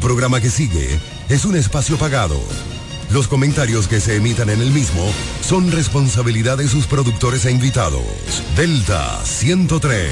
[0.00, 0.98] programa que sigue
[1.28, 2.40] es un espacio pagado.
[3.10, 5.04] Los comentarios que se emitan en el mismo
[5.46, 8.02] son responsabilidad de sus productores e invitados.
[8.56, 10.10] Delta 103.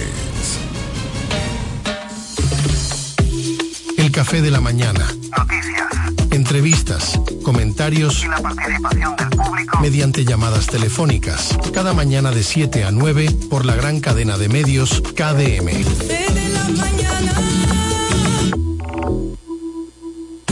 [3.97, 5.07] El café de la mañana.
[5.37, 5.89] Noticias.
[6.30, 9.80] Entrevistas, comentarios Y la participación del público.
[9.80, 11.57] mediante llamadas telefónicas.
[11.73, 15.84] Cada mañana de 7 a 9 por la gran cadena de medios KDM.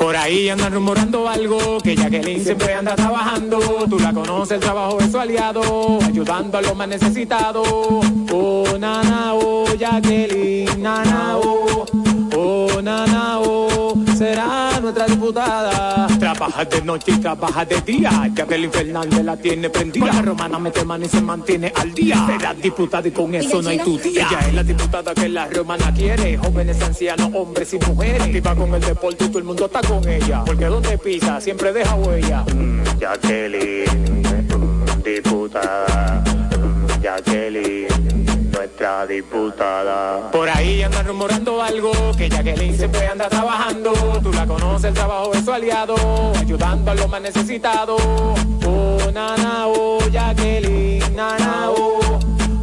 [0.00, 3.60] Por ahí andan rumorando algo, que Jacqueline siempre anda trabajando.
[3.86, 7.68] Tú la conoces, el trabajo es su aliado, ayudando a los más necesitados.
[7.68, 11.84] Oh, nana, oh, Jacqueline, nana, oh,
[12.40, 16.06] oh, nana, oh, será nuestra diputada.
[16.18, 20.06] Trabaja de noche y trabaja de día, Jacqueline Fernández la tiene prendida.
[20.06, 22.26] La romana mete mano y se mantiene al día.
[22.26, 24.26] Será diputada y con eso no hay tu tía.
[24.28, 28.22] Ella es la diputada que la romana quiere, jóvenes, ancianos, hombres y mujeres.
[28.22, 30.42] Activa con el deporte y todo el mundo está con ella.
[30.44, 32.44] Porque donde pisa siempre deja huella.
[32.54, 33.84] Mm, Jacqueline,
[34.48, 36.22] mm, diputada,
[36.58, 38.19] mm, Jacqueline,
[38.70, 40.30] nuestra diputada.
[40.30, 43.92] Por ahí andan rumorando algo, que Jacqueline siempre anda trabajando.
[44.22, 45.96] Tú la conoces, el trabajo es su aliado,
[46.38, 48.00] ayudando a los más necesitados.
[48.66, 52.18] Oh, nana, oh, Jacqueline, nana, oh,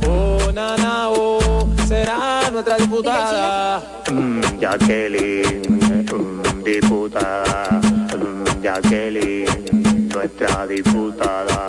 [0.08, 3.84] oh, nana, oh, será nuestra diputada.
[4.10, 7.82] Mm, Jacqueline, mm, diputada,
[8.16, 11.68] mm, Jacqueline, nuestra diputada.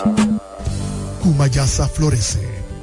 [1.23, 2.58] Cumayasa florece.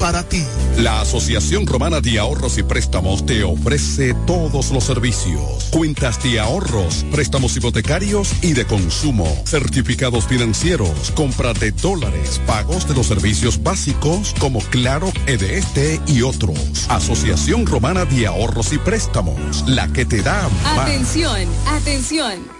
[0.00, 0.42] para ti.
[0.78, 5.68] La Asociación Romana de Ahorros y Préstamos te ofrece todos los servicios.
[5.70, 12.94] Cuentas de ahorros, préstamos hipotecarios y de consumo, certificados financieros, compra de dólares, pagos de
[12.94, 16.86] los servicios básicos como Claro, EDST y otros.
[16.88, 20.78] Asociación Romana de Ahorros y Préstamos, la que te da más.
[20.78, 22.59] Atención, atención.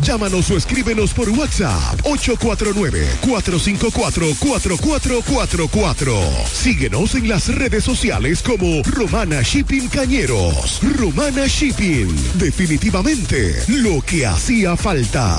[0.00, 6.14] Llámanos o escríbenos por WhatsApp 849 454 4444.
[6.50, 10.80] Síguenos en las redes sociales como Romana Shipping Cañeros.
[10.96, 12.08] Romana Shipping.
[12.38, 15.38] Definitivamente lo que hacía falta.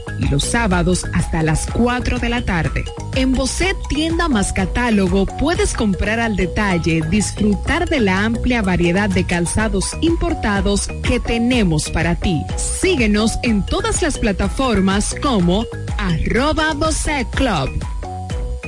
[0.29, 2.83] los sábados hasta las 4 de la tarde.
[3.15, 9.25] En Bocet Tienda más Catálogo puedes comprar al detalle, disfrutar de la amplia variedad de
[9.25, 12.41] calzados importados que tenemos para ti.
[12.57, 15.65] Síguenos en todas las plataformas como
[15.97, 17.69] arroba Bocet Club.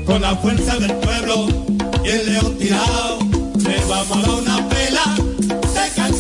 [0.06, 1.48] Con la fuerza del pueblo
[2.04, 2.58] el león
[3.88, 5.33] vamos a dar una.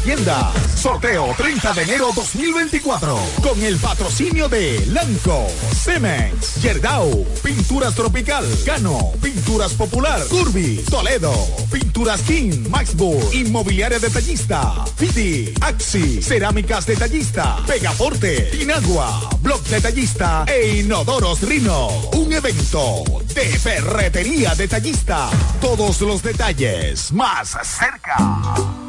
[0.00, 0.52] tiendas.
[0.76, 3.18] Sorteo 30 de enero 2024.
[3.42, 5.46] Con el patrocinio de Lanco,
[5.82, 11.32] Cemex, Yerdau, Pinturas Tropical, Cano, Pinturas Popular, Curvi, Toledo,
[11.70, 21.42] Pinturas King, Maxburg, Inmobiliaria Detallista, Fiti, Axi, Cerámicas Detallista, Pegaforte, Inagua, Blog Detallista e Inodoros
[21.42, 21.88] Rino.
[22.12, 25.30] Un evento de ferretería detallista.
[25.60, 28.83] Todos los detalles más cerca.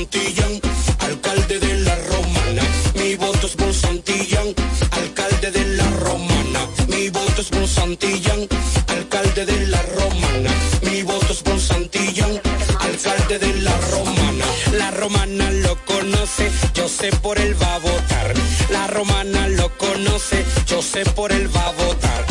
[0.00, 0.58] Santillán,
[1.00, 2.62] alcalde de la Romana.
[2.94, 4.46] Mi voto es por Santillán,
[4.92, 6.60] alcalde de la Romana.
[6.88, 8.48] Mi voto es por Santillán,
[8.88, 10.50] alcalde de la Romana.
[10.80, 12.40] Mi voto es por Santillán,
[12.78, 14.46] alcalde de la Romana.
[14.72, 18.32] La Romana lo conoce, yo sé por él va a votar.
[18.70, 22.24] La Romana lo conoce, yo sé por él va a votar.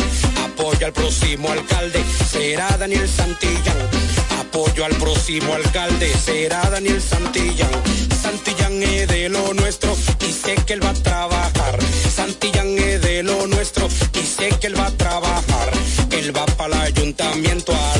[0.44, 4.09] Apoyo al próximo alcalde, será Daniel Santillán.
[4.52, 7.70] Apoyo al próximo alcalde, será Daniel Santillán.
[8.20, 9.96] Santillán es de lo nuestro
[10.28, 11.78] y sé que él va a trabajar.
[12.12, 15.70] Santillán es de lo nuestro y sé que él va a trabajar.
[16.10, 17.99] Él va para el ayuntamiento a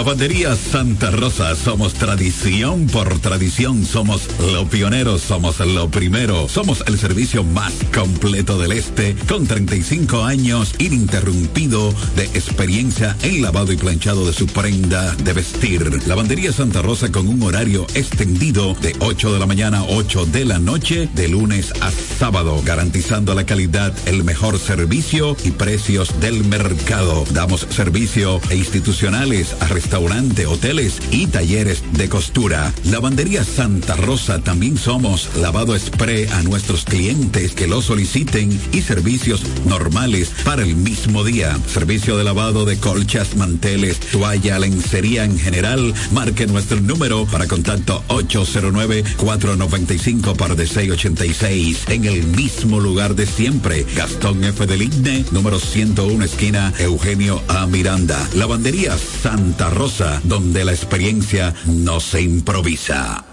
[0.00, 6.98] Lavandería Santa Rosa, somos tradición por tradición, somos los pioneros, somos lo primero, somos el
[6.98, 14.26] servicio más completo del este, con 35 años ininterrumpido de experiencia en lavado y planchado
[14.26, 16.00] de su prenda de vestir.
[16.06, 20.46] Lavandería Santa Rosa con un horario extendido de 8 de la mañana a 8 de
[20.46, 26.44] la noche, de lunes a sábado, garantizando la calidad, el mejor servicio y precios del
[26.44, 27.24] mercado.
[27.30, 32.74] Damos servicio e institucionales a restaurante, hoteles y talleres de costura.
[32.84, 39.42] Lavandería Santa Rosa también somos lavado spray a nuestros clientes que lo soliciten y servicios
[39.64, 41.56] normales para el mismo día.
[41.72, 45.94] Servicio de lavado de colchas, manteles, toalla, lencería en general.
[46.12, 53.86] Marque nuestro número para contacto 809-495 par de 686 en el mismo lugar de siempre.
[53.94, 54.66] Gastón F.
[54.66, 57.66] del Igne, número 101, esquina Eugenio A.
[57.66, 58.18] Miranda.
[58.34, 63.24] Lavandería Santa Rosa, donde la experiencia no se improvisa.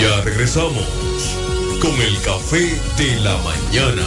[0.00, 0.86] Ya regresamos
[1.80, 4.06] con el café de la mañana.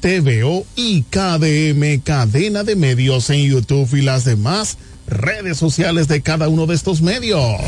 [0.00, 6.48] TVO y KDM Cadena de Medios en YouTube y las demás redes sociales de cada
[6.48, 7.60] uno de estos medios.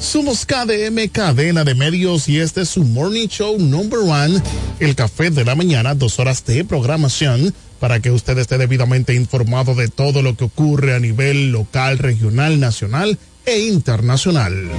[0.00, 4.42] Somos KDM Cadena de Medios y este es su Morning Show Number One,
[4.80, 9.74] el café de la mañana, dos horas de programación para que usted esté debidamente informado
[9.74, 14.70] de todo lo que ocurre a nivel local, regional, nacional e internacional.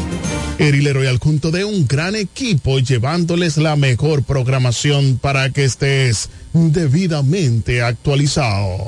[0.57, 6.29] Erilero y al junto de un gran equipo llevándoles la mejor programación para que estés
[6.53, 8.85] debidamente actualizado.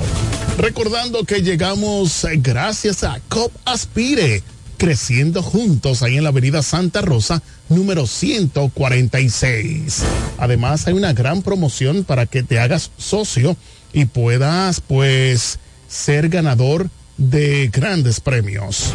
[0.57, 4.41] Recordando que llegamos gracias a COP Aspire,
[4.77, 10.03] creciendo juntos ahí en la avenida Santa Rosa, número 146.
[10.37, 13.57] Además hay una gran promoción para que te hagas socio
[13.91, 18.93] y puedas pues ser ganador de grandes premios.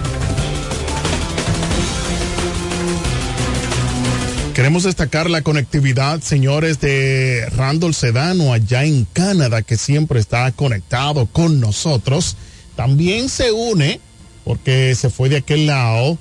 [4.55, 11.25] Queremos destacar la conectividad, señores, de Randall Sedano allá en Canadá, que siempre está conectado
[11.25, 12.37] con nosotros.
[12.77, 13.99] También se une,
[14.45, 16.19] porque se fue de aquel lado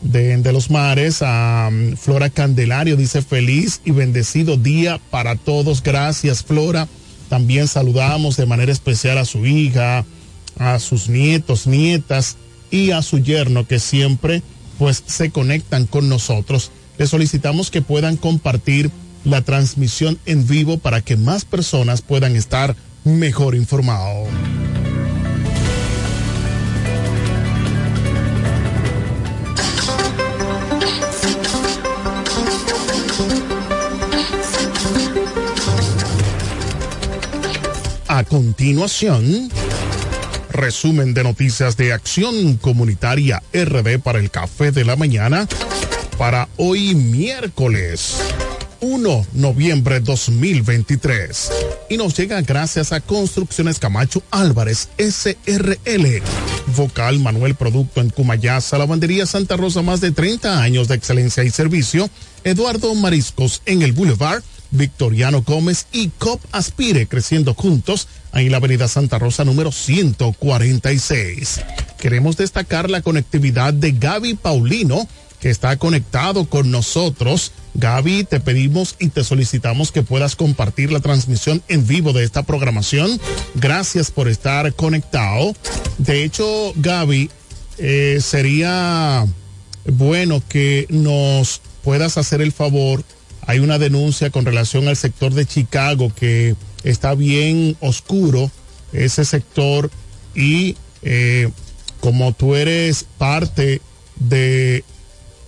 [0.00, 2.96] de, los mares, a um, Flora Candelario.
[2.96, 5.80] Dice feliz y bendecido día para todos.
[5.80, 6.88] Gracias, Flora.
[7.28, 10.04] También saludamos de manera especial a su hija,
[10.58, 12.38] a sus nietos, nietas
[12.72, 14.42] y a su yerno, que siempre
[14.80, 18.90] pues se conectan con nosotros les solicitamos que puedan compartir
[19.24, 24.28] la transmisión en vivo para que más personas puedan estar mejor informados.
[38.08, 39.48] A continuación,
[40.50, 45.46] resumen de noticias de Acción Comunitaria RD para el Café de la Mañana
[46.18, 48.16] para hoy miércoles
[48.80, 51.50] 1 noviembre 2023
[51.88, 56.22] y nos llega gracias a Construcciones Camacho Álvarez SRL.
[56.76, 61.50] Vocal Manuel Producto en Cumayasa, Lavandería Santa Rosa, más de 30 años de excelencia y
[61.50, 62.10] servicio.
[62.44, 64.42] Eduardo Mariscos en el Boulevard.
[64.70, 71.60] Victoriano Gómez y COP Aspire creciendo juntos en la Avenida Santa Rosa número 146.
[71.98, 75.08] Queremos destacar la conectividad de Gaby Paulino
[75.40, 77.52] que está conectado con nosotros.
[77.74, 82.42] Gaby, te pedimos y te solicitamos que puedas compartir la transmisión en vivo de esta
[82.42, 83.20] programación.
[83.54, 85.54] Gracias por estar conectado.
[85.98, 87.30] De hecho, Gaby,
[87.78, 89.26] eh, sería
[89.84, 93.04] bueno que nos puedas hacer el favor.
[93.46, 98.50] Hay una denuncia con relación al sector de Chicago que está bien oscuro,
[98.92, 99.90] ese sector,
[100.34, 101.48] y eh,
[102.00, 103.80] como tú eres parte
[104.16, 104.84] de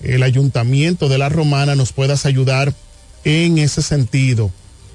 [0.03, 2.75] el ayuntamiento de la Romana nos puedas ayudar
[3.25, 4.51] en ese sentido.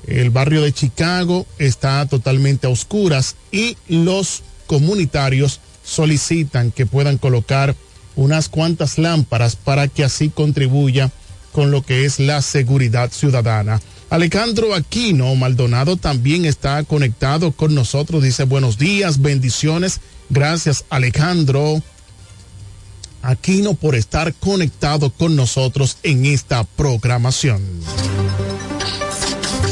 [0.08, 7.76] El barrio de Chicago está totalmente a oscuras y los comunitarios solicitan que puedan colocar
[8.16, 11.12] unas cuantas lámparas para que así contribuya
[11.52, 13.82] con lo que es la seguridad ciudadana.
[14.10, 18.24] Alejandro Aquino Maldonado también está conectado con nosotros.
[18.24, 20.00] Dice buenos días, bendiciones.
[20.30, 21.82] Gracias Alejandro.
[23.26, 27.62] Aquino por estar conectado con nosotros en esta programación.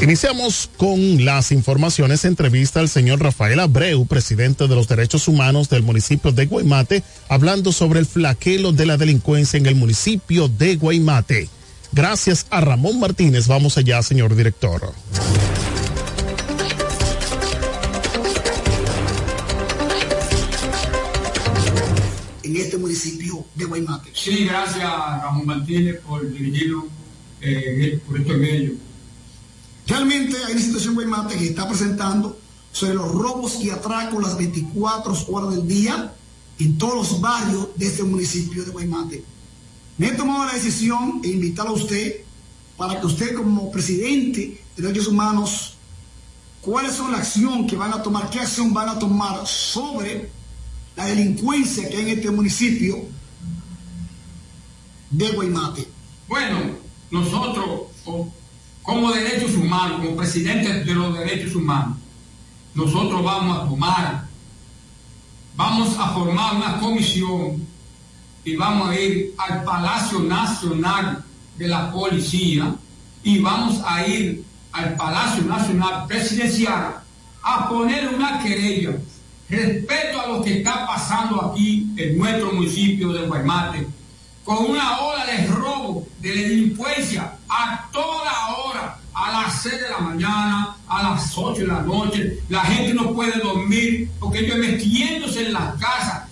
[0.02, 2.26] Iniciamos con las informaciones.
[2.26, 7.72] Entrevista al señor Rafael Abreu, presidente de los derechos humanos del municipio de Guaymate, hablando
[7.72, 11.48] sobre el flaquelo de la delincuencia en el municipio de Guaymate.
[11.92, 13.48] Gracias a Ramón Martínez.
[13.48, 14.94] Vamos allá, señor director.
[22.54, 24.12] En este municipio de Guaymate.
[24.14, 26.88] Sí, gracias Ramón Martínez por dirigirlo
[27.42, 28.74] eh, por estos medios.
[29.88, 32.40] Realmente hay una situación Guaymate que está presentando
[32.72, 36.14] sobre los robos y atracos las 24 horas del día
[36.60, 39.24] en todos los barrios de este municipio de Guaymate.
[39.98, 42.22] Me he tomado la decisión de invitar a usted
[42.78, 45.76] para que usted como presidente de derechos humanos,
[46.62, 50.32] cuáles son la acción que van a tomar, qué acción van a tomar sobre
[50.96, 53.06] la delincuencia que hay en este municipio
[55.10, 55.88] de Guaymate.
[56.28, 56.60] Bueno,
[57.12, 57.82] nosotros
[58.82, 61.98] como derechos humanos, como presidentes de los derechos humanos,
[62.76, 64.28] nosotros vamos a tomar,
[65.56, 67.66] vamos a formar una comisión
[68.44, 71.24] y vamos a ir al Palacio Nacional
[71.58, 72.76] de la Policía
[73.24, 77.04] y vamos a ir al Palacio Nacional Presidencial
[77.44, 78.98] a poner una querella
[79.56, 83.88] respecto a lo que está pasando aquí en nuestro municipio de Guaymate,
[84.44, 90.00] con una ola de robo, de delincuencia a toda hora, a las 6 de la
[90.00, 92.40] mañana, a las 8 de la noche.
[92.50, 96.24] La gente no puede dormir porque ellos metiéndose en las casas,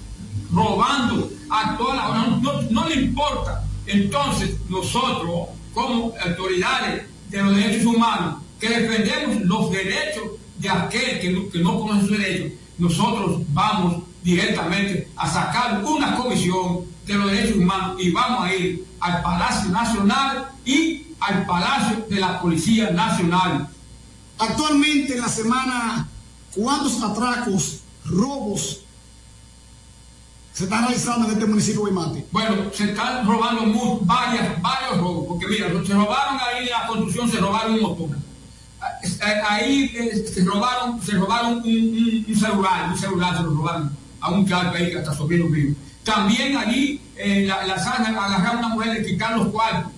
[0.52, 2.26] robando a toda la hora,
[2.70, 3.64] no, le importa.
[3.86, 10.24] Entonces, nosotros, como autoridades de los derechos humanos, que defendemos los derechos
[10.60, 16.82] de aquel que que no conoce sus derechos, nosotros vamos directamente a sacar una comisión
[17.06, 22.20] de los derechos humanos y vamos a ir al Palacio Nacional y al Palacio de
[22.20, 23.68] la Policía Nacional.
[24.38, 26.08] Actualmente en la semana,
[26.56, 28.80] ¿cuántos atracos, robos
[30.54, 32.26] se están realizando en este municipio de Guaymate?
[32.32, 36.88] Bueno, se están robando mu- varias, varios robos, porque mira, se robaron ahí en la
[36.88, 38.10] construcción, se robaron un motor.
[39.04, 44.32] Eh, Ahí eh, se robaron, se robaron un, celular, un celular se lo robaron a
[44.32, 45.74] un chaval ahí hasta sobrino mío.
[46.04, 49.92] También allí en la, la sala agarraron a una mujer, le quitaron los cuartos,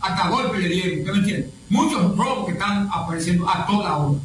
[0.00, 1.50] hasta golpe le dieron, ¿usted me entiende?
[1.68, 4.18] Muchos robos que están apareciendo a toda hora.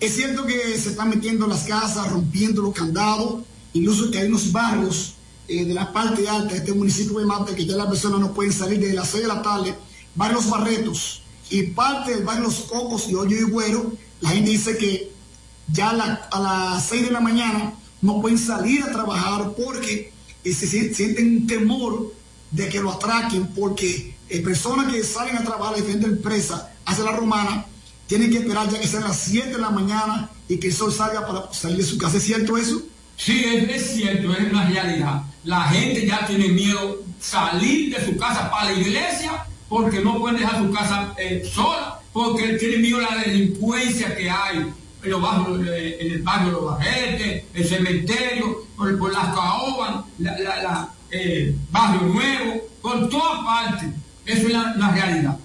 [0.00, 4.28] Es cierto que se están metiendo en las casas, rompiendo los candados, incluso que hay
[4.28, 5.14] unos barrios
[5.46, 8.32] eh, de la parte alta de este municipio de Mate que ya las personas no
[8.32, 9.74] pueden salir desde las 6 de la tarde,
[10.14, 11.19] barrios Barretos
[11.50, 15.10] y parte del barrio Los Cocos y Hoyo y Güero, la gente dice que
[15.72, 20.12] ya a, la- a las 6 de la mañana no pueden salir a trabajar porque
[20.44, 22.12] eh, se sien- sienten un temor
[22.50, 27.12] de que lo atraquen porque personas que salen a trabajar a diferentes empresas hacia la
[27.12, 27.66] romana
[28.06, 30.92] tienen que esperar ya que sean las 7 de la mañana y que el sol
[30.92, 32.16] salga para salir de su casa.
[32.16, 32.80] ¿Es cierto eso?
[33.16, 35.22] Sí, es cierto, es una realidad.
[35.44, 40.40] La gente ya tiene miedo salir de su casa para la iglesia porque no pueden
[40.40, 44.66] dejar su casa eh, sola, porque miedo a la delincuencia que hay
[45.02, 45.22] en, los
[45.64, 52.68] eh, en el barrio los Barretes, el cementerio, por, las caobas, la, eh, barrio nuevo,
[52.82, 53.90] por todas partes.
[54.26, 55.38] Eso es la, realidad.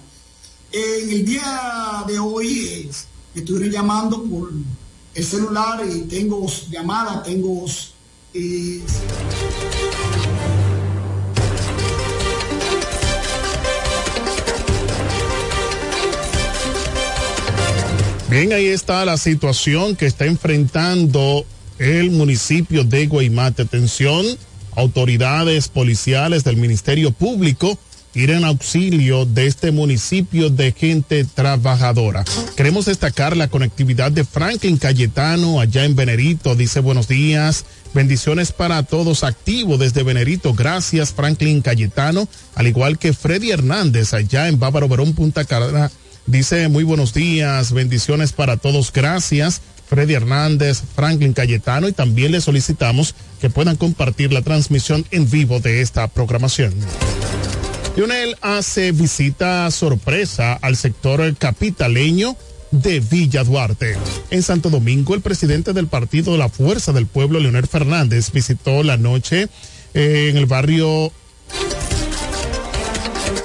[0.72, 2.90] En el día de hoy
[3.32, 4.50] estuvieron llamando por
[5.14, 7.64] el celular y tengo llamadas, tengo
[18.28, 21.46] Bien, ahí está la situación que está enfrentando
[21.78, 23.62] el municipio de Guaymate.
[23.62, 24.26] Atención,
[24.74, 27.78] autoridades policiales del Ministerio Público
[28.16, 32.24] ir en auxilio de este municipio de gente trabajadora.
[32.56, 36.54] Queremos destacar la conectividad de Franklin Cayetano allá en Venerito.
[36.54, 40.54] Dice buenos días, bendiciones para todos activos desde Venerito.
[40.54, 45.92] Gracias Franklin Cayetano, al igual que Freddy Hernández allá en Bávaro Verón, Punta Cana.
[46.26, 48.92] Dice muy buenos días, bendiciones para todos.
[48.92, 49.62] Gracias.
[49.88, 55.60] Freddy Hernández, Franklin Cayetano y también le solicitamos que puedan compartir la transmisión en vivo
[55.60, 56.74] de esta programación.
[57.96, 62.36] Lionel hace visita sorpresa al sector capitaleño
[62.72, 63.96] de Villa Duarte.
[64.30, 68.96] En Santo Domingo, el presidente del partido la Fuerza del Pueblo, Leonel Fernández, visitó la
[68.96, 69.48] noche
[69.94, 71.12] eh, en el barrio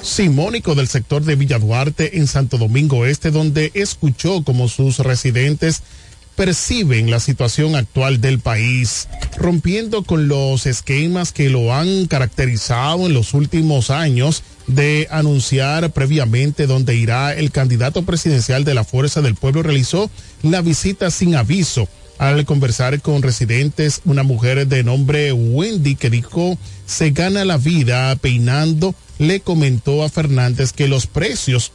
[0.02, 5.84] Simónico del sector de Villa Duarte en Santo Domingo Este, donde escuchó como sus residentes
[6.36, 13.14] perciben la situación actual del país, rompiendo con los esquemas que lo han caracterizado en
[13.14, 19.36] los últimos años de anunciar previamente dónde irá el candidato presidencial de la Fuerza del
[19.36, 20.10] Pueblo, realizó
[20.42, 21.88] la visita sin aviso.
[22.18, 28.16] Al conversar con residentes, una mujer de nombre Wendy que dijo se gana la vida
[28.16, 31.72] peinando, le comentó a Fernández que los precios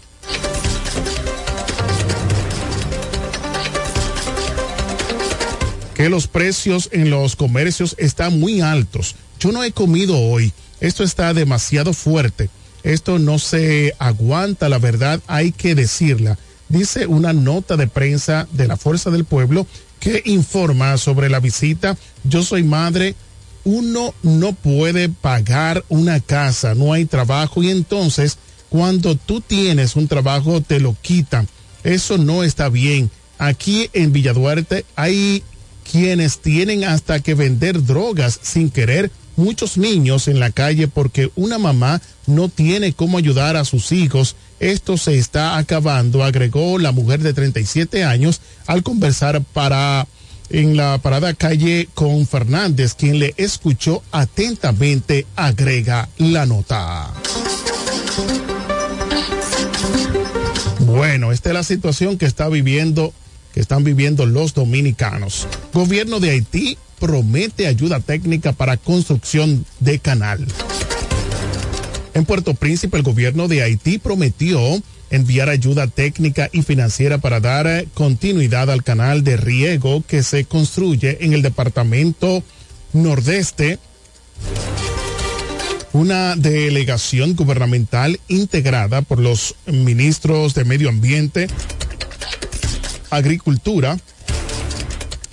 [5.94, 9.14] que los precios en los comercios están muy altos.
[9.38, 10.52] Yo no he comido hoy.
[10.80, 12.50] Esto está demasiado fuerte.
[12.82, 16.36] Esto no se aguanta, la verdad hay que decirla.
[16.68, 19.68] dice una nota de prensa de la Fuerza del Pueblo
[20.00, 21.96] que informa sobre la visita.
[22.24, 23.14] Yo soy madre.
[23.66, 30.06] Uno no puede pagar una casa, no hay trabajo y entonces cuando tú tienes un
[30.06, 31.48] trabajo te lo quitan.
[31.82, 33.10] Eso no está bien.
[33.38, 35.42] Aquí en Villaduarte hay
[35.90, 41.58] quienes tienen hasta que vender drogas sin querer muchos niños en la calle porque una
[41.58, 44.36] mamá no tiene cómo ayudar a sus hijos.
[44.60, 50.06] Esto se está acabando, agregó la mujer de 37 años al conversar para
[50.50, 57.12] en la parada calle con Fernández, quien le escuchó atentamente, agrega la nota.
[60.80, 63.12] Bueno, esta es la situación que está viviendo,
[63.52, 65.46] que están viviendo los dominicanos.
[65.72, 70.46] Gobierno de Haití promete ayuda técnica para construcción de canal.
[72.14, 74.58] En Puerto Príncipe, el gobierno de Haití prometió
[75.10, 81.18] enviar ayuda técnica y financiera para dar continuidad al canal de riego que se construye
[81.24, 82.42] en el departamento
[82.92, 83.78] nordeste.
[85.92, 91.46] Una delegación gubernamental integrada por los ministros de Medio Ambiente,
[93.08, 93.96] Agricultura,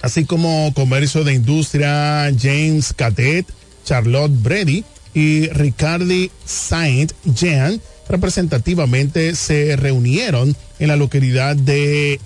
[0.01, 3.45] así como Comercio de Industria James Cadet,
[3.83, 7.81] Charlotte Brady y Ricardi Saint Jean
[8.13, 12.19] representativamente se reunieron en la localidad de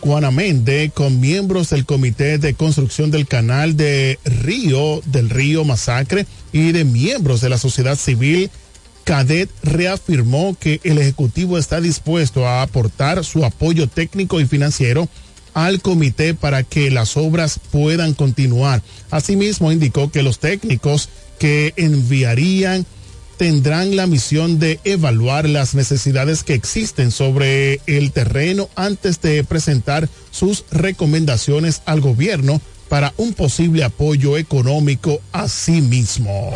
[0.00, 6.70] Guanamende con miembros del Comité de Construcción del Canal de Río del Río Masacre y
[6.70, 8.48] de miembros de la sociedad civil.
[9.02, 15.08] Cadet reafirmó que el Ejecutivo está dispuesto a aportar su apoyo técnico y financiero
[15.52, 18.82] al comité para que las obras puedan continuar.
[19.10, 21.08] Asimismo, indicó que los técnicos
[21.40, 22.86] que enviarían
[23.36, 30.08] tendrán la misión de evaluar las necesidades que existen sobre el terreno antes de presentar
[30.30, 36.52] sus recomendaciones al gobierno para un posible apoyo económico a sí mismo.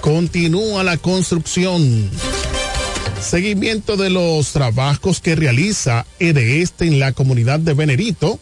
[0.00, 2.10] Continúa la construcción.
[3.20, 8.38] Seguimiento de los trabajos que realiza EDESTE en la comunidad de Venerito,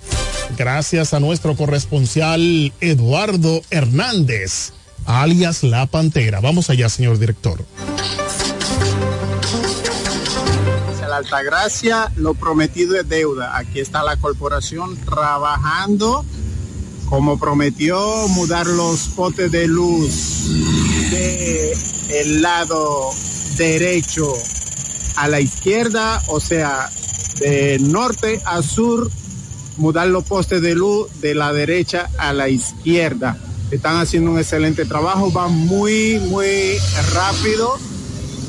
[0.58, 4.72] gracias a nuestro corresponsal Eduardo Hernández
[5.06, 6.40] alias La Pantera.
[6.40, 7.64] Vamos allá, señor director.
[11.12, 13.58] La Altagracia, lo prometido es deuda.
[13.58, 16.24] Aquí está la corporación trabajando
[17.10, 20.48] como prometió mudar los potes de luz
[21.10, 21.74] de
[22.40, 23.10] lado
[23.58, 24.32] derecho
[25.16, 26.88] a la izquierda, o sea,
[27.40, 29.10] de norte a sur,
[29.76, 33.36] mudar los postes de luz de la derecha a la izquierda
[33.72, 36.76] están haciendo un excelente trabajo, van muy, muy
[37.14, 37.78] rápido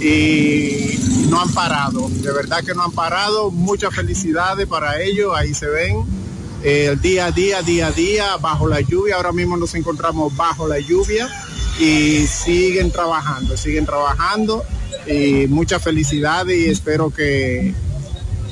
[0.02, 5.54] y no han parado, de verdad que no han parado, muchas felicidades para ellos, ahí
[5.54, 6.04] se ven.
[6.62, 10.68] El día a día, día a día, bajo la lluvia, ahora mismo nos encontramos bajo
[10.68, 11.30] la lluvia
[11.80, 14.64] y siguen trabajando, siguen trabajando
[15.08, 17.74] y muchas felicidades y espero que,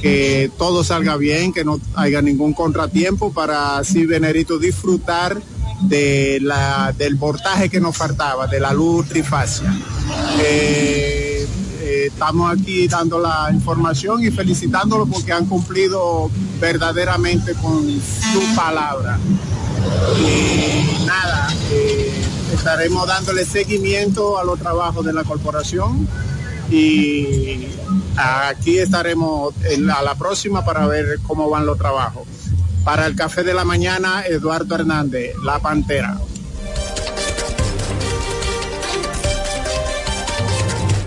[0.01, 5.41] que todo salga bien, que no haya ningún contratiempo para así Venerito disfrutar
[5.81, 9.73] de la, del portaje que nos faltaba, de la luz trifacia.
[10.39, 11.47] Eh,
[11.81, 19.19] eh, estamos aquí dando la información y felicitándolo porque han cumplido verdaderamente con su palabra.
[20.19, 22.13] Y nada, eh,
[22.53, 26.07] estaremos dándole seguimiento a los trabajos de la corporación
[26.69, 27.67] y
[28.15, 29.53] aquí estaremos
[29.93, 32.40] a la próxima para ver cómo van los trabajos.
[32.83, 36.19] Para el café de la mañana, Eduardo Hernández, La Pantera.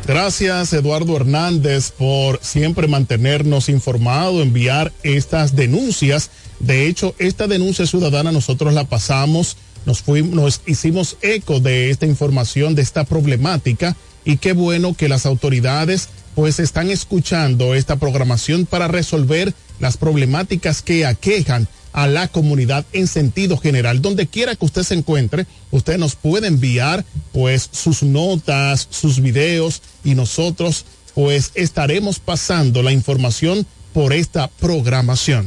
[0.06, 6.30] Gracias Eduardo Hernández por siempre mantenernos informados, enviar estas denuncias.
[6.60, 9.56] De hecho, esta denuncia ciudadana nosotros la pasamos,
[9.86, 15.08] nos fuimos, nos hicimos eco de esta información, de esta problemática y qué bueno que
[15.08, 22.28] las autoridades pues están escuchando esta programación para resolver las problemáticas que aquejan a la
[22.28, 24.02] comunidad en sentido general.
[24.02, 29.80] Donde quiera que usted se encuentre, usted nos puede enviar pues sus notas, sus videos
[30.02, 30.84] y nosotros
[31.14, 35.46] pues estaremos pasando la información por esta programación.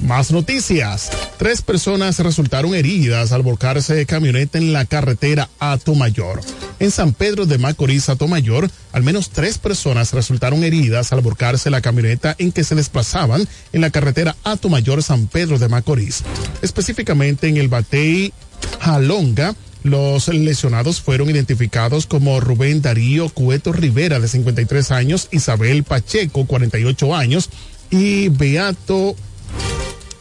[0.00, 1.10] Más noticias.
[1.38, 5.48] Tres personas resultaron heridas al volcarse de camioneta en la carretera
[5.96, 6.40] Mayor.
[6.78, 11.80] En San Pedro de Macorís, Mayor, al menos tres personas resultaron heridas al volcarse la
[11.80, 14.36] camioneta en que se desplazaban en la carretera
[14.68, 16.22] Mayor San Pedro de Macorís.
[16.62, 18.32] Específicamente en el Batey
[18.80, 26.46] Jalonga, Los lesionados fueron identificados como Rubén Darío Cueto Rivera, de 53 años, Isabel Pacheco,
[26.46, 27.48] 48 años,
[27.90, 29.14] y Beato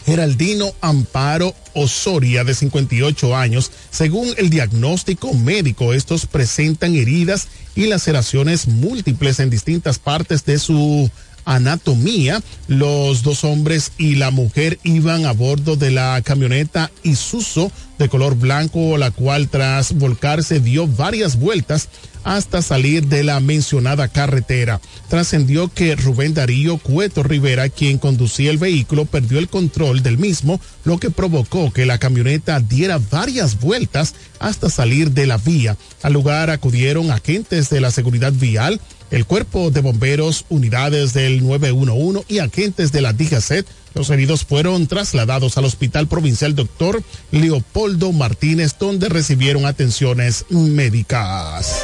[0.08, 3.72] Geraldino Amparo Osoria, de 58 años.
[3.92, 11.12] Según el diagnóstico médico, estos presentan heridas y laceraciones múltiples en distintas partes de su
[11.48, 12.44] anatomía.
[12.68, 18.36] Los dos hombres y la mujer iban a bordo de la camioneta Isuso de color
[18.36, 21.90] blanco, la cual tras volcarse dio varias vueltas
[22.24, 24.82] hasta salir de la mencionada carretera.
[25.08, 30.60] Trascendió que Rubén Darío Cueto Rivera, quien conducía el vehículo, perdió el control del mismo,
[30.84, 35.78] lo que provocó que la camioneta diera varias vueltas hasta salir de la vía.
[36.04, 42.26] Al lugar acudieron agentes de la seguridad vial, el cuerpo de bomberos, unidades del 911
[42.28, 43.66] y agentes de la DGCET.
[43.94, 51.84] Los heridos fueron trasladados al Hospital Provincial Doctor Leopoldo Martínez, donde recibieron atenciones médicas.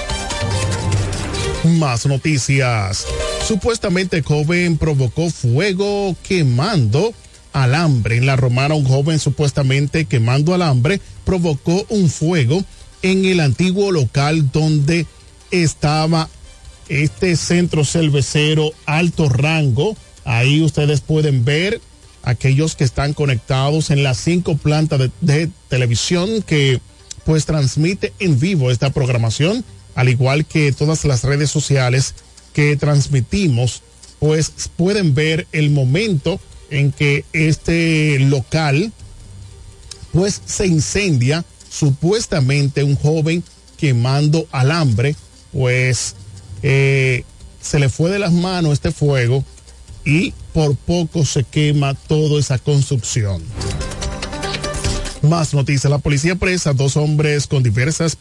[1.63, 3.05] Más noticias.
[3.47, 7.13] Supuestamente joven provocó fuego quemando
[7.53, 8.17] alambre.
[8.17, 12.63] En la romana un joven supuestamente quemando alambre provocó un fuego
[13.01, 15.05] en el antiguo local donde
[15.51, 16.29] estaba
[16.89, 19.95] este centro cervecero alto rango.
[20.25, 21.81] Ahí ustedes pueden ver
[22.23, 26.79] aquellos que están conectados en las cinco plantas de, de, televisión que
[27.25, 29.63] pues transmite en vivo esta programación,
[29.95, 32.15] al igual que todas las redes sociales
[32.53, 33.81] que transmitimos,
[34.19, 38.91] pues pueden ver el momento en que este local
[40.13, 43.43] pues se incendia supuestamente un joven
[43.77, 45.15] quemando alambre,
[45.51, 46.15] pues
[46.63, 47.23] eh,
[47.62, 49.43] se le fue de las manos este fuego
[50.06, 53.43] y por poco se quema toda esa construcción.
[55.21, 55.89] Más noticias.
[55.89, 58.17] La policía presa dos hombres con diversas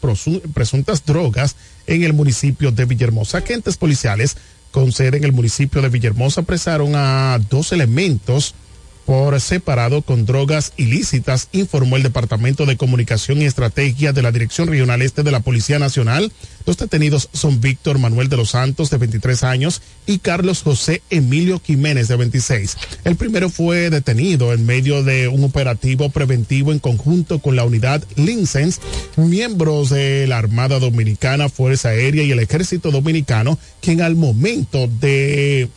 [0.53, 3.39] presuntas drogas en el municipio de Villahermosa.
[3.39, 4.37] Agentes policiales
[4.71, 8.55] con sede en el municipio de Villahermosa apresaron a dos elementos
[9.05, 14.67] por separado con drogas ilícitas, informó el Departamento de Comunicación y Estrategia de la Dirección
[14.67, 16.31] Regional Este de la Policía Nacional.
[16.65, 21.61] Los detenidos son Víctor Manuel de los Santos, de 23 años, y Carlos José Emilio
[21.63, 22.77] Jiménez, de 26.
[23.03, 28.03] El primero fue detenido en medio de un operativo preventivo en conjunto con la unidad
[28.15, 28.79] Lincens,
[29.17, 35.69] miembros de la Armada Dominicana, Fuerza Aérea y el Ejército Dominicano, quien al momento de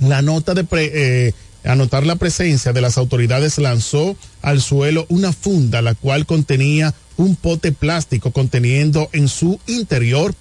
[0.00, 5.32] la nota de pre, eh, anotar la presencia de las autoridades lanzó al suelo una
[5.32, 10.34] funda la cual contenía un pote plástico conteniendo en su interior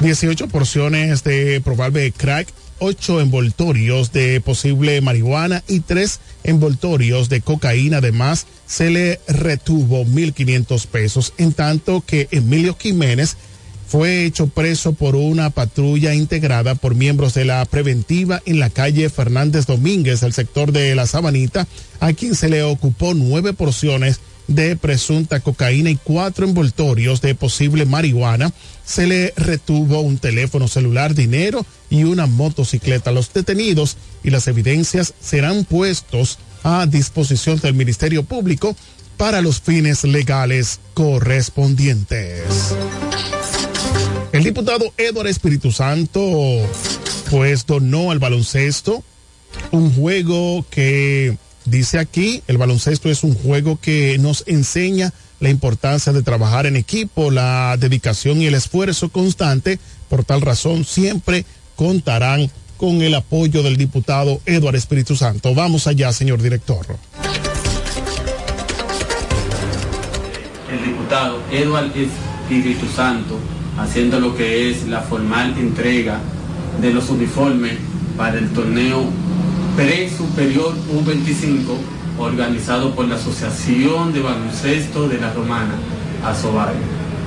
[0.00, 2.48] 18 porciones de probable crack,
[2.80, 7.98] 8 envoltorios de posible marihuana y 3 envoltorios de cocaína.
[7.98, 13.36] Además, se le retuvo 1.500 pesos, en tanto que Emilio Jiménez
[13.94, 19.08] fue hecho preso por una patrulla integrada por miembros de la preventiva en la calle
[19.08, 21.68] Fernández Domínguez, el sector de la Sabanita,
[22.00, 27.84] a quien se le ocupó nueve porciones de presunta cocaína y cuatro envoltorios de posible
[27.86, 28.52] marihuana.
[28.84, 33.12] Se le retuvo un teléfono celular, dinero y una motocicleta.
[33.12, 38.74] Los detenidos y las evidencias serán puestos a disposición del Ministerio Público
[39.16, 42.74] para los fines legales correspondientes.
[44.44, 46.20] El diputado Eduardo Espíritu Santo
[47.30, 49.02] pues donó al baloncesto
[49.70, 56.12] un juego que dice aquí, el baloncesto es un juego que nos enseña la importancia
[56.12, 59.78] de trabajar en equipo, la dedicación y el esfuerzo constante.
[60.10, 65.54] Por tal razón, siempre contarán con el apoyo del diputado Eduardo Espíritu Santo.
[65.54, 66.84] Vamos allá, señor director.
[70.70, 73.38] El diputado Eduardo Espíritu Santo
[73.78, 76.20] haciendo lo que es la formal entrega
[76.80, 77.74] de los uniformes
[78.16, 79.04] para el torneo
[79.76, 81.76] pre-superior U25
[82.18, 85.74] organizado por la Asociación de Baloncesto de la Romana,
[86.24, 86.72] ASOBAR.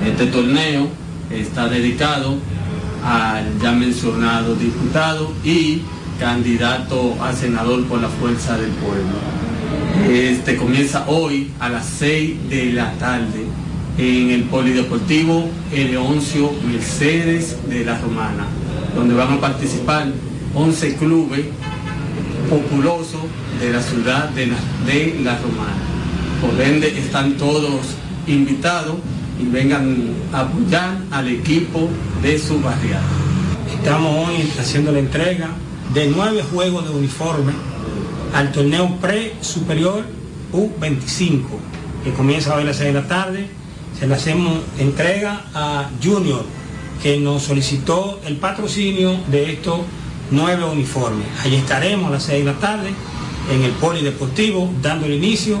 [0.06, 0.88] Este torneo
[1.30, 2.36] está dedicado
[3.04, 5.82] al ya mencionado diputado y
[6.18, 9.38] candidato a senador por la Fuerza del Pueblo.
[10.10, 13.46] Este comienza hoy a las 6 de la tarde
[13.98, 18.46] en el Polideportivo Eleoncio Mercedes de la Romana,
[18.94, 20.06] donde van a participar
[20.54, 21.40] 11 clubes
[22.48, 23.22] populosos
[23.60, 25.76] de la ciudad de la, Romana.
[26.40, 27.96] Por ende, están todos
[28.28, 28.94] invitados
[29.40, 31.88] y vengan a apoyar al equipo
[32.22, 33.02] de su barriada.
[33.74, 35.48] Estamos hoy haciendo la entrega
[35.92, 37.52] de nueve juegos de uniforme
[38.32, 40.04] al torneo pre-superior
[40.52, 41.42] U25,
[42.04, 43.57] que comienza hoy a las 6 de la tarde
[43.98, 46.44] se le hacemos entrega a Junior,
[47.02, 49.80] que nos solicitó el patrocinio de estos
[50.30, 51.26] nueve uniformes.
[51.44, 52.90] Allí estaremos a las seis de la tarde
[53.52, 55.58] en el Polideportivo dando el inicio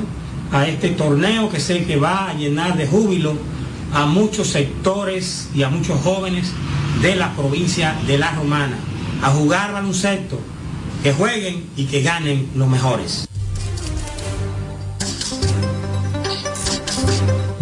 [0.52, 3.34] a este torneo que sé que va a llenar de júbilo
[3.92, 6.52] a muchos sectores y a muchos jóvenes
[7.02, 8.76] de la provincia de La Romana
[9.22, 10.38] a jugar baloncesto,
[11.02, 13.28] que jueguen y que ganen los mejores.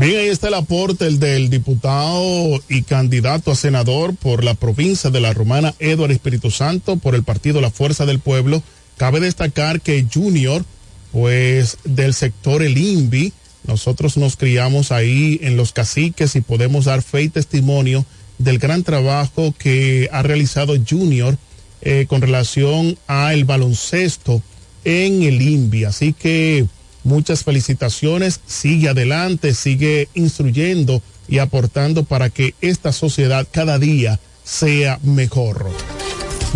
[0.07, 5.11] Bien, ahí está el aporte el del diputado y candidato a senador por la provincia
[5.11, 8.63] de La Romana, Eduardo Espíritu Santo, por el partido La Fuerza del Pueblo.
[8.99, 10.65] Cabe destacar que Junior,
[11.11, 13.33] pues del sector El INVI,
[13.67, 18.07] nosotros nos criamos ahí en los caciques y podemos dar fe y testimonio
[18.39, 21.37] del gran trabajo que ha realizado Junior
[21.83, 24.41] eh, con relación a el baloncesto
[24.85, 25.85] en el INVI.
[25.87, 26.65] Así que
[27.07, 34.99] muchas felicitaciones, sigue adelante, sigue instruyendo y aportando para que esta sociedad cada día sea
[35.03, 35.71] mejor.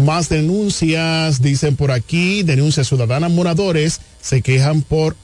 [0.05, 5.17] Más denuncias, dicen por aquí, denuncias ciudadanas moradores se quejan por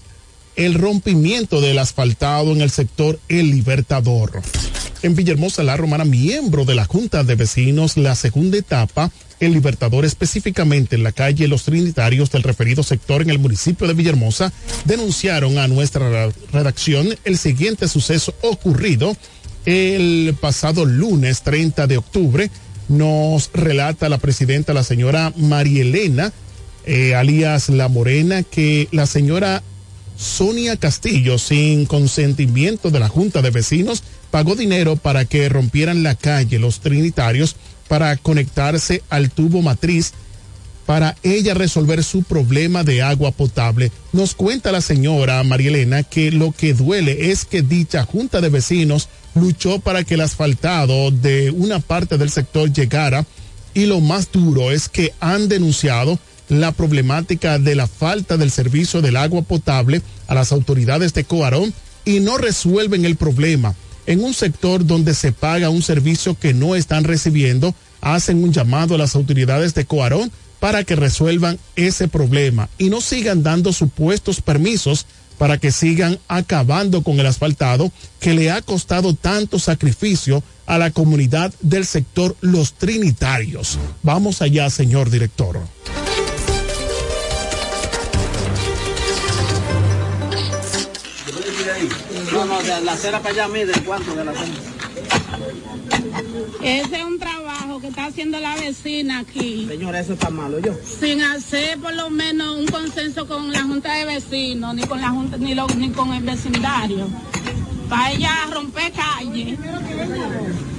[0.55, 4.43] el rompimiento del asfaltado en el sector El Libertador.
[5.03, 10.05] En Villahermosa, la romana, miembro de la Junta de Vecinos, la segunda etapa, El Libertador,
[10.05, 14.53] específicamente en la calle Los Trinitarios del referido sector en el municipio de Villahermosa,
[14.85, 19.17] denunciaron a nuestra redacción el siguiente suceso ocurrido
[19.67, 22.51] el pasado lunes 30 de octubre.
[22.89, 26.33] Nos relata la presidenta, la señora Marielena,
[26.87, 29.63] eh, alias La Morena, que la señora
[30.17, 36.15] Sonia Castillo, sin consentimiento de la Junta de Vecinos, pagó dinero para que rompieran la
[36.15, 37.57] calle Los Trinitarios
[37.89, 40.13] para conectarse al tubo matriz
[40.87, 43.91] para ella resolver su problema de agua potable.
[44.13, 49.09] Nos cuenta la señora Marielena que lo que duele es que dicha junta de vecinos
[49.35, 53.27] luchó para que el asfaltado de una parte del sector llegara
[53.75, 56.19] y lo más duro es que han denunciado
[56.49, 61.75] la problemática de la falta del servicio del agua potable a las autoridades de Coarón
[62.05, 63.75] y no resuelven el problema.
[64.07, 68.95] En un sector donde se paga un servicio que no están recibiendo, hacen un llamado
[68.95, 70.31] a las autoridades de Coarón
[70.61, 75.07] para que resuelvan ese problema y no sigan dando supuestos permisos
[75.39, 80.91] para que sigan acabando con el asfaltado que le ha costado tanto sacrificio a la
[80.91, 83.79] comunidad del sector Los Trinitarios.
[84.03, 85.61] Vamos allá, señor director.
[92.79, 94.53] De la acera para allá mide cuánto de la acera.
[96.63, 99.67] Ese es un trabajo que está haciendo la vecina aquí.
[99.69, 100.73] Señora, eso está malo yo.
[100.85, 105.09] Sin hacer por lo menos un consenso con la junta de vecinos, ni con la
[105.11, 107.09] junta, ni, lo- ni con el vecindario.
[107.89, 109.57] Para ella romper calle.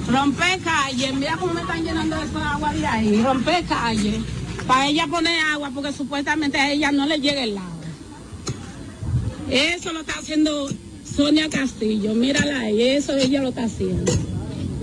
[0.08, 1.14] Romper calle.
[1.14, 3.22] Mira cómo me están llenando esa agua de ahí.
[3.24, 4.22] Romper calle.
[4.68, 7.72] Para ella poner agua porque supuestamente a ella no le llega el agua.
[9.50, 10.70] Eso lo está haciendo
[11.18, 12.14] Sonia Castillo.
[12.14, 12.80] Mírala ahí.
[12.80, 14.14] Eso ella lo está haciendo.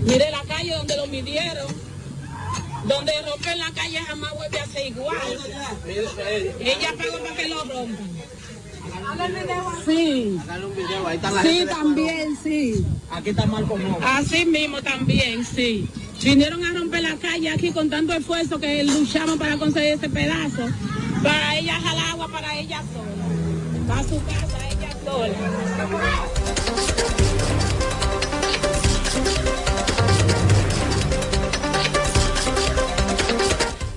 [0.04, 1.72] Mire la calle donde lo midieron.
[2.88, 5.16] Donde rompen la calle jamás vuelve a ser igual.
[6.60, 8.10] Ella pagó para que lo rompan.
[9.84, 10.38] Sí.
[10.64, 12.84] un video, ahí está la Sí, también, sí.
[13.10, 13.98] Aquí está mal como.
[14.02, 15.88] Así mismo también, sí.
[16.22, 20.68] Vinieron a romper la calle aquí con tanto esfuerzo que luchamos para conseguir ese pedazo.
[21.22, 23.86] Para ella jalar agua para ella sola.
[23.86, 24.83] Para su casa ella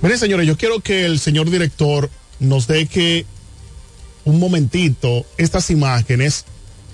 [0.00, 2.08] Miren, señores, yo quiero que el señor director
[2.38, 3.26] nos deje
[4.24, 6.44] un momentito estas imágenes,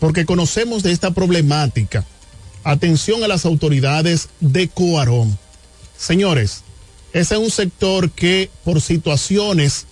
[0.00, 2.04] porque conocemos de esta problemática.
[2.62, 5.38] Atención a las autoridades de Coarón.
[5.98, 6.62] Señores,
[7.12, 9.86] ese es un sector que por situaciones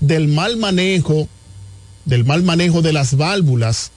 [0.00, 1.28] del mal manejo,
[2.04, 3.90] del mal manejo de las válvulas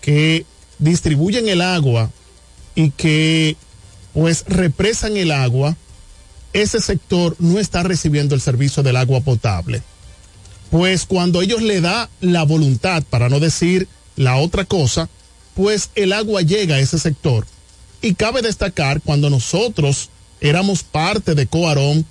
[0.00, 0.46] que
[0.78, 2.10] distribuyen el agua
[2.74, 3.56] y que
[4.12, 5.76] pues represan el agua,
[6.52, 9.82] ese sector no está recibiendo el servicio del agua potable.
[10.70, 15.08] Pues cuando ellos le da la voluntad, para no decir la otra cosa,
[15.54, 17.46] pues el agua llega a ese sector.
[18.00, 20.10] Y cabe destacar cuando nosotros
[20.40, 22.06] éramos parte de Coarón,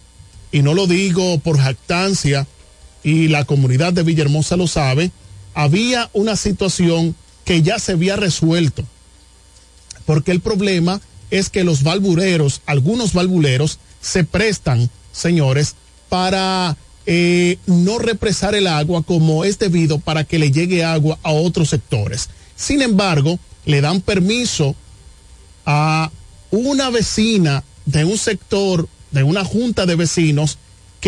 [0.52, 2.48] y no lo digo por jactancia,
[3.08, 5.12] y la comunidad de Villahermosa lo sabe,
[5.54, 8.84] había una situación que ya se había resuelto.
[10.06, 11.00] Porque el problema
[11.32, 15.76] es que los valvuleros, algunos valvuleros, se prestan, señores,
[16.10, 21.32] para eh, no represar el agua como es debido para que le llegue agua a
[21.32, 22.28] otros sectores.
[22.58, 24.76] Sin embargo, le dan permiso
[25.66, 26.12] a
[26.52, 30.58] una vecina de un sector, de una junta de vecinos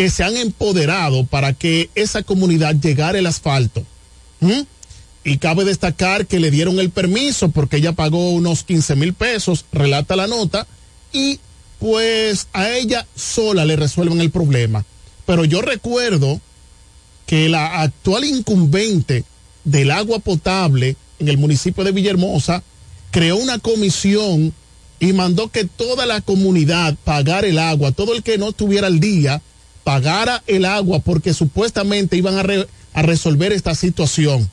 [0.00, 3.84] que se han empoderado para que esa comunidad llegara el asfalto.
[4.40, 4.62] ¿Mm?
[5.24, 9.66] Y cabe destacar que le dieron el permiso porque ella pagó unos 15 mil pesos,
[9.72, 10.66] relata la nota,
[11.12, 11.38] y
[11.78, 14.86] pues a ella sola le resuelven el problema.
[15.26, 16.40] Pero yo recuerdo
[17.26, 19.24] que la actual incumbente
[19.64, 22.62] del agua potable en el municipio de Villahermosa
[23.10, 24.54] creó una comisión
[24.98, 28.98] y mandó que toda la comunidad pagara el agua, todo el que no estuviera al
[28.98, 29.42] día
[29.84, 32.44] pagara el agua porque supuestamente iban a,
[32.92, 34.50] a resolver esta situación.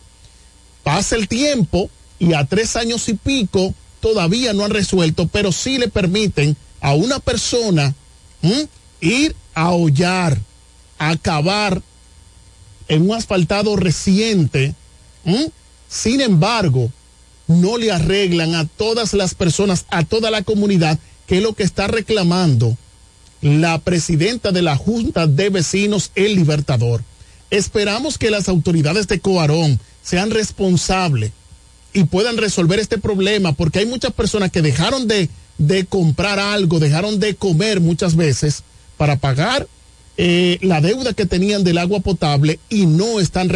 [0.83, 5.77] Pasa el tiempo y a tres años y pico todavía no han resuelto, pero sí
[5.77, 7.93] le permiten a una persona
[9.01, 10.39] ir a hollar,
[10.97, 11.81] a cavar
[12.87, 14.75] en un asfaltado reciente.
[15.89, 16.91] Sin embargo,
[17.47, 21.63] no le arreglan a todas las personas, a toda la comunidad, que es lo que
[21.63, 22.77] está reclamando
[23.41, 27.03] la presidenta de la Junta de Vecinos, El Libertador.
[27.49, 31.31] Esperamos que las autoridades de Coarón sean responsables
[31.93, 36.79] y puedan resolver este problema, porque hay muchas personas que dejaron de, de comprar algo,
[36.79, 38.63] dejaron de comer muchas veces
[38.97, 39.67] para pagar
[40.19, 43.51] eh, la deuda que tenían del agua potable y no están,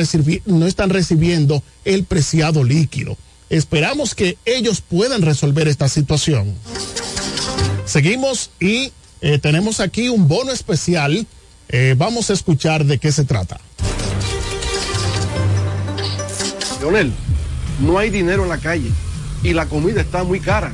[0.45, 3.17] no están recibiendo el preciado líquido.
[3.49, 6.53] Esperamos que ellos puedan resolver esta situación.
[7.85, 11.25] Seguimos y eh, tenemos aquí un bono especial.
[11.69, 13.59] Eh, vamos a escuchar de qué se trata.
[16.79, 17.13] Leonel,
[17.79, 18.89] no hay dinero en la calle
[19.43, 20.73] y la comida está muy cara.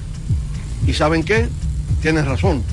[0.87, 1.49] ¿Y saben qué?
[2.01, 2.63] Tienes razón.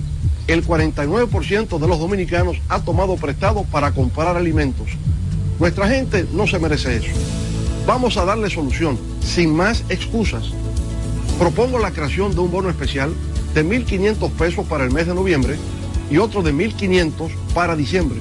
[0.47, 4.89] El 49% de los dominicanos ha tomado prestado para comprar alimentos.
[5.59, 7.11] Nuestra gente no se merece eso.
[7.87, 10.45] Vamos a darle solución, sin más excusas.
[11.39, 13.13] Propongo la creación de un bono especial
[13.55, 15.57] de 1.500 pesos para el mes de noviembre
[16.11, 18.19] y otro de 1.500 para diciembre.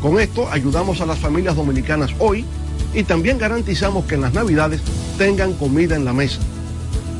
[0.00, 2.44] Con esto ayudamos a las familias dominicanas hoy
[2.94, 4.80] y también garantizamos que en las navidades
[5.18, 6.40] tengan comida en la mesa.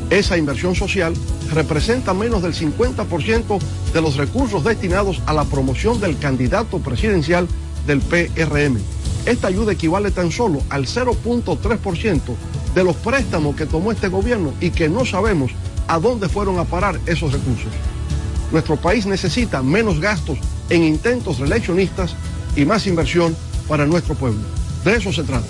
[0.08, 1.14] Esa inversión social
[1.52, 3.58] representa menos del 50%
[3.92, 7.46] de los recursos destinados a la promoción del candidato presidencial
[7.86, 8.78] del PRM.
[9.26, 12.20] Esta ayuda equivale tan solo al 0.3%
[12.74, 15.52] de los préstamos que tomó este gobierno y que no sabemos
[15.88, 17.72] a dónde fueron a parar esos recursos.
[18.52, 22.14] Nuestro país necesita menos gastos en intentos reeleccionistas
[22.56, 23.36] y más inversión
[23.68, 24.40] para nuestro pueblo.
[24.84, 25.46] De eso se trata.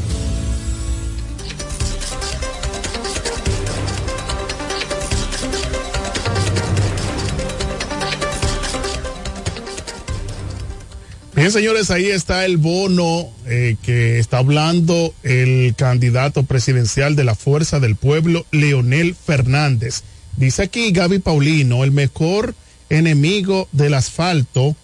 [11.40, 17.34] Bien, señores, ahí está el bono eh, que está hablando el candidato presidencial de la
[17.34, 20.02] Fuerza del Pueblo, Leonel Fernández.
[20.40, 22.54] Dice aquí Gaby Paulino, el mejor
[22.88, 24.74] enemigo del asfalto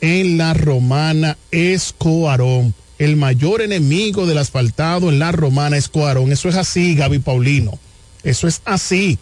[0.00, 2.74] en la romana es Coarón.
[2.98, 6.32] El mayor enemigo del asfaltado en la romana es Coarón.
[6.32, 7.78] Eso es así, Gaby Paulino.
[8.24, 9.18] Eso es así,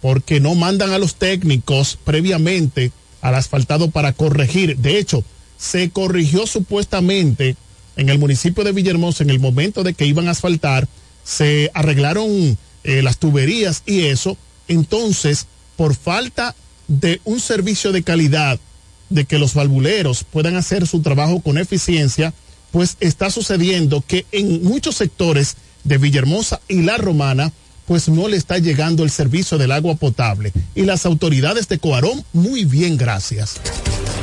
[0.00, 4.78] porque no mandan a los técnicos previamente al asfaltado para corregir.
[4.78, 5.22] De hecho,
[5.56, 7.54] se corrigió supuestamente
[7.94, 10.88] en el municipio de Villahermosa en el momento de que iban a asfaltar,
[11.22, 14.36] se arreglaron eh, las tuberías y eso.
[14.70, 16.54] Entonces, por falta
[16.86, 18.60] de un servicio de calidad,
[19.08, 22.32] de que los valvuleros puedan hacer su trabajo con eficiencia,
[22.70, 27.52] pues está sucediendo que en muchos sectores de Villahermosa y La Romana,
[27.86, 30.52] pues no le está llegando el servicio del agua potable.
[30.76, 33.56] Y las autoridades de Coarón, muy bien, gracias.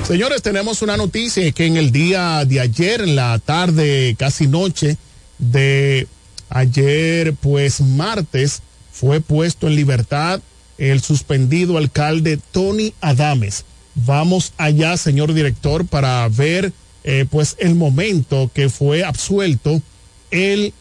[0.08, 4.96] Señores, tenemos una noticia que en el día de ayer, en la tarde, casi noche
[5.40, 6.08] de
[6.50, 8.62] ayer, pues martes,
[9.00, 10.42] fue puesto en libertad
[10.80, 13.64] el suspendido alcalde Tony Adames.
[13.94, 16.74] Vamos allá, señor director, para ver
[17.04, 19.82] eh, pues el momento que fue absuelto
[20.32, 20.74] el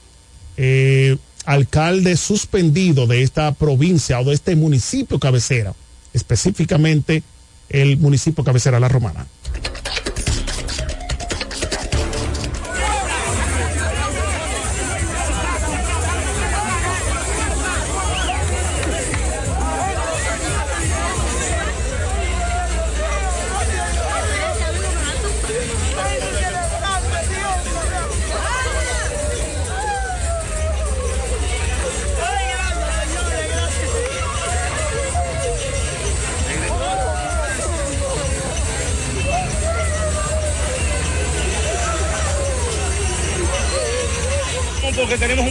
[0.57, 5.75] eh, alcalde suspendido de esta provincia o de este municipio cabecera,
[6.15, 7.23] específicamente
[7.69, 9.27] el municipio cabecera La Romana.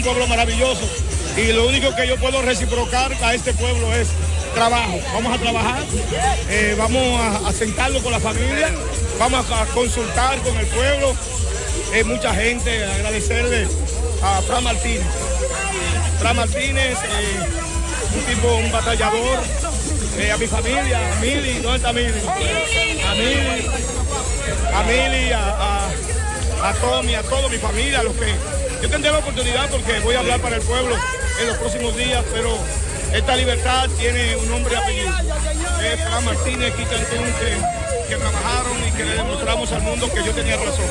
[0.05, 0.87] Pueblo maravilloso
[1.35, 4.07] y lo único que yo puedo reciprocar a este pueblo es
[4.53, 4.99] trabajo.
[5.15, 5.83] Vamos a trabajar,
[6.47, 8.69] eh, vamos a, sentarlo con la familia,
[9.17, 11.15] vamos a, a consultar con el pueblo.
[11.91, 13.67] Eh, mucha gente, agradecerle
[14.21, 15.07] a Fran Martínez.
[16.19, 19.39] Fran Martínez, eh, un tipo, un batallador,
[20.19, 22.21] eh, a mi familia, a Mili, ¿dónde está Mili?
[23.07, 23.67] A Mili,
[24.71, 29.11] a Mili, a, a, a Tommy, a toda mi familia, a los que yo tendré
[29.11, 30.95] la oportunidad porque voy a hablar para el pueblo
[31.41, 32.55] en los próximos días, pero
[33.11, 35.11] esta libertad tiene un nombre apellido.
[35.81, 40.57] Es Fran Martínez, que, que trabajaron y que le demostramos al mundo que yo tenía
[40.57, 40.85] razón.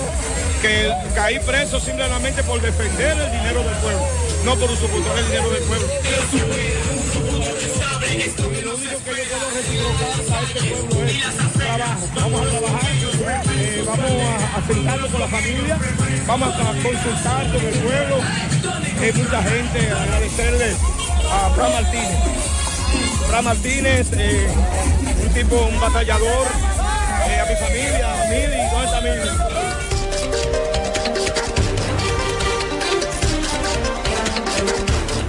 [0.60, 4.08] Que caí preso simplemente por defender el dinero del pueblo,
[4.44, 5.86] no por usurpar el dinero del pueblo.
[8.14, 8.20] Lo
[8.76, 12.08] único que yo a este pueblo es trabajo.
[12.14, 12.90] Vamos a trabajar,
[13.56, 15.78] eh, vamos a, a sentarnos con la familia,
[16.24, 18.16] vamos a consultar con el pueblo.
[19.00, 20.76] Hay mucha gente, agradecerle
[21.28, 22.18] a Fran Martínez.
[23.26, 24.48] Fran Martínez, eh,
[25.26, 26.46] un tipo, un batallador,
[27.28, 29.53] eh, a mi familia, a Mili, ¿dónde está Mili?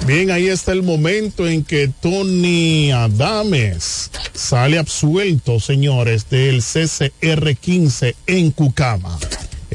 [0.08, 8.16] Bien, ahí está el momento en que Tony Adames sale absuelto, señores, del CCR 15
[8.28, 9.18] en Cucama.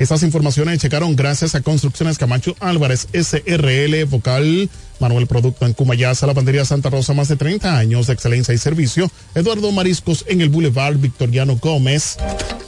[0.00, 6.64] Estas informaciones checaron gracias a Construcciones Camacho Álvarez, SRL, vocal Manuel Producto en Cumayasa, Lavandería
[6.64, 9.10] Santa Rosa, más de 30 años de excelencia y servicio.
[9.34, 12.16] Eduardo Mariscos en el Boulevard Victoriano Gómez.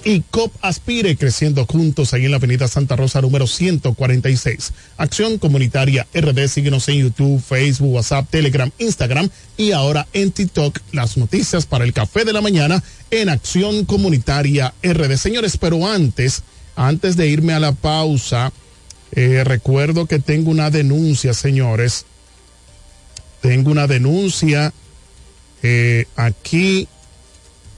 [0.05, 4.73] Y COP Aspire creciendo juntos ahí en la Avenida Santa Rosa número 146.
[4.99, 10.81] Acción Comunitaria RD, síguenos en YouTube, Facebook, WhatsApp, Telegram, Instagram y ahora en TikTok.
[10.93, 15.17] Las noticias para el café de la mañana en Acción Comunitaria RD.
[15.17, 16.43] Señores, pero antes,
[16.77, 18.53] antes de irme a la pausa,
[19.13, 22.07] eh, recuerdo que tengo una denuncia, señores.
[23.41, 24.73] Tengo una denuncia
[25.63, 26.89] eh, aquí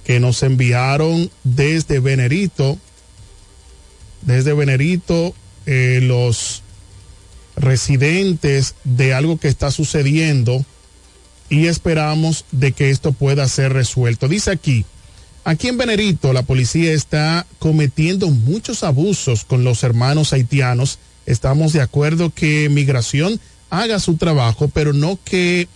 [0.05, 2.79] que nos enviaron desde Venerito,
[4.23, 5.35] desde Venerito,
[5.67, 6.63] eh, los
[7.57, 10.65] residentes de algo que está sucediendo
[11.49, 14.29] y esperamos de que esto pueda ser resuelto.
[14.29, 14.85] Dice aquí,
[15.45, 20.99] aquí en Venerito la policía está cometiendo muchos abusos con los hermanos haitianos.
[21.27, 23.41] Estamos de acuerdo que migración
[23.71, 25.69] haga su trabajo, pero no que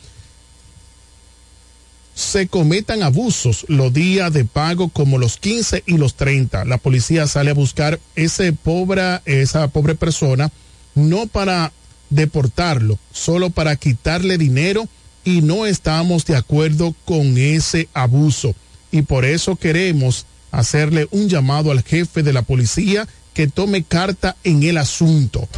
[2.15, 6.65] se cometan abusos los días de pago como los 15 y los 30.
[6.65, 10.51] La policía sale a buscar ese pobre, esa pobre persona
[10.97, 11.73] no para
[12.11, 14.89] deportarlo, solo para quitarle dinero
[15.25, 18.55] y no estamos de acuerdo con ese abuso.
[18.91, 24.37] Y por eso queremos hacerle un llamado al jefe de la policía que tome carta
[24.45, 25.49] en el asunto.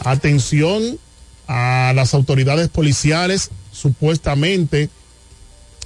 [0.00, 0.98] Atención
[1.48, 4.88] a las autoridades policiales, supuestamente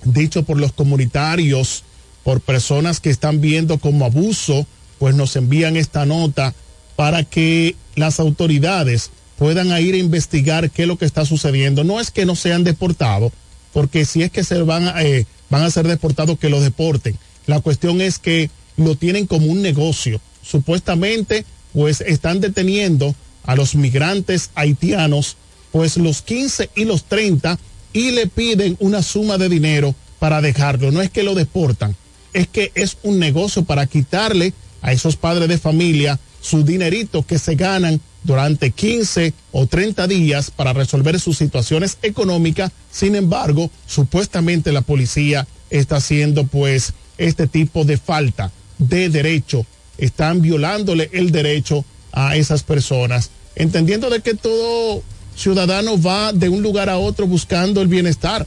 [0.04, 1.84] dicho por los comunitarios,
[2.22, 4.66] por personas que están viendo como abuso,
[4.98, 6.54] pues nos envían esta nota
[6.96, 11.82] para que las autoridades puedan ir a investigar qué es lo que está sucediendo.
[11.82, 13.32] No es que no sean deportados,
[13.72, 17.18] porque si es que se van a, eh, van a ser deportados, que los deporten.
[17.46, 20.20] La cuestión es que lo tienen como un negocio.
[20.42, 25.36] Supuestamente, pues están deteniendo a los migrantes haitianos,
[25.72, 27.58] pues los 15 y los 30
[27.92, 30.90] y le piden una suma de dinero para dejarlo.
[30.92, 31.96] No es que lo deportan,
[32.32, 37.38] es que es un negocio para quitarle a esos padres de familia su dinerito que
[37.38, 42.72] se ganan durante 15 o 30 días para resolver sus situaciones económicas.
[42.90, 49.66] Sin embargo, supuestamente la policía está haciendo pues este tipo de falta de derecho.
[49.98, 55.02] Están violándole el derecho a esas personas, entendiendo de que todo
[55.36, 58.46] ciudadano va de un lugar a otro buscando el bienestar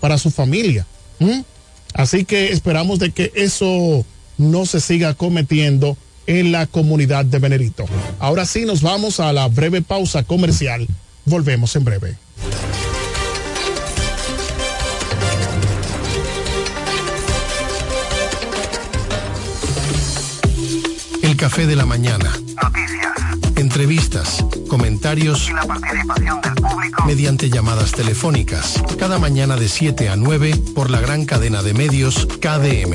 [0.00, 0.86] para su familia.
[1.94, 4.04] Así que esperamos de que eso
[4.38, 5.96] no se siga cometiendo
[6.26, 7.84] en la comunidad de Venerito.
[8.18, 10.86] Ahora sí nos vamos a la breve pausa comercial.
[11.24, 12.16] Volvemos en breve.
[21.22, 22.32] El café de la mañana.
[23.56, 27.04] Entrevistas, comentarios Y la participación del público.
[27.06, 28.82] mediante llamadas telefónicas.
[28.98, 32.94] Cada mañana de 7 a 9 por la gran cadena de medios KDM.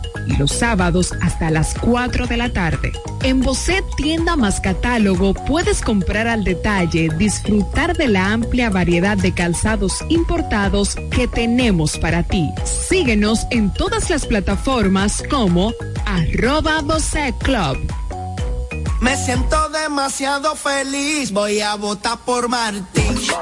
[0.27, 2.91] y los sábados hasta las 4 de la tarde.
[3.23, 9.33] En Bocet Tienda más Catálogo puedes comprar al detalle, disfrutar de la amplia variedad de
[9.33, 12.49] calzados importados que tenemos para ti.
[12.65, 15.73] Síguenos en todas las plataformas como
[16.05, 17.77] arroba Bocet Club.
[19.01, 23.17] Me siento demasiado feliz, voy a votar por Martín.
[23.19, 23.39] Yo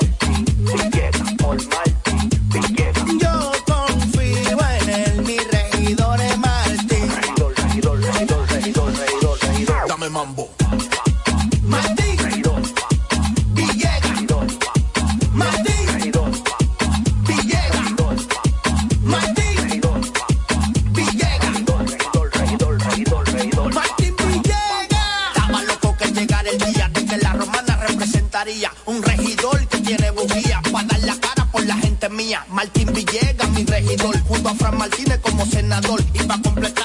[27.87, 32.45] representaría un regidor que tiene bujía para dar la cara por la gente mía.
[32.49, 36.01] Martín Villegas, mi regidor, junto a Fran Martínez como senador.
[36.13, 36.78] Y para completar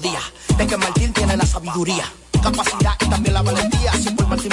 [0.00, 0.22] días,
[0.56, 2.04] de que Martín tiene la sabiduría,
[2.42, 3.92] capacidad y también la valentía.
[3.94, 4.52] Si por Martín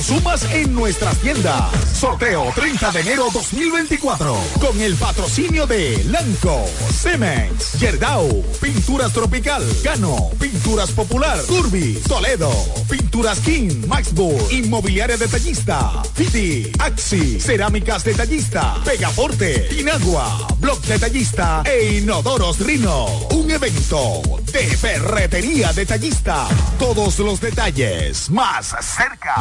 [0.00, 1.62] consumas en nuestras tiendas.
[1.92, 4.34] Sorteo 30 de enero 2024.
[4.58, 6.64] Con el patrocinio de Lanco,
[7.02, 12.50] Cemex, Yerdau, Pinturas Tropical, Gano, Pinturas Popular, Curvi, Toledo,
[12.88, 22.58] Pinturas King, Maxburg, Inmobiliaria Detallista, Fiti, Axi, Cerámicas Detallista, Pegaforte, Inagua, Blog Detallista e Inodoros
[22.60, 23.06] Rino.
[23.32, 24.22] Un evento
[24.52, 26.46] de ferretería detallista.
[26.78, 29.34] Todos los detalles más cerca.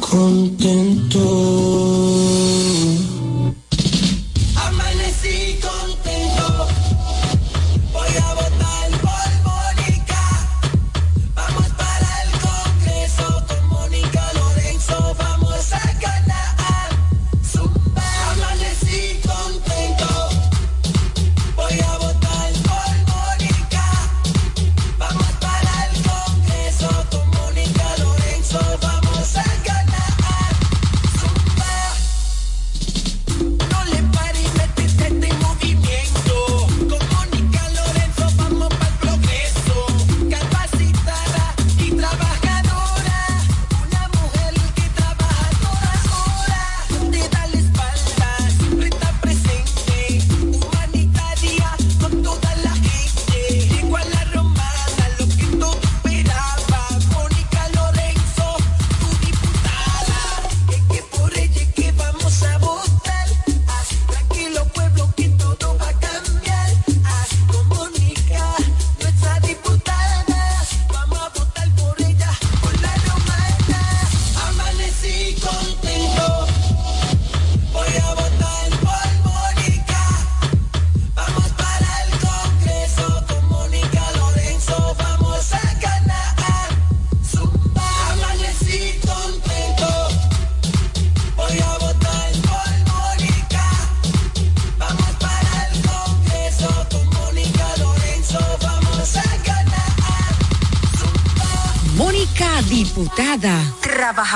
[0.00, 1.47] Contento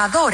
[0.02, 0.21] trabajador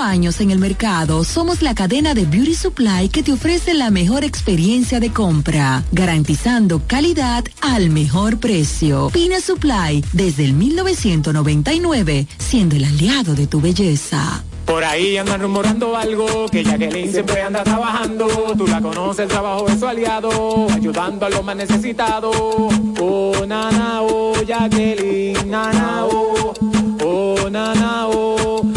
[0.00, 4.24] años en el mercado, somos la cadena de Beauty Supply que te ofrece la mejor
[4.24, 9.10] experiencia de compra, garantizando calidad al mejor precio.
[9.12, 14.44] Pina Supply, desde el 1999, siendo el aliado de tu belleza.
[14.66, 18.26] Por ahí andan rumorando algo, que Jacqueline siempre anda trabajando.
[18.58, 22.36] Tú la conoces, el trabajo es su aliado, ayudando a los más necesitados.
[22.36, 26.04] Oh, nana, oh, Jacqueline, nana,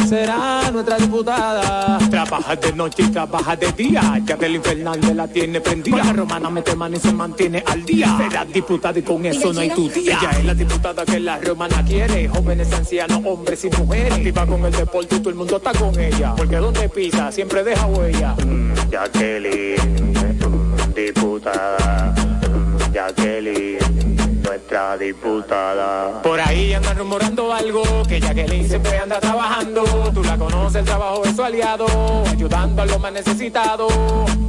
[0.09, 1.99] será nuestra diputada.
[2.09, 6.03] Trabaja de noche y trabaja de día, Jacqueline Fernández la tiene prendida.
[6.03, 8.17] La romana mete mano y se mantiene al día.
[8.17, 10.17] Será diputada y con eso no hay tu día.
[10.19, 14.13] Ella es la diputada que la romana quiere, jóvenes, ancianos, hombres y mujeres.
[14.13, 16.33] Activa con el deporte y todo el mundo está con ella.
[16.35, 18.35] Porque donde pisa siempre deja huella.
[18.45, 19.75] Mm, Jacqueline,
[20.15, 22.15] mm, diputada.
[22.49, 26.23] Mm, Jacqueline, nuestra diputada.
[26.23, 29.83] Por ahí andan rumorando algo, que Jacqueline siempre anda trabajando.
[30.11, 31.85] Tú la conoces, el trabajo es su aliado,
[32.27, 33.93] ayudando a los más necesitados.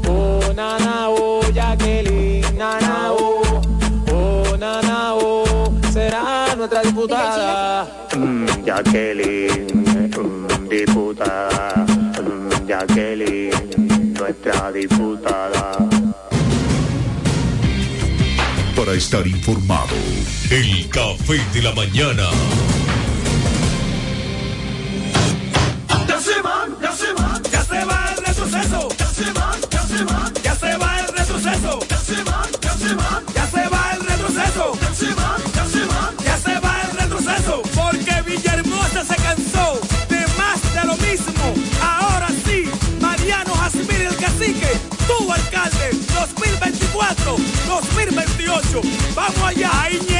[0.09, 3.61] Oh, nana, oh, Jacqueline, nana, oh,
[4.11, 7.87] oh, nana, oh, será nuestra diputada.
[8.17, 9.67] Mm, Jacqueline,
[10.17, 11.85] mm, diputada.
[12.25, 15.90] Mm, Jacqueline, nuestra diputada.
[18.81, 19.95] Para estar informado,
[20.51, 22.31] el café de la mañana.
[48.51, 49.15] 2028.
[49.15, 50.20] Vamos allá, ay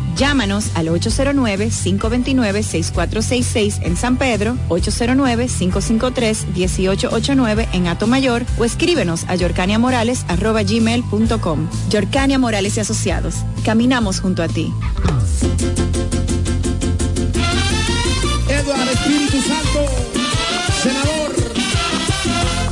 [0.21, 11.69] Llámanos al 809-529-6466 en San Pedro, 809-553-1889 en Atomayor o escríbenos a yorcaniamorales.gmail.com.
[11.89, 13.37] Yorcania Morales y Asociados.
[13.65, 14.71] Caminamos junto a ti.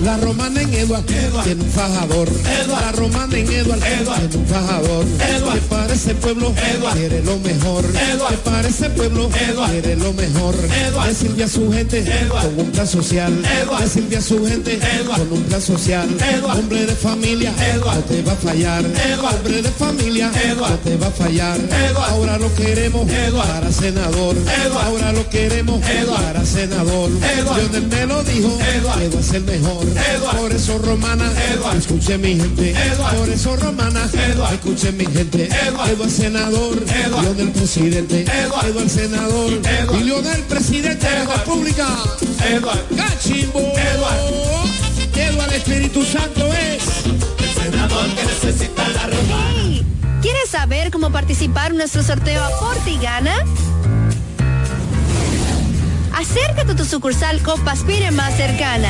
[0.09, 2.27] La romana en Eduard, tiene un fajador.
[2.67, 5.05] La romana en Eduard, tiene un fajador.
[5.05, 6.51] Que para ese pueblo
[6.93, 7.85] quiere lo mejor.
[7.85, 10.55] Que para ese pueblo quiere lo mejor.
[11.05, 13.39] Le sirve a su gente con un plan social.
[13.39, 16.09] Le sirve a su gente con un plan social.
[16.57, 17.53] Hombre de familia,
[17.85, 18.83] no te va a fallar.
[18.83, 21.59] Hombre de familia, no te va a fallar.
[22.09, 23.07] Ahora lo queremos
[23.37, 24.35] para senador.
[24.85, 27.11] Ahora lo queremos para senador.
[27.11, 29.98] Lionel me lo dijo, Eduard es el mejor.
[30.37, 31.31] Por eso romana,
[31.77, 32.75] escuche mi gente.
[33.17, 34.09] Por eso romana,
[34.51, 35.49] escuche mi gente.
[35.67, 36.77] Eduard senador,
[37.21, 38.23] Lionel presidente.
[38.23, 39.51] Eduard senador,
[39.99, 41.87] y Lionel presidente de la República.
[42.95, 43.59] Cachimbo.
[43.59, 44.49] Eduard
[45.59, 49.53] Espíritu Santo es el senador que necesita la romana.
[49.55, 49.85] Hey,
[50.21, 53.35] ¿Quieres saber cómo participar en nuestro sorteo Aporte y Gana?
[56.15, 58.89] Acércate a tu sucursal Copaspire más cercana.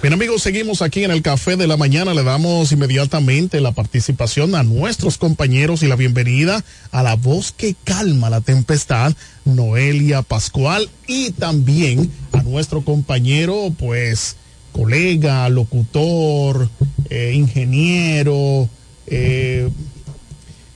[0.00, 2.14] Bien amigos, seguimos aquí en el Café de la Mañana.
[2.14, 7.74] Le damos inmediatamente la participación a nuestros compañeros y la bienvenida a la voz que
[7.82, 9.12] calma la tempestad,
[9.44, 14.36] Noelia Pascual, y también a nuestro compañero, pues,
[14.70, 16.70] colega, locutor,
[17.10, 18.68] eh, ingeniero,
[19.08, 19.68] eh,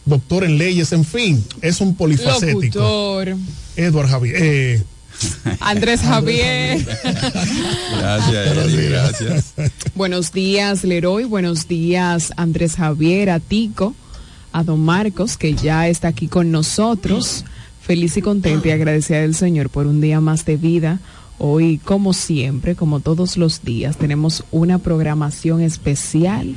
[0.04, 2.80] doctor en leyes, en fin, es un polifacético.
[2.80, 3.36] Locutor.
[3.76, 4.36] Edward Javier.
[4.36, 4.82] eh,
[5.60, 6.84] Andrés Javier.
[7.98, 9.54] Gracias, Eddie, gracias.
[9.94, 11.24] Buenos días, Leroy.
[11.24, 13.94] Buenos días, Andrés Javier, a Tico,
[14.52, 17.44] a Don Marcos, que ya está aquí con nosotros.
[17.80, 21.00] Feliz y contenta y agradecida del Señor por un día más de vida.
[21.38, 26.54] Hoy, como siempre, como todos los días, tenemos una programación especial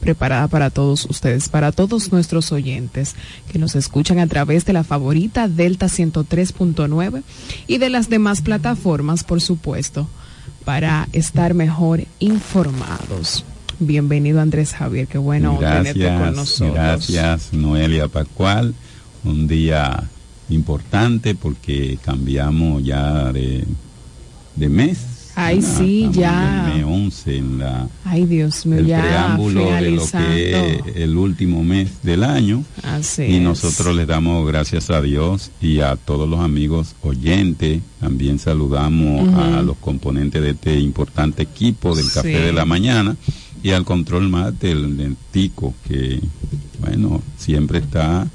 [0.00, 3.14] preparada para todos ustedes, para todos nuestros oyentes
[3.50, 7.22] que nos escuchan a través de la favorita Delta 103.9
[7.66, 10.08] y de las demás plataformas, por supuesto,
[10.64, 13.44] para estar mejor informados.
[13.80, 16.74] Bienvenido Andrés Javier, qué bueno tenerte con Gracias, nosotros.
[16.74, 18.74] gracias Noelia Pascual.
[19.24, 20.04] Un día
[20.50, 23.64] importante porque cambiamos ya de,
[24.56, 24.98] de mes.
[25.40, 26.66] Ay, Ah, sí, ya.
[26.66, 30.74] en el mes 11 en la Ay, Dios mío, el ya preámbulo de lo que
[30.74, 32.64] es el último mes del año.
[32.82, 33.42] Así y es.
[33.42, 37.80] nosotros les damos gracias a Dios y a todos los amigos oyentes.
[38.00, 42.44] También saludamos a los componentes de este importante equipo del Café Sí.
[42.46, 43.16] de la Mañana
[43.62, 46.20] y al control más del, del Tico, que,
[46.80, 48.26] bueno, siempre está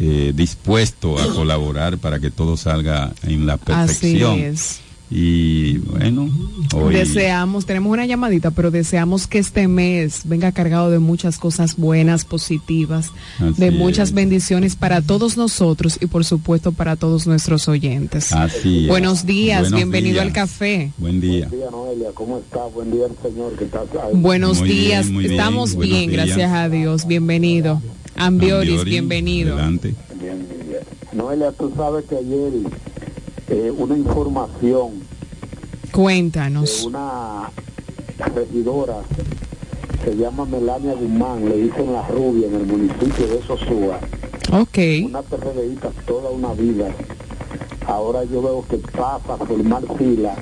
[0.00, 4.32] eh, dispuesto a colaborar para que todo salga en la perfección.
[4.32, 4.80] Así es.
[5.10, 6.30] Y bueno,
[6.74, 6.94] hoy...
[6.94, 12.24] Deseamos, tenemos una llamadita, pero deseamos que este mes venga cargado de muchas cosas buenas,
[12.24, 18.32] positivas, Así de muchas bendiciones para todos nosotros y por supuesto para todos nuestros oyentes.
[18.32, 18.88] Así es.
[18.88, 20.26] Buenos días, Buenos bienvenido días.
[20.26, 20.92] al café.
[20.98, 21.48] Buen día.
[21.48, 22.08] Buen día, Noelia.
[22.14, 22.64] ¿Cómo está?
[22.66, 24.08] Buen día, Señor está acá.
[24.12, 26.26] Buenos Muy días, bien, estamos bien, días.
[26.26, 27.06] gracias a Dios.
[27.08, 27.82] Bienvenido.
[28.16, 29.54] Ambioris, Ambiori, bienvenido.
[29.54, 29.94] adelante.
[30.20, 30.80] Bien, bien.
[31.12, 32.52] Noelia, tú sabes que ayer
[33.50, 36.84] eh, una información de Cuéntanos.
[36.84, 37.50] una
[38.34, 39.02] regidora
[40.04, 43.98] se llama Melania Guzmán, le dicen la rubia en el municipio de Sosúa.
[44.52, 44.78] Ok.
[45.04, 46.88] Una PRDista toda una vida.
[47.86, 50.36] Ahora yo veo que pasa a formar fila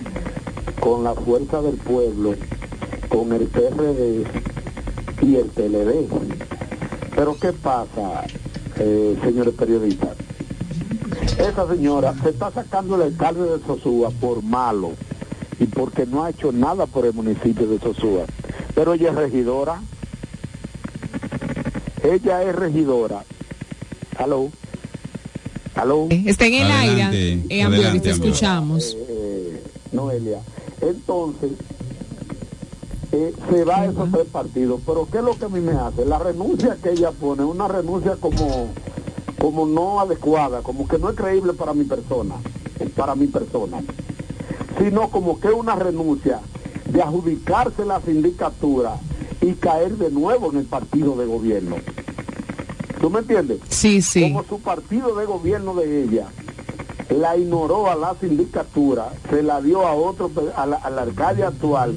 [0.81, 2.35] con la fuerza del pueblo,
[3.09, 4.25] con el PRD
[5.23, 6.07] y el PLD.
[7.17, 8.25] Pero ¿qué pasa,
[8.79, 10.28] eh, señores periodistas?
[11.39, 14.93] Esa señora se está sacando el alcalde de Sosúa por malo
[15.61, 18.25] y porque no ha hecho nada por el municipio de Sosúa.
[18.75, 19.81] Pero ella es regidora.
[22.03, 23.25] Ella es regidora.
[24.17, 24.51] Aló.
[25.75, 26.09] Aló.
[26.11, 28.97] Está en el Adelante, aire, eh, adelante, te escuchamos.
[29.09, 29.63] Eh,
[29.93, 30.41] Noelia.
[30.81, 31.53] Entonces,
[33.13, 34.81] eh, se va a esos tres partidos.
[34.85, 36.05] Pero ¿qué es lo que a mí me hace?
[36.05, 38.69] La renuncia que ella pone, una renuncia como,
[39.39, 42.35] como no adecuada, como que no es creíble para mi persona,
[42.97, 43.79] para mi persona,
[44.79, 46.41] sino como que una renuncia
[46.91, 48.97] de adjudicarse la sindicatura
[49.41, 51.77] y caer de nuevo en el partido de gobierno.
[53.01, 53.61] ¿Tú me entiendes?
[53.69, 54.23] Sí, sí.
[54.23, 56.27] Como su partido de gobierno de ella
[57.11, 61.45] la ignoró a la sindicatura, se la dio a otro, a la, a la alcalde
[61.45, 61.97] actual.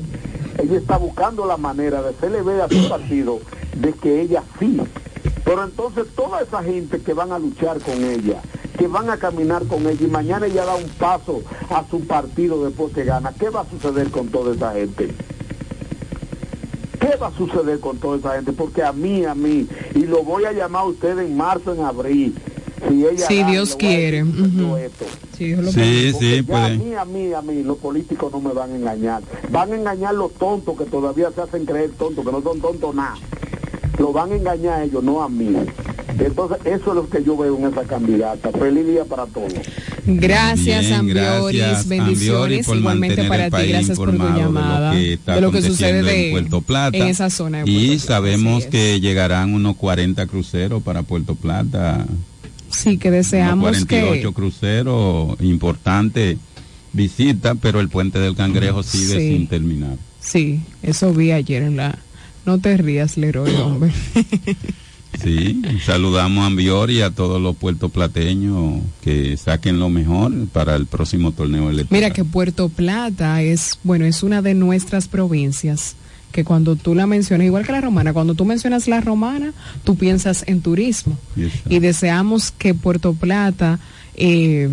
[0.58, 3.40] Ella está buscando la manera de hacerle ver a su partido
[3.76, 4.80] de que ella sí.
[5.52, 8.42] Pero entonces toda esa gente que van a luchar con ella,
[8.78, 12.64] que van a caminar con ella y mañana ella da un paso a su partido
[12.64, 15.14] después que gana, ¿qué va a suceder con toda esa gente?
[17.02, 18.54] ¿Qué va a suceder con toda esa gente?
[18.54, 21.82] Porque a mí, a mí, y lo voy a llamar a usted en marzo, en
[21.82, 22.34] abril,
[22.88, 24.24] si ella Si gana, Dios quiere.
[24.24, 28.72] Dios Sí, sí, ya a mí, a mí, a mí, los políticos no me van
[28.72, 29.22] a engañar.
[29.50, 32.96] Van a engañar los tontos que todavía se hacen creer tontos, que no son tontos
[32.96, 33.18] nada.
[34.00, 35.50] Lo van a engañar a ellos, no a mí.
[36.20, 38.52] Entonces, eso es lo que yo veo en esa candidata.
[38.52, 39.54] Feliz día para todos.
[40.06, 41.60] Gracias, Bien, Ambioris.
[41.60, 42.68] gracias, Bendiciones.
[42.68, 43.68] Ambiori, Igualmente para ti.
[43.68, 44.92] Gracias por tu informado de lo llamada.
[44.94, 46.98] que está de lo que sucede de, en Puerto Plata.
[46.98, 48.70] en esa zona de Puerto Y Plata, sabemos es.
[48.70, 52.06] que llegarán unos 40 cruceros para Puerto Plata.
[52.70, 54.34] Sí, que deseamos 48 que.
[54.34, 56.38] cruceros, importante
[56.94, 59.30] visita, pero el puente del Cangrejo sigue Sí.
[59.34, 59.98] sin terminar.
[60.20, 61.98] Sí, eso vi ayer en la.
[62.46, 63.92] No te rías, Leroy, hombre.
[65.22, 70.88] Sí, saludamos a Ambiori y a todos los puertoplateños que saquen lo mejor para el
[70.88, 72.02] próximo torneo electoral.
[72.02, 75.96] Mira que Puerto Plata es, bueno, es una de nuestras provincias
[76.32, 79.96] que cuando tú la mencionas, igual que la romana, cuando tú mencionas la romana, tú
[79.96, 81.18] piensas en turismo.
[81.70, 83.80] Y deseamos que Puerto Plata
[84.16, 84.70] eh,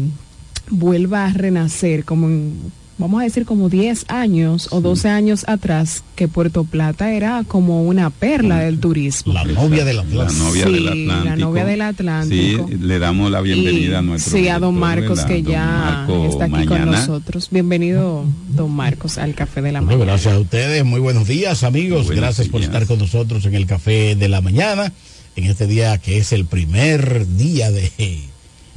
[0.70, 6.02] vuelva a renacer como en, vamos a decir como 10 años o 12 años atrás,
[6.16, 9.32] que Puerto Plata era como una perla del turismo.
[9.32, 10.44] La novia del La Atlántico.
[10.44, 11.36] novia Sí, del la Atlántico.
[11.48, 12.68] novia del Atlántico.
[12.68, 15.26] Sí, le damos la bienvenida Y- a nuestro Sí, a don Marcos, ¿verdad?
[15.28, 17.48] que Don ya Marco está aquí con nosotros.
[17.50, 20.12] Bienvenido, don Marcos, al Café de la Bueno, Mañana.
[20.12, 22.72] gracias a ustedes, muy buenos días amigos, Buenos gracias por días.
[22.72, 24.92] estar con nosotros en el café de la mañana,
[25.36, 27.92] en este día que es el primer día de,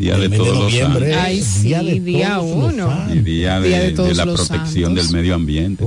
[0.01, 1.25] Día de todos los noviembre, santos.
[1.27, 3.05] Ay, sí, día de día todos los uno.
[3.13, 5.05] Y día de, Día de de todos la los protección santos.
[5.11, 5.85] del medio ambiente.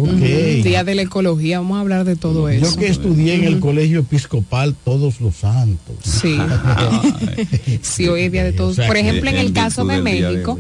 [0.63, 2.65] Día de la ecología, vamos a hablar de todo eso.
[2.71, 5.97] Yo que estudié en el colegio episcopal todos los santos.
[6.03, 6.37] Sí.
[7.83, 8.73] sí, hoy es Día de Todos.
[8.73, 10.59] O sea, Por ejemplo, en el caso de de México,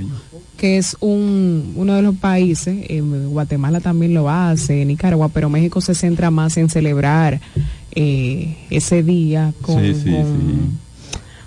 [0.56, 5.80] que es un, uno de los países, eh, Guatemala también lo hace, Nicaragua, pero México
[5.80, 7.40] se centra más en celebrar
[7.94, 10.76] eh, ese día con, Sí, sí, con, sí.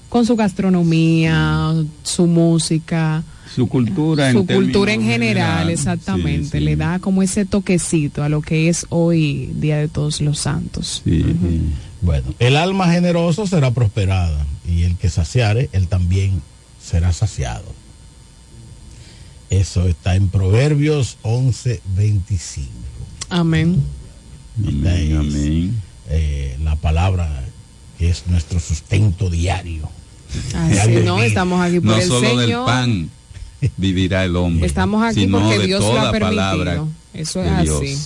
[0.10, 1.74] Con su gastronomía,
[2.04, 3.24] su música.
[3.56, 6.60] Su cultura su en cultura en general, exactamente, Sí, sí.
[6.60, 11.02] le da como ese toquecito a lo que es hoy Día de Todos los Santos.
[11.04, 11.62] Sí, sí.
[12.02, 16.42] Bueno, el alma generoso será prosperada y el que saciare, él también
[16.84, 17.66] será saciado.
[19.50, 22.70] Eso está en Proverbios 11, 25.
[23.30, 23.82] Amén.
[24.60, 25.82] Amén, es, amén.
[26.10, 27.44] eh, la palabra
[27.98, 29.90] que es nuestro sustento diario.
[30.54, 32.66] Así no, estamos aquí por No el solo del Señor.
[32.66, 33.10] pan
[33.78, 34.66] vivirá el hombre.
[34.66, 36.36] Estamos aquí sino porque de Dios lo toda ha permitido.
[36.36, 36.84] palabra
[37.14, 37.98] Eso es así.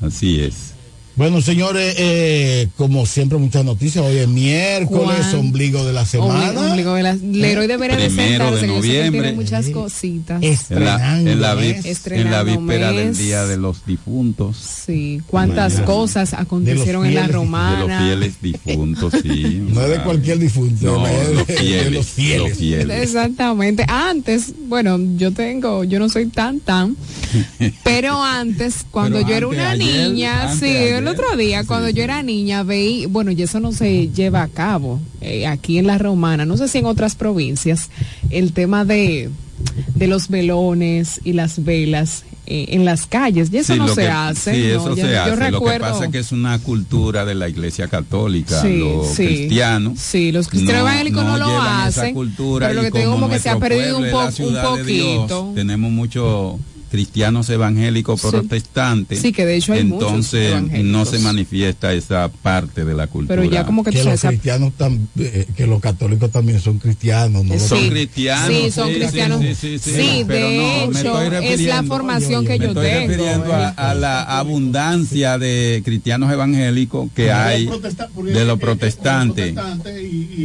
[0.00, 0.74] Así es.
[1.16, 4.02] Bueno, señores, eh, como siempre, muchas noticias.
[4.02, 6.52] Hoy es miércoles, ombligo de la semana.
[6.52, 9.20] Ombligo- ombligo de la- Leroy debería de Primero sentarse, de noviembre.
[9.20, 10.42] tiene muchas cositas.
[10.42, 13.16] En la, en la, vi- en la Estrenando víspera del.
[13.16, 14.56] Día de los Difuntos.
[14.86, 15.86] Sí, cuántas Mañana.
[15.86, 18.00] cosas acontecieron en la De los romana.
[18.02, 19.62] fieles difuntos, sí.
[19.70, 21.92] No es de cualquier difunto, No, es de- los de fieles.
[21.92, 22.48] los fieles.
[22.50, 23.02] los fieles.
[23.02, 23.84] Exactamente.
[23.88, 26.96] Antes, bueno, yo tengo, yo no soy tan tan,
[27.84, 30.99] pero antes, cuando Pero yo era una ayer, niña, antes, sí, ayer.
[31.00, 34.48] El otro día, cuando yo era niña, veí, bueno, y eso no se lleva a
[34.48, 37.90] cabo eh, aquí en la romana, no sé si en otras provincias,
[38.30, 39.28] el tema de,
[39.94, 44.00] de los velones y las velas eh, en las calles, y eso Sí, no se
[44.02, 44.54] que- hace.
[44.54, 44.80] Sí, ¿no?
[44.80, 45.30] eso Yo- se yo hace.
[45.30, 48.60] Lo que recuerdo- pasa es que es una cultura de la Iglesia Católica.
[48.60, 49.24] Sí, los sí.
[49.26, 49.98] cristianos.
[50.00, 53.22] Sí, los cristianos evangélicos no lo hacen, Esa cultura pero lo que te digo como
[53.26, 55.52] como que se ha perdido un po- un Dios, poquito.
[55.54, 56.54] tenemos muchos
[56.90, 58.26] cristianos evangélicos Sí.
[58.30, 59.20] protestantes.
[59.20, 63.40] Sí, que de hecho hay Entonces no se manifiesta esa parte de la cultura.
[63.40, 64.72] Pero ya como que que los cristianos
[65.18, 67.58] eh, que los católicos también son cristianos, ¿no?
[67.58, 68.48] Son cristianos.
[68.48, 69.40] Sí, son cristianos.
[69.40, 70.62] Sí, sí, sí, Sí, pero de no,
[70.92, 71.40] me hecho, estoy es la
[71.80, 73.08] refiriendo- formación que me yo estoy tengo.
[73.08, 77.68] refiriendo a, a la abundancia de cristianos evangélicos que hay
[78.24, 79.54] de los protestantes.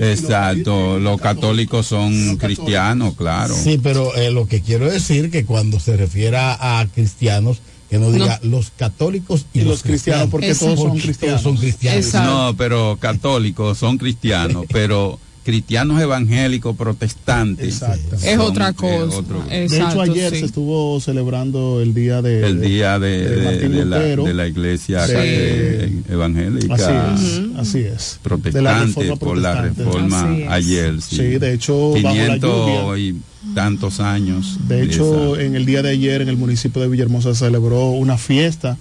[0.01, 3.55] Exacto, los católicos son cristianos, claro.
[3.55, 5.97] Sí, pero eh, lo que quiero decir que cuando se
[6.35, 11.41] refiera a cristianos, que no diga los católicos y, los cristianos, porque todos son cristianos.
[11.41, 12.13] Todos son cristianos.
[12.13, 17.83] No, pero católicos son cristianos, pero cristianos evangélicos protestantes
[18.23, 19.15] Es otra cosa.
[19.19, 20.39] otro- de hecho, ayer sí.
[20.39, 24.23] se estuvo celebrando el día de el día de, de de- la, Lutero.
[24.23, 25.13] de la iglesia Sí.
[25.15, 28.19] eh, evangélica Así es, así es.
[28.23, 32.97] La protestante por la reforma ayer sí, Sí, de hecho, bajo la 500 lluvia.
[32.99, 33.15] y
[33.53, 37.45] tantos años De hecho, en el día de ayer en el municipio de Villahermosa se
[37.45, 38.77] celebró una fiesta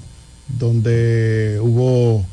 [0.58, 2.24] donde hubo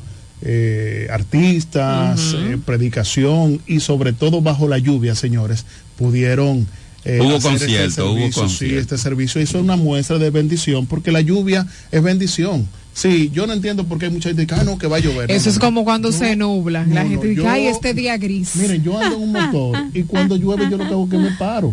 [0.42, 5.64] eh, artistas, eh, predicación y sobre todo bajo la lluvia, señores,
[5.96, 6.66] pudieron...
[7.04, 8.80] eh, Hubo hacer este concierto, hubo servicio, Sí, concierto.
[8.80, 12.66] este servicio hizo una muestra de bendición porque la lluvia es bendición.
[12.94, 15.00] Sí, yo no entiendo por qué hay mucha gente que, ah, no, que va a
[15.00, 15.30] llover.
[15.30, 16.84] Eso No, es no, como cuando se nubla.
[16.86, 18.54] la gente no, dice, yo- ay, este día gris.
[18.56, 21.18] Miren, yo ando en un motor y cuando llueve yo lo que hago es que
[21.18, 21.72] me paro.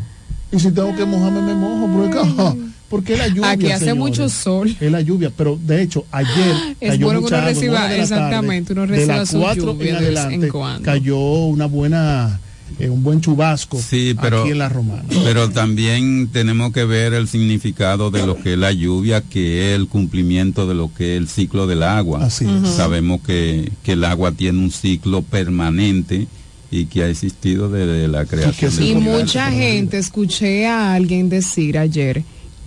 [0.51, 1.87] Y si tengo que mojarme, me mojo.
[1.93, 2.59] Porque,
[2.89, 3.51] porque es la lluvia.
[3.51, 3.99] Aquí hace señores.
[3.99, 4.75] mucho sol.
[4.79, 8.73] Es la lluvia, pero de hecho, ayer Es cayó bueno que mucha uno reciba- exactamente,
[8.73, 8.87] tarde.
[8.87, 10.83] uno de las su cuatro lluvia en de vez en adelante cuando.
[10.85, 12.39] cayó una buena,
[12.79, 15.03] eh, un buen chubasco Sí, pero, aquí en la Romana.
[15.23, 19.75] pero también tenemos que ver el significado de lo que es la lluvia, que es
[19.79, 22.25] el cumplimiento de lo que es el ciclo del agua.
[22.25, 22.69] Así es.
[22.71, 26.27] Sabemos que, que el agua tiene un ciclo permanente
[26.71, 29.19] y que ha existido desde la creación del Y universo.
[29.19, 32.23] mucha gente, escuché a alguien decir ayer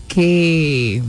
[0.08, 1.02] que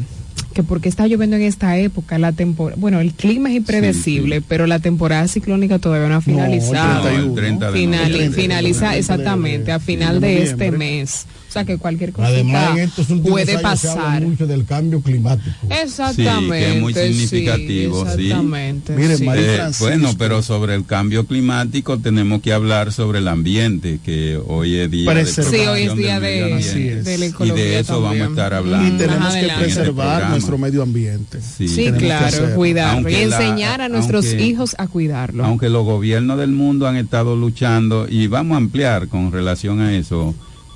[0.54, 4.68] que porque está lloviendo en esta época, la temporada, bueno, el clima es impredecible, pero
[4.68, 7.10] la temporada ciclónica todavía no ha finalizado.
[7.12, 8.42] No, el 30 de Finali- noviembre.
[8.44, 11.26] finaliza exactamente a final de de este mes.
[11.54, 14.22] O sea que cualquier cosa Además, en estos últimos puede años se habla pasar.
[14.24, 15.56] mucho del cambio climático.
[15.70, 16.42] Exactamente.
[16.42, 18.24] Sí, que es muy significativo, sí.
[18.24, 19.24] exactamente, Mire, sí.
[19.24, 24.40] María Eh, bueno, pero sobre el cambio climático tenemos que hablar sobre el ambiente, que
[24.48, 25.26] hoy es día de.
[25.28, 28.88] Sí, hoy es día de, de la y de eso vamos a estar hablando.
[28.96, 29.64] y tenemos que adelante.
[29.66, 31.40] preservar nuestro medio ambiente.
[31.42, 31.68] Sí.
[32.00, 35.46] Claro, cuidarlo y la- enseñar a nuestros aunque- hijos a cuidarlo.
[35.46, 39.96] Aunque los gobiernos del mundo han estado luchando y vamos a ampliar con relación a
[39.96, 40.34] eso,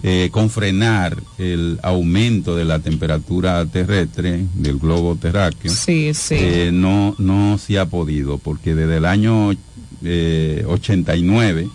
[0.09, 5.69] eh, con frenar el aumento de la temperatura terrestre del globo terráqueo.
[5.69, 6.35] Sí, sí.
[6.37, 9.51] eh, no, no se ha podido, porque desde el año
[10.05, 11.67] eh, 89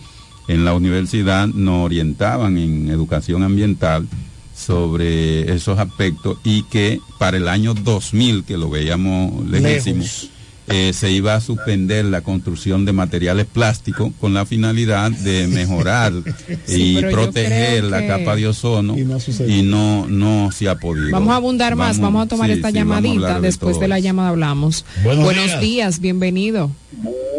[0.49, 4.09] en la universidad nos orientaban en educación ambiental
[4.57, 10.31] sobre esos aspectos y que para el año 2000, que lo veíamos lejísimo, Lejos.
[10.69, 16.13] Eh, se iba a suspender la construcción de materiales plásticos con la finalidad de mejorar
[16.67, 20.77] Sí, y proteger la que- capa de ozono Y no y no, no se ha
[20.77, 21.11] podido.
[21.11, 24.29] Vamos a abundar más, vamos a tomar sí, esta sí, llamadita, después de la llamada
[24.29, 24.85] hablamos.
[25.03, 25.61] Buenos Buenos días.
[25.61, 26.71] días, bienvenido.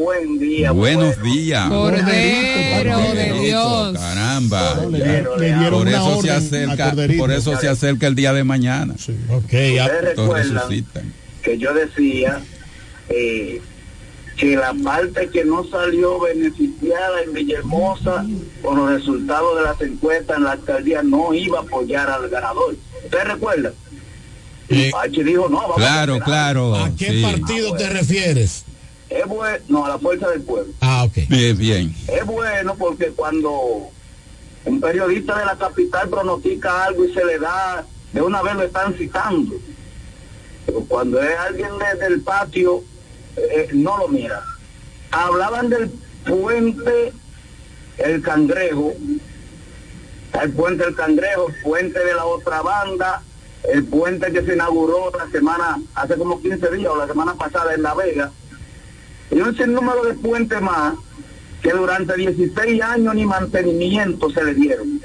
[0.03, 0.71] Buen día.
[0.71, 1.69] Buenos días.
[1.69, 3.97] Cordero de Dios.
[3.97, 4.85] Caramba.
[4.91, 7.19] Le, le Por eso, se acerca, Corderito.
[7.21, 8.95] por eso se acerca el día de mañana.
[9.29, 11.13] Ok, ya- recuerdan resucitan.
[11.41, 12.39] que yo decía
[13.09, 13.61] eh,
[14.37, 18.25] que la parte que no salió beneficiada en Villahermosa
[18.63, 22.75] con los resultados de las encuestas en la alcaldía no iba a apoyar al ganador.
[23.03, 23.73] ¿Ustedes recuerdan?
[24.69, 26.75] Y Eh, Pachi dijo, no, vamos a Claro, claro.
[26.75, 27.21] ¿A qué sí.
[27.21, 28.65] partido te refieres?
[29.09, 30.73] Es bueno, no, a la fuerza del pueblo.
[30.81, 31.27] Ah, ok.
[31.29, 31.95] Bien, bien.
[32.07, 33.51] Es bueno porque cuando
[34.65, 38.63] un periodista de la capital pronostica algo y se le da, de una vez lo
[38.63, 39.55] están citando.
[40.65, 42.83] Pero cuando es alguien desde el patio,
[43.35, 44.43] eh, no lo mira.
[45.11, 45.91] Hablaban del
[46.25, 47.13] puente
[47.97, 48.93] El Cangrejo,
[50.41, 53.21] el puente El Cangrejo, el puente de la otra banda,
[53.71, 57.73] el puente que se inauguró la semana, hace como 15 días o la semana pasada
[57.73, 58.31] en La Vega,
[59.31, 60.95] y un sinnúmero de puentes más
[61.61, 65.01] que durante 16 años ni mantenimiento se le dieron.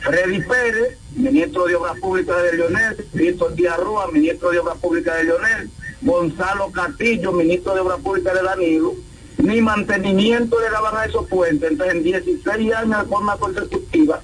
[0.00, 5.16] Freddy Pérez, ministro de Obras Públicas de Leonel, Víctor Díaz Rúa, ministro de Obras Públicas
[5.16, 5.70] de Leonel,
[6.06, 8.94] Gonzalo Castillo, ministro de Obras Públicas de Danilo,
[9.38, 11.68] ni mantenimiento le daban a esos puentes.
[11.68, 14.22] Entonces, en 16 años de forma consecutiva,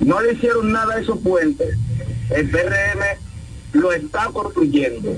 [0.00, 1.78] no le hicieron nada a esos puentes.
[2.30, 3.00] El PRM
[3.74, 5.16] lo está construyendo.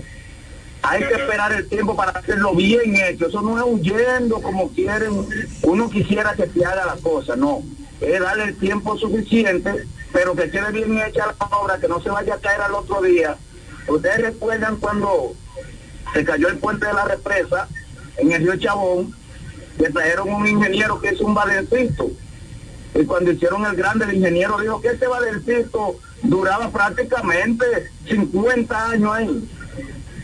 [0.82, 3.28] Hay que esperar el tiempo para hacerlo bien hecho.
[3.28, 5.26] Eso no es huyendo como quieren,
[5.62, 7.62] uno quisiera que se haga la cosa, no.
[8.02, 12.10] Es darle el tiempo suficiente, pero que quede bien hecha la obra, que no se
[12.10, 13.38] vaya a caer al otro día.
[13.88, 15.34] Ustedes recuerdan cuando
[16.12, 17.68] se cayó el puente de la represa
[18.18, 19.14] en el río Chabón,
[19.78, 22.10] que trajeron un ingeniero que es un vadencito.
[22.94, 29.12] Y cuando hicieron el grande, el ingeniero dijo que ese vadencito duraba prácticamente 50 años
[29.12, 29.48] ahí.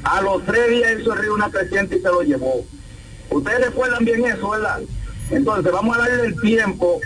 [0.02, 2.64] A los tres días hizo el río una creciente y se lo llevó.
[3.30, 4.80] Ustedes recuerdan bien eso, ¿verdad?
[5.30, 7.00] Entonces vamos a darle el tiempo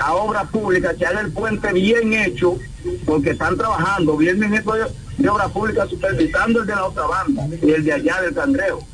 [0.00, 2.58] a obra pública que haga el puente bien hecho,
[3.04, 4.74] porque están trabajando, bien ministro
[5.20, 8.86] de, obra pública supervisando el de la otra banda y el de allá del cangrejo.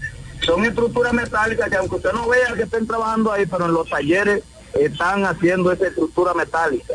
[0.45, 3.89] Son estructuras metálicas que aunque usted no vea que estén trabajando ahí, pero en los
[3.89, 4.43] talleres
[4.79, 6.95] están haciendo esa estructura metálica.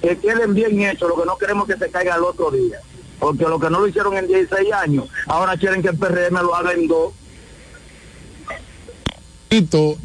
[0.00, 2.80] Que queden bien hechos, lo que no queremos que se caiga el otro día.
[3.20, 6.54] Porque lo que no lo hicieron en 16 años, ahora quieren que el PRM lo
[6.56, 7.12] haga en dos.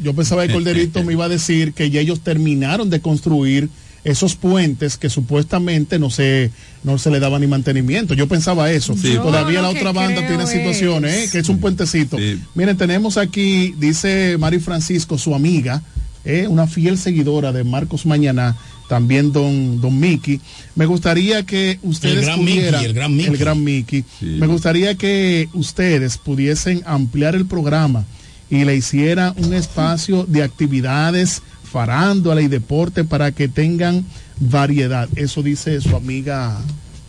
[0.00, 3.70] Yo pensaba que Corderito me iba a decir que ya ellos terminaron de construir
[4.10, 6.50] esos puentes que supuestamente no se
[6.84, 8.14] no se le daba ni mantenimiento.
[8.14, 8.94] Yo pensaba eso.
[8.96, 9.14] Sí.
[9.14, 11.28] Yo Todavía la otra banda tiene es- situaciones, ¿eh?
[11.30, 12.16] que es un puentecito.
[12.18, 12.40] Sí.
[12.54, 15.82] Miren, tenemos aquí, dice Mari Francisco, su amiga,
[16.24, 16.46] ¿eh?
[16.48, 18.56] una fiel seguidora de Marcos Mañana,
[18.88, 20.40] también don, don Miki.
[20.74, 23.28] Me gustaría que ustedes gran Miki, pudieran, el gran Miki.
[23.28, 24.04] el gran Miki.
[24.20, 24.26] Sí.
[24.26, 28.04] Me gustaría que ustedes pudiesen ampliar el programa
[28.50, 34.04] y le hiciera un espacio de actividades, farándula y deporte para que tengan
[34.40, 35.08] variedad.
[35.16, 36.58] Eso dice su amiga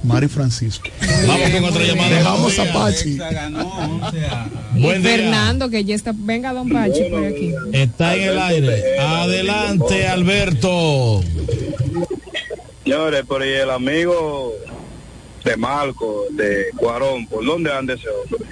[0.03, 0.89] Mari Francisco.
[1.27, 2.09] Vamos con otra llamada.
[2.09, 3.17] Dejamos a Pachi.
[4.75, 5.11] Buen día.
[5.11, 6.13] Fernando, que ya está.
[6.15, 7.53] Venga, don Pachi, por aquí.
[7.73, 8.99] Está en el aire.
[8.99, 11.21] Adelante, Alberto.
[12.83, 14.53] Señores, por ahí el amigo
[15.43, 18.49] de Marco, de Cuarón, ¿por dónde anda ese hombre?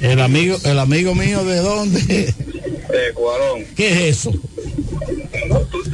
[0.00, 2.00] El amigo, el amigo mío de dónde?
[2.00, 3.64] De Cuarón.
[3.76, 4.32] ¿Qué es eso?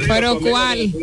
[0.07, 0.93] Pero cuál?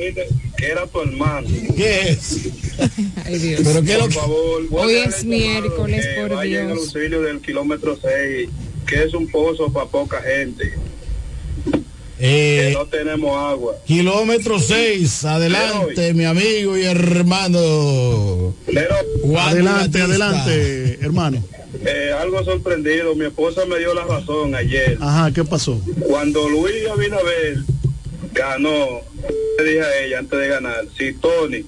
[0.57, 1.49] Que era tu hermano.
[1.77, 2.49] ¿Qué es?
[3.25, 3.61] Ay, Dios.
[3.65, 6.87] Pero qué lo Por favor, Hoy es miércoles, que por vayan al Dios.
[6.95, 8.49] auxilio del kilómetro 6,
[8.87, 10.75] que es un pozo para poca gente.
[12.21, 13.75] Eh, que no tenemos agua.
[13.87, 15.25] kilómetro 6.
[15.25, 18.55] Adelante, mi amigo y hermano.
[18.69, 20.05] Adelante, Batista.
[20.05, 21.45] adelante, hermano.
[21.85, 24.97] eh, algo sorprendido, mi esposa me dio la razón ayer.
[25.01, 25.81] Ajá, ¿qué pasó?
[26.09, 27.59] Cuando Luis Abinader
[28.35, 29.01] ganó,
[29.59, 31.65] le dije a ella antes de ganar, si Tony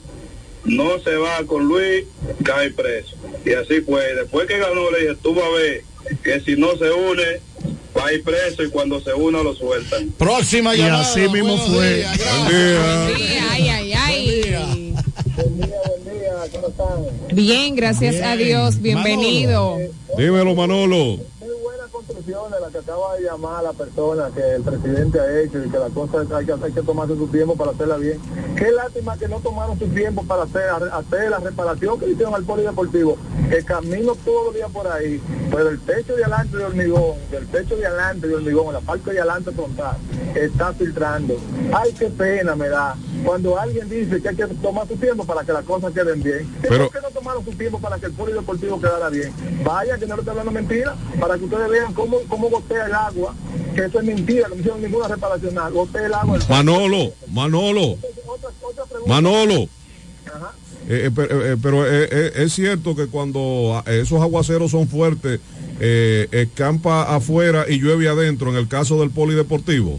[0.64, 2.05] no se va con Luis,
[2.43, 3.14] cae preso.
[3.44, 4.14] Y así fue.
[4.14, 5.82] Después que ganó, le dije, tú vas a ver
[6.22, 7.40] que si no se une,
[7.97, 10.10] va a ir preso y cuando se una lo sueltan.
[10.18, 11.02] Próxima Y llamada.
[11.02, 11.94] así mismo Buenos fue.
[11.97, 13.16] días, gracias.
[13.16, 14.94] Sí, ay, ay, ay.
[17.32, 18.24] Bien, gracias Bien.
[18.24, 18.80] a Dios.
[18.80, 19.78] Bienvenido.
[20.18, 21.20] Dímelo, Manolo.
[22.09, 25.77] De la que acaba de llamar la persona que el presidente ha hecho y que
[25.78, 28.20] la cosa hay que, hay que tomarse su tiempo para hacerla bien.
[28.57, 32.45] Qué lástima que no tomaron su tiempo para hacer, hacer la reparación que hicieron al
[32.45, 33.16] polideportivo.
[33.51, 35.20] Que camino todos los días por ahí,
[35.51, 39.12] pero el techo de adelante de hormigón, el techo de adelante de hormigón, la parte
[39.12, 39.97] de adelante frontal,
[40.35, 41.37] está filtrando.
[41.73, 42.97] Ay, qué pena me da.
[43.24, 46.43] Cuando alguien dice que hay que tomar su tiempo para que las cosas queden bien.
[46.59, 46.89] ¿Y Pero-
[47.40, 49.32] ¿Por qué no tomaron su tiempo para que el polideportivo quedara bien?
[49.64, 52.94] Vaya, que no le estoy hablando mentira, para que ustedes vean cómo, cómo gotea el
[52.94, 53.34] agua,
[53.74, 56.38] que eso es mentira, no hicieron ninguna reparación, gotea el agua.
[56.48, 57.98] Manolo, Manolo,
[59.06, 59.68] Manolo.
[60.88, 64.86] Eh, eh, per- eh, eh, pero eh, es cierto que cuando ah, esos aguaceros son
[64.88, 65.40] fuertes,
[65.80, 69.98] escampa afuera y llueve adentro en el caso del polideportivo.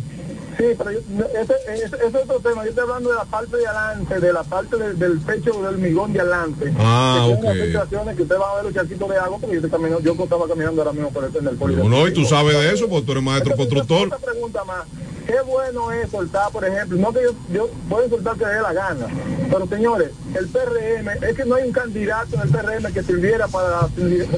[0.57, 0.99] Sí, pero yo-
[1.39, 2.63] ese, ese- ese es otro tema.
[2.63, 5.65] Yo estoy hablando de la parte de adelante, de la parte del- del pecho del
[5.65, 6.73] hormigón de adelante.
[6.79, 7.39] Ah, que ok.
[7.39, 10.81] unas filtraciones que usted va a ver los charquitos de agua, porque yo, estaba caminando
[10.81, 11.89] ahora mismo por el, en el.
[11.89, 14.07] No, y tú sabes de eso porque tú eres maestro constructor.
[14.07, 14.85] Otra pregunta más.
[15.27, 18.71] Qué bueno es soltar, por ejemplo, no que yo, yo pueden soltar que dé la
[18.71, 19.07] gana,
[19.51, 23.45] pero señores, el PRM, es que no hay un candidato en el PRM que sirviera
[23.49, 23.89] para la,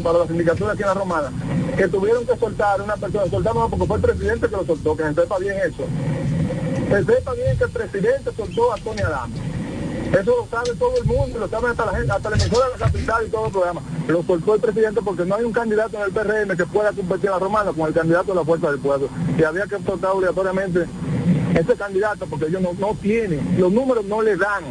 [0.03, 1.31] para la sindicatura aquí en la Romana,
[1.77, 5.03] que tuvieron que soltar una persona, soltamos porque fue el presidente que lo soltó, que
[5.03, 5.83] se sepa bien eso.
[6.89, 9.35] Que sepa bien que el presidente soltó a Tony Adams.
[10.11, 12.71] Eso lo sabe todo el mundo, lo sabe hasta la gente, hasta la emisora de
[12.71, 13.81] la capital y todo el programa.
[14.07, 17.25] Lo soltó el presidente porque no hay un candidato en el PRM que pueda competir
[17.25, 19.07] en la romana con el candidato de la fuerza del pueblo.
[19.37, 20.85] Y había que soltar obligatoriamente
[21.53, 24.63] ese candidato porque ellos no, no tienen, los números no le dan.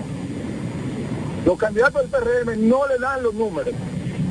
[1.46, 3.74] Los candidatos del PRM no le dan los números.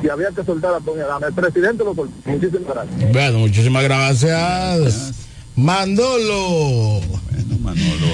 [0.02, 1.26] Y había que soltar a Tony Adams.
[1.26, 2.14] El presidente lo soltó.
[2.26, 3.12] Muchísimas gracias.
[3.12, 5.27] Bueno, muchísimas gracias.
[5.58, 7.00] Manolo,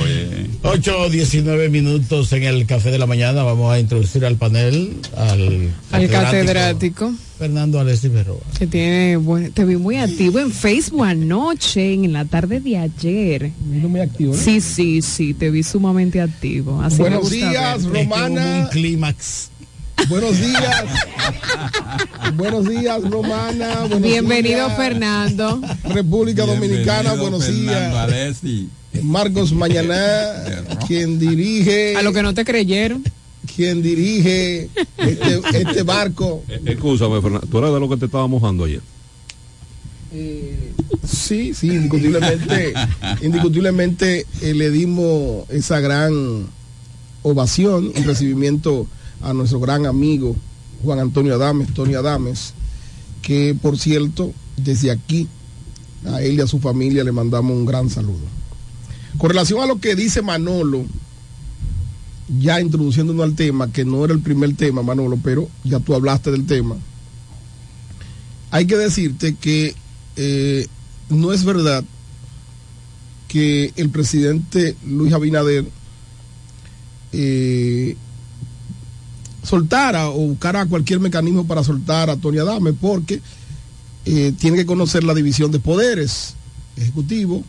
[0.07, 0.49] eh.
[0.63, 3.43] 8 19 minutos en el café de la mañana.
[3.43, 7.13] Vamos a introducir al panel al, Al catedrático.
[7.39, 8.41] Fernando Alessi Berroa.
[8.59, 13.51] Que tiene, bueno, te vi muy activo en Facebook anoche, en la tarde de ayer.
[13.67, 14.41] muy activo, ¿no?
[14.41, 16.81] Sí, sí, sí, te vi sumamente activo.
[16.81, 17.85] Así me Buenos gusta días.
[17.85, 18.61] Romana.
[18.63, 19.51] Un clímax.
[20.09, 20.85] Buenos días.
[22.37, 23.81] buenos días, Romana.
[23.81, 25.61] Buenos Bienvenido, días, Fernando.
[25.85, 27.95] República Dominicana, Bienvenido, buenos Fernando días.
[27.95, 28.69] Alessi.
[29.03, 29.97] Marcos Mañana,
[30.87, 31.97] quien dirige.
[31.97, 33.03] A lo que no te creyeron.
[33.57, 34.69] Quien dirige
[34.99, 36.43] este, este barco.
[36.49, 38.81] Eh, Escúchame, Fernando, tú eras de lo que te estaba mojando ayer.
[41.07, 42.73] Sí, sí, indiscutiblemente,
[43.23, 46.47] indiscutiblemente eh, le dimos esa gran
[47.23, 48.87] ovación y recibimiento
[49.25, 50.37] a nuestro gran amigo
[50.83, 52.53] Juan Antonio Adames, Tony Adames,
[53.23, 55.29] que por cierto, desde aquí,
[56.07, 58.27] a él y a su familia le mandamos un gran saludo.
[59.17, 60.85] Con relación a lo que dice Manolo,
[62.39, 66.31] ya introduciéndonos al tema, que no era el primer tema, Manolo, pero ya tú hablaste
[66.31, 66.77] del tema,
[68.51, 69.75] hay que decirte que
[70.17, 70.67] eh,
[71.09, 71.83] no es verdad
[73.27, 75.65] que el presidente Luis Abinader
[77.13, 77.97] eh,
[79.45, 83.21] soltara o buscara cualquier mecanismo para soltar a Tony Adame, porque
[84.05, 86.35] eh, tiene que conocer la división de poderes,
[86.77, 87.45] ejecutivo,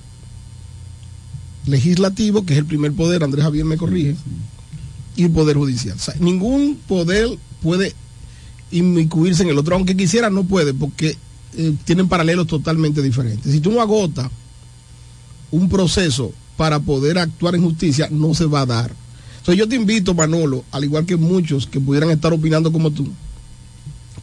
[1.66, 4.16] legislativo, que es el primer poder, Andrés Javier me corrige,
[5.16, 5.96] y el poder judicial.
[5.96, 7.28] O sea, ningún poder
[7.62, 7.94] puede
[8.72, 11.18] inmiscuirse en el otro, aunque quisiera no puede, porque
[11.58, 13.52] eh, tienen paralelos totalmente diferentes.
[13.52, 14.30] Si tú no agotas
[15.52, 19.05] un proceso para poder actuar en justicia, no se va a dar.
[19.46, 23.08] Entonces yo te invito, Manolo, al igual que muchos que pudieran estar opinando como tú,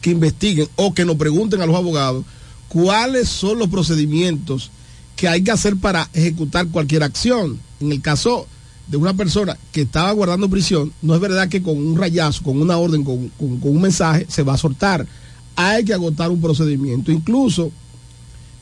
[0.01, 2.25] que investiguen o que nos pregunten a los abogados
[2.67, 4.69] cuáles son los procedimientos
[5.15, 7.57] que hay que hacer para ejecutar cualquier acción.
[7.79, 8.47] En el caso
[8.89, 12.61] de una persona que estaba guardando prisión, no es verdad que con un rayazo, con
[12.61, 15.07] una orden, con, con- un mensaje, se va a soltar.
[15.55, 17.13] Hay que agotar un procedimiento.
[17.13, 17.71] Incluso,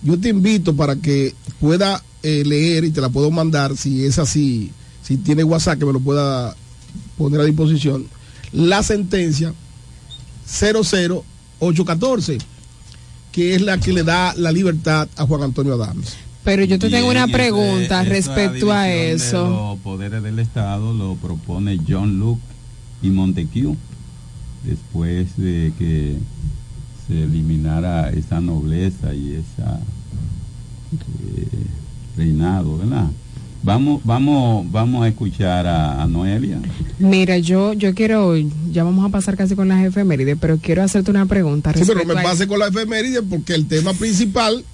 [0.04, 4.20] yo te invito para que pueda eh, leer y te la puedo mandar, si es
[4.20, 4.70] así,
[5.04, 6.56] si tiene WhatsApp, que me lo pueda
[7.18, 8.08] poner a disposición,
[8.52, 9.54] la sentencia
[10.46, 12.38] 00814,
[13.32, 16.18] que es la que le da la libertad a Juan Antonio Adames.
[16.44, 19.48] Pero yo te tengo una pregunta respecto a eso.
[19.48, 22.42] Los poderes del Estado lo propone John Luke
[23.02, 23.78] y Montecu
[24.64, 26.18] después de que
[27.08, 29.80] se eliminara esa nobleza y esa
[30.94, 31.48] eh,
[32.18, 33.08] reinado, ¿verdad?
[33.64, 36.58] Vamos, vamos, vamos a escuchar a, a Noelia.
[36.98, 38.36] Mira, yo yo quiero,
[38.72, 42.04] ya vamos a pasar casi con las efemérides, pero quiero hacerte una pregunta Sí, pero
[42.06, 44.66] me a pase con la efeméride porque el tema principal,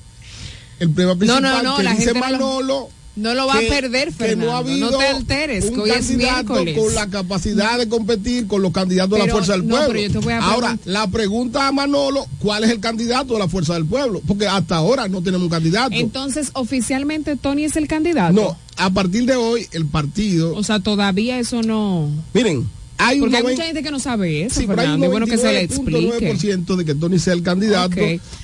[0.79, 3.47] el tema No, principal no, no, que la dice gente no lo- Manolo, No lo
[3.47, 4.91] va que- a perder, que no ha Fernando.
[4.91, 6.77] No, te alteres, que un hoy es candidato miércoles.
[6.77, 9.87] con la capacidad de competir con los candidatos de la fuerza del no, pueblo.
[9.93, 13.39] pero yo te voy a ahora, la pregunta a Manolo, ¿cuál es el candidato de
[13.39, 14.21] la fuerza del pueblo?
[14.27, 15.93] Porque hasta ahora no tenemos un candidato.
[15.95, 18.33] Entonces, oficialmente Tony es el candidato.
[18.33, 22.09] no, a partir de hoy el partido, O sea, todavía eso no.
[22.33, 25.05] miren, hay Porque hay mucha gente que no sabe eso, Sí, pero hay un Fernando.
[25.05, 26.31] y bueno que se le explique.
[26.31, 27.95] 99.9% de que Tony sea el candidato,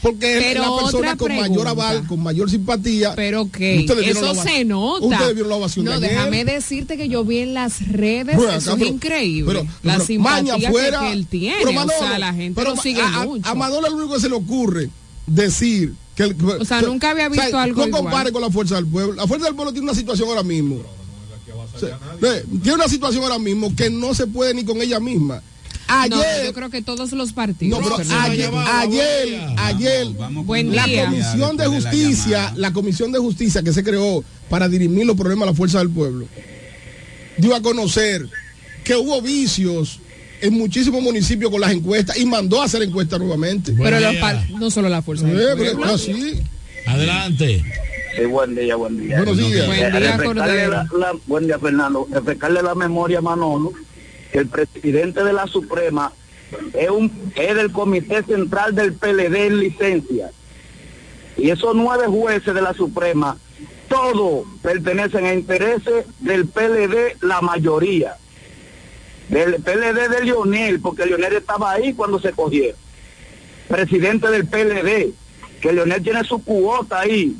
[0.01, 3.13] porque es la persona con mayor aval, con mayor simpatía.
[3.15, 5.05] Pero vieron eso se nota.
[5.05, 8.51] Ustedes vieron la ovación No, de déjame decirte que yo vi en las redes, Bueno,
[8.53, 9.53] eso acá, es pero- increíble.
[9.53, 11.55] pero- la pero simpatía maña que- fuera, que, él tiene.
[11.59, 13.49] pero o Manolo, sea, la gente pero lo sigue a, mucho.
[13.49, 14.89] A Manolo lo único que se le ocurre
[15.25, 18.03] decir que el- O sea, nunca había visto o sea, algo No igual.
[18.03, 19.13] compare con la fuerza del pueblo.
[19.13, 20.79] La fuerza del pueblo tiene una situación ahora mismo.
[21.75, 24.99] O sea, ve, tiene una situación ahora mismo que no se puede ni con ella
[24.99, 25.41] misma.
[25.87, 27.79] Ayer, No, yo creo que todos los partidos.
[27.79, 28.31] no, pero Fernando.
[28.31, 30.07] ayer, ayer, ayer,
[30.45, 31.05] Buen la día.
[31.05, 35.05] comisión de Después de la justicia, la comisión de justicia que se creó para dirimir
[35.05, 36.25] los problemas de la fuerza del pueblo,
[37.37, 38.27] dio a conocer
[38.83, 39.99] que hubo vicios
[40.41, 43.73] en muchísimos municipios con las encuestas y mandó a hacer encuestas nuevamente.
[43.77, 44.13] Pero los
[44.59, 45.25] no solo la fuerza.
[45.25, 45.97] del Eh, pero pueblo.
[46.85, 47.63] Adelante.
[48.15, 49.17] Sí, buen día, buen día.
[49.17, 49.65] Buenos días.
[49.67, 50.71] Buen Eh, día, refrescarle Cordero.
[50.71, 52.07] la- la- buen día, Fernando.
[52.11, 53.73] Refrescarle la memoria a Manolo
[54.31, 56.11] que el presidente de la Suprema
[56.73, 60.31] es, un, es del Comité Central del PLD en licencia.
[61.37, 63.37] Y esos nueve jueces de la Suprema,
[63.89, 68.15] todos pertenecen a intereses del PLD, la mayoría.
[69.29, 72.75] Del PLD de Lionel, porque Lionel estaba ahí cuando se cogieron.
[73.67, 75.13] Presidente del PLD,
[75.61, 77.35] que Lionel tiene su cuota ahí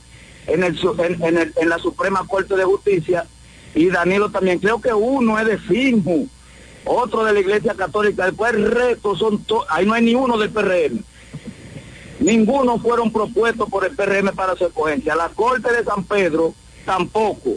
[0.47, 3.25] en, el, en, en el- en la Suprema Corte de Justicia
[3.75, 4.59] y Danilo también.
[4.59, 6.27] Creo que uno es de FINJU,
[6.85, 8.25] otro de la Iglesia Católica.
[8.25, 10.99] Después el resto son to- ahí no hay ni uno del PRM.
[12.19, 15.15] Ninguno fueron propuestos por el PRM para su escogencia.
[15.15, 16.53] La Corte de San Pedro
[16.85, 17.51] tampoco.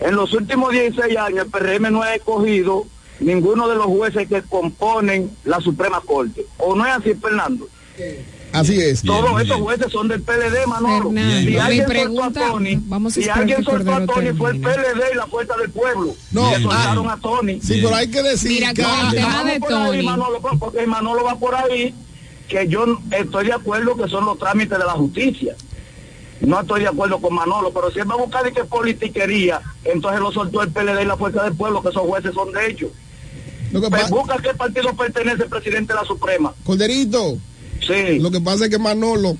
[0.00, 2.86] En los últimos 16 años el PRM no ha escogido
[3.18, 6.46] ninguno de los jueces que componen la Suprema Corte.
[6.58, 7.66] ¿O no es así, Fernando?
[8.52, 9.02] Así es.
[9.02, 11.10] Todos estos jueces son del PLD, Manolo.
[11.12, 14.32] Fernando, si alguien pregunta- soltó a Tony, vamos a si alguien que soltó a Tony
[14.32, 14.60] fue el.
[14.60, 16.14] PLD y la Fuerza del Pueblo.
[16.32, 17.60] No, Le soltaron ah, a Tony.
[17.60, 20.06] Sí, pero hay que decir Mira, que con el tema de ahí.
[20.06, 21.94] Manolo, porque Manolo va por ahí,
[22.48, 25.54] que yo estoy de acuerdo que son los trámites de la justicia.
[26.40, 29.60] No estoy de acuerdo con Manolo, pero si él va a buscar de qué politiquería,
[29.84, 32.66] entonces lo soltó el PLD y la Fuerza del Pueblo, que esos jueces son de
[32.70, 32.90] ellos.
[33.72, 36.54] lo que Pues busca qué partido pertenece el presidente de la Suprema.
[36.64, 37.38] Corderito,
[37.80, 38.18] Sí.
[38.18, 39.36] lo que pasa es que Manolo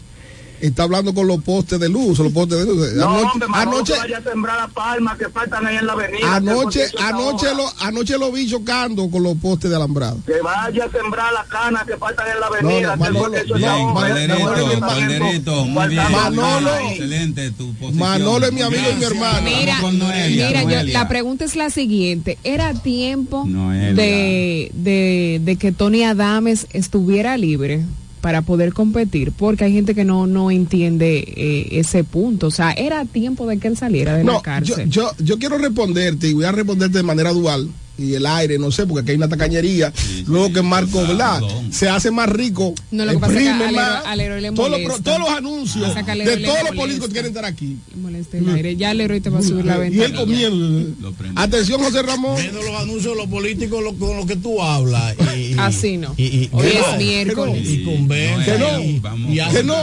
[0.59, 2.93] está hablando con los postes de luz, los postes de luz.
[2.95, 5.87] No, Anoche- hombre, Manolo, anoche, que vaya a sembrar las palmas que faltan ahí en
[5.87, 6.35] la avenida.
[6.37, 10.19] anoche, anoche, lo, anoche lo vi chocando con los postes de alambrado.
[10.27, 12.97] Que vaya a sembrar las canas que faltan en la avenida.
[12.97, 16.13] No, no, Manolo, eso Bien, Manolo, Colderito, muy bien.
[16.13, 16.75] Manolo.
[16.89, 17.99] Excelente tu posición.
[17.99, 19.43] Manolo es mi amigo y mi hermano.
[19.43, 22.39] Mira, Noelia, mira yo- la pregunta es la siguiente.
[22.45, 27.85] ¿Era tiempo de, de, de que Tony Adames estuviera libre
[28.27, 29.31] para poder competir?
[29.31, 32.49] Porque hay gente que no, no entiende eh, ese punto.
[32.49, 34.91] O sea, ¿era tiempo de que él saliera de la No, yo, cárcel?
[34.91, 38.71] yo, yo quiero responderte y voy a responderte de manera dual y el aire, no
[38.71, 39.93] sé, porque aquí hay una tacañería.
[40.27, 41.41] Luego que Marco, ¿verdad?
[41.71, 43.89] Se hace más rico, No, lo que pasa es que exprime al más.
[43.89, 46.75] Héroe- al Héroe le todos, los, todos anuncios de todos los molesta.
[46.75, 47.77] políticos que quieren estar aquí.
[47.95, 48.77] Le molesta el aire.
[48.77, 50.05] Ya Leroy te va a subir la Y ventana.
[50.05, 51.15] él comiendo.
[51.37, 52.37] Atención, José Ramón.
[52.41, 55.15] Viendo los anuncios de los políticos lo- con los que tú hablas.
[55.37, 56.15] Y, y- Así no.
[56.17, 57.63] y- y- Hoy que es no, miércoles.
[57.69, 58.45] Y convence.
[58.53, 58.81] Que no.
[58.83, 59.31] y- Vamos.
[59.33, 59.77] y Que no,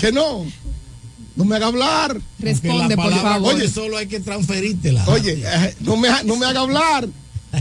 [0.00, 0.46] que no.
[1.36, 2.18] No me haga hablar.
[2.38, 3.54] Responde, la por favor.
[3.54, 5.04] Oye, solo hay que transferírtela.
[5.06, 7.06] Oye, eh, no me, no me haga hablar.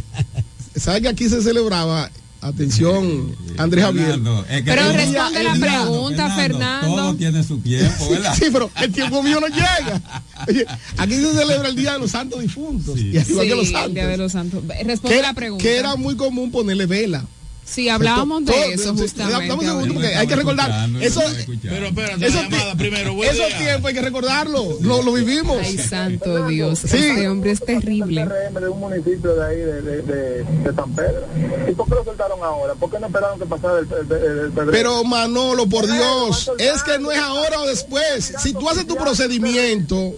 [0.75, 2.09] ¿Sabes que aquí se celebraba?
[2.41, 4.05] Atención, Andrés Javier.
[4.05, 7.15] Fernando, es que Pero todo- responde la pregunta, Todo Fernando.
[7.15, 8.35] tiene su tiempo, ¿verdad?
[8.37, 10.01] Sí, pero el tiempo mío no llega.
[10.47, 10.63] Oye,
[10.97, 12.99] aquí se celebra el Día de los Santos Difuntos.
[12.99, 14.19] Y al igual que los Sí, el Día de santos.
[14.19, 14.63] los Santos.
[14.85, 15.63] Responde Que, la pregunta.
[15.63, 17.25] que era muy común ponerle vela.
[17.65, 19.47] Sí, hablábamos de Todo- eso justamente.
[19.47, 20.89] Dame un segundo, porque hay que recordar.
[21.01, 21.21] Eso,
[21.63, 23.23] Pero espérate, esos la llamada primero.
[23.23, 24.77] esos tiempos hay que recordarlo.
[24.81, 25.57] Lo, lo vivimos.
[25.61, 26.79] Ay, santo Dios.
[26.79, 26.97] Sí.
[26.97, 28.25] Este hombre es terrible.
[28.25, 31.25] De un municipio de ahí, de, de, de, de San Pedro.
[31.67, 32.75] ¿Y por qué lo soltaron ahora?
[32.75, 34.69] ¿Por qué no esperaron que pasara el, el, el- el?
[34.71, 38.31] Pero Manolo, por Dios, es que no es ahora o después.
[38.43, 40.13] Si tú haces tu procedimiento,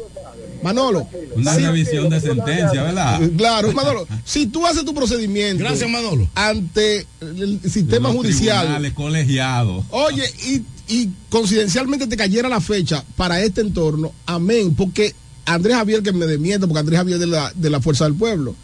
[0.67, 1.07] Manolo.
[1.35, 3.21] Una si- revisión de sentencia, ¿verdad?
[3.37, 6.27] Claro, Manolo, si tú haces tu procedimiento Gracias, Manolo.
[6.35, 9.85] ante el sistema Los judicial, colegiados.
[9.91, 10.61] oye, y,
[10.93, 15.15] y coincidencialmente te cayera la fecha para este entorno, amén, porque
[15.45, 18.55] Andrés Javier que me demienta, porque Andrés Javier de la, de la Fuerza del Pueblo.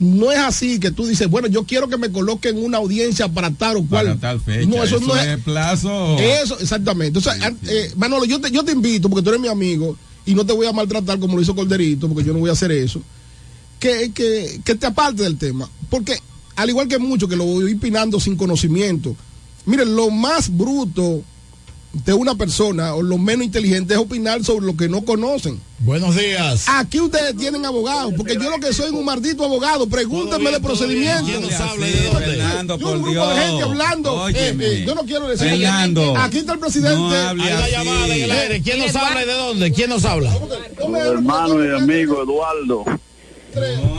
[0.00, 3.52] No es así que tú dices, bueno, yo quiero que me coloquen una audiencia para
[3.52, 4.06] tal o cual.
[4.06, 4.68] Para tal fecha.
[4.68, 5.24] No, eso, no es.
[5.24, 6.18] es plazo.
[6.18, 7.20] Eso, exactamente.
[7.20, 7.36] O sea,
[7.68, 9.96] eh, Manolo, yo te, yo te invito, porque tú eres mi amigo,
[10.26, 12.54] y no te voy a maltratar como lo hizo Corderito, porque yo no voy a
[12.54, 13.00] hacer eso,
[13.78, 15.68] que, que, te aparte del tema.
[15.90, 16.18] Porque,
[16.56, 19.14] al igual que muchos que lo voy opinando sin conocimiento,
[19.66, 21.22] miren, lo más bruto
[22.04, 25.60] de una persona, o lo menos inteligente, es opinar sobre lo que no conocen.
[25.78, 26.64] Buenos días.
[26.68, 29.86] Aquí ustedes tienen abogados, porque yo lo que soy es un maldito abogado.
[29.88, 31.24] Pregúntenme de procedimiento.
[31.26, 32.26] ¿Quién nos habla y Sí, de dónde?
[32.26, 34.28] Fernando, Yo un grupo de gente hablando.
[34.28, 35.48] eh, eh, yo no quiero decir.
[35.48, 36.96] Fernando, Aquí está el presidente.
[36.96, 38.62] no hable Hay llamada en el aire.
[38.62, 39.72] ¿Quién nos habla y de dónde?
[39.72, 40.32] ¿Quién nos habla?
[40.88, 42.84] Mi hermano y amigo Eduardo.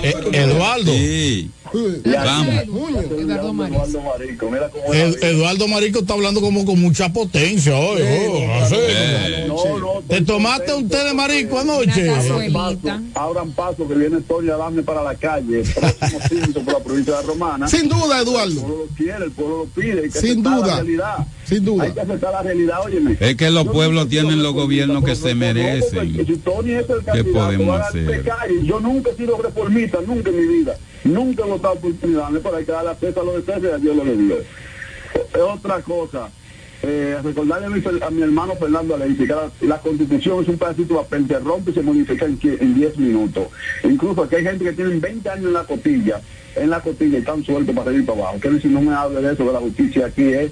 [0.04, 0.92] Eh, Eduardo.
[0.92, 1.50] Sí.
[1.74, 2.56] Vamos.
[3.20, 8.02] Eduardo Marico, mira cómo Ed- Eduardo Marico está hablando como con mucha potencia hoy.
[8.02, 8.66] oh.
[8.74, 12.10] Eh, No, no, ¿Te tomaste un té de marico anoche?
[13.16, 17.22] Abran paso que viene Tony Adame para la calle, próximo cinto por la provincia de
[17.22, 17.68] la Romana.
[17.68, 18.62] Sin duda, El Eduardo.
[18.62, 20.84] pueblo lo quiere, el pueblo lo pide, Sin duda.
[21.46, 21.50] La.
[21.50, 21.84] Sin duda.
[21.84, 23.18] Hay que aceptar la realidad, óyeme.
[23.20, 26.26] Es que los pueblos tienen los gobiernos que se no, merecen.
[26.26, 28.24] Si Tony es el ¿Qué podemos hacer?
[28.64, 30.76] Yo nunca he sido reformista, nunca en mi vida.
[31.04, 33.96] Nunca he votado por Trinidad, hay que darle acceso a lo de y a Dios
[33.96, 34.40] lo de Dios.
[35.34, 36.30] Es otra cosa.
[36.84, 40.58] Eh, recordarle a mi, a mi hermano Fernando Aleixi que la, la constitución es un
[40.58, 43.48] pedacito de papel que rompe y se modifica en, en 10 minutos.
[43.84, 46.22] Incluso aquí hay gente que tiene 20 años en la cotilla,
[46.56, 48.40] en la cotilla y están sueltos para y para abajo.
[48.40, 50.52] Que si no me hable de eso, de la justicia aquí es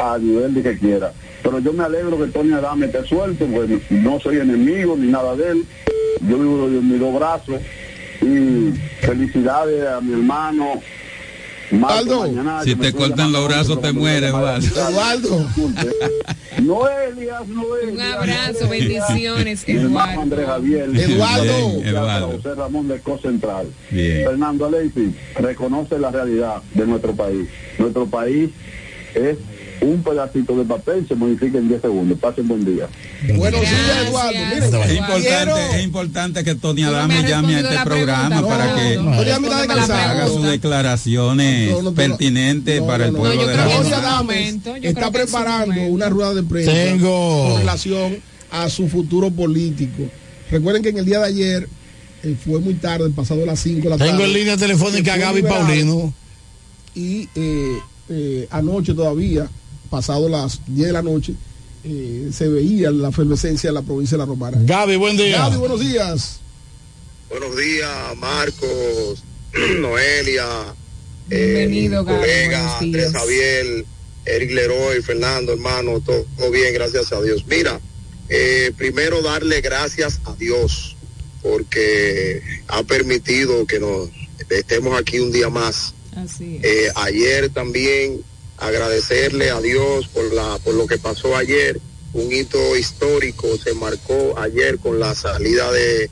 [0.00, 1.12] a nivel de que quiera.
[1.42, 5.34] Pero yo me alegro que Tony Adame esté suelto, pues no soy enemigo ni nada
[5.36, 5.64] de él.
[6.28, 7.60] Yo vivo de mis dos brazos
[8.22, 8.72] y
[9.04, 10.80] felicidades a mi hermano.
[11.72, 14.30] Marco Aldo, Mañana, Si te cortan los brazos, te mueres.
[14.30, 14.66] Eduardo.
[14.90, 15.46] Eduardo.
[16.62, 19.08] No es Elías, no es Un Elías, abrazo, no es Elías.
[19.08, 20.20] bendiciones, Eduardo.
[20.20, 20.88] Andrés Javier.
[20.94, 21.70] Eduardo.
[21.76, 22.26] Bien, Eduardo.
[22.32, 23.66] José Ramón del Central.
[23.90, 24.24] Bien.
[24.26, 27.48] Fernando Aleixi reconoce la realidad de nuestro país.
[27.78, 28.50] Nuestro país
[29.14, 29.36] es
[29.82, 32.18] un pedacito de papel, se modifica en 10 segundos.
[32.18, 32.88] Pasen buen día.
[33.36, 34.30] Buenos días, Eduardo.
[34.32, 38.98] Miren, Es importante, es importante que Tony Adame llame a este programa pregunta, para que
[38.98, 41.94] Adame haga sus declaraciones No, no, no, no.
[41.96, 46.72] pertinentes No, para el pueblo de la Tony yo está preparando una rueda de prensa
[46.72, 48.18] Tengo- con relación
[48.50, 50.02] a su futuro político.
[50.50, 51.68] Recuerden que en el día de ayer
[52.22, 54.10] eh, fue muy tarde, pasado las 5 de la tarde.
[54.10, 56.12] Tengo en línea telefónica a Gaby liberado Paulino.
[56.94, 57.78] Y eh,
[58.08, 59.48] eh, anoche todavía,
[59.90, 61.34] pasado las 10 de la noche,
[61.84, 64.58] eh, se veía la efervescencia en la provincia de La Romana.
[64.60, 65.38] Gaby, buen día.
[65.38, 66.40] Gaby, buenos días.
[67.28, 69.22] Buenos días, Marcos,
[69.78, 70.74] Noelia,
[71.28, 73.12] Bienvenido, Gaby, colega, Andrés.
[73.12, 73.84] Javier,
[74.24, 77.44] Eric Leroy, Fernando, hermano, todo, todo bien, gracias a Dios.
[77.46, 77.80] Mira,
[78.28, 80.96] eh, primero darle gracias a Dios
[81.42, 84.10] porque ha permitido que nos
[84.50, 85.94] estemos aquí un día más.
[86.16, 86.64] Así es.
[86.64, 88.22] Eh, ayer también
[88.60, 91.80] agradecerle a Dios por la por lo que pasó ayer,
[92.12, 96.10] un hito histórico se marcó ayer con la salida de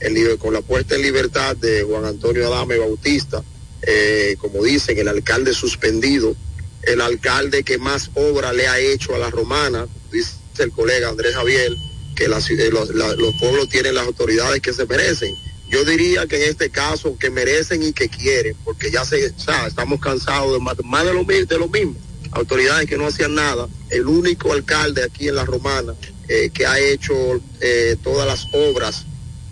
[0.00, 3.42] el, con la puesta en libertad de Juan Antonio Adame Bautista,
[3.82, 6.34] eh, como dicen, el alcalde suspendido,
[6.82, 11.34] el alcalde que más obra le ha hecho a la romana, dice el colega Andrés
[11.34, 11.72] Javier,
[12.14, 15.34] que eh, los pueblos tienen las autoridades que se merecen.
[15.70, 19.66] Yo diría que en este caso que merecen y que quieren, porque ya se, o
[19.66, 21.94] estamos cansados de más, de lo, de lo mismo.
[22.32, 23.68] Autoridades que no hacían nada.
[23.88, 25.94] El único alcalde aquí en la Romana
[26.28, 27.14] eh, que ha hecho
[27.60, 29.04] eh, todas las obras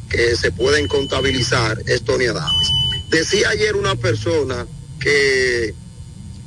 [0.08, 2.68] que se pueden contabilizar es Tony Adames.
[3.10, 4.66] Decía ayer una persona
[5.00, 5.74] que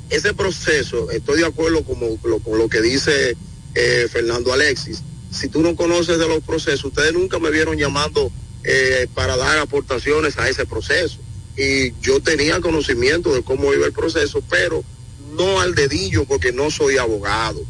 [0.10, 3.38] ese proceso, estoy de acuerdo como, lo- con lo que dice
[3.76, 8.31] eh, Fernando Alexis, si tú no conoces de los procesos, ustedes nunca me vieron llamando
[8.63, 11.17] eh, para dar aportaciones a ese proceso.
[11.57, 14.83] y yo tenía conocimiento de cómo iba el proceso, pero
[15.38, 17.61] no al dedillo porque no soy abogado.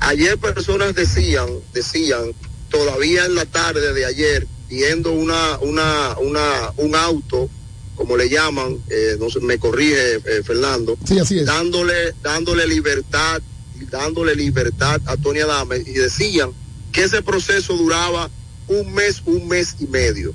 [0.00, 2.32] Ayer personas decían, decían,
[2.70, 7.50] todavía en la tarde de ayer, viendo una, una, una, un auto,
[7.96, 11.46] como le llaman, eh, no sé, me corrige eh, Fernando, Sí, así es.
[11.46, 13.42] dándole, dándole libertad,
[13.90, 16.50] dándole libertad a Tony Adame y decían
[16.92, 18.30] que ese proceso duraba
[18.68, 20.32] un mes, un mes y medio.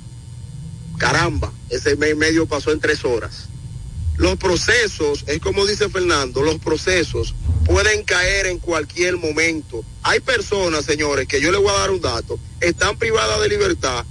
[0.98, 3.48] Caramba, ese mes y medio pasó en tres horas.
[4.16, 7.34] Los procesos, es como dice Fernando, los procesos
[7.64, 9.84] pueden caer en cualquier momento.
[10.02, 14.04] Hay personas, señores, que yo les voy a dar un dato, están privadas de libertad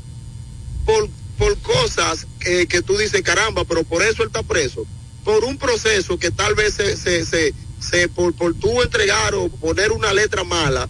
[0.85, 4.85] por, por cosas que, que tú dices, caramba, pero por eso él está preso.
[5.23, 9.47] Por un proceso que tal vez se, se, se, se- por, por tú entregar o
[9.47, 10.89] poner una letra mala,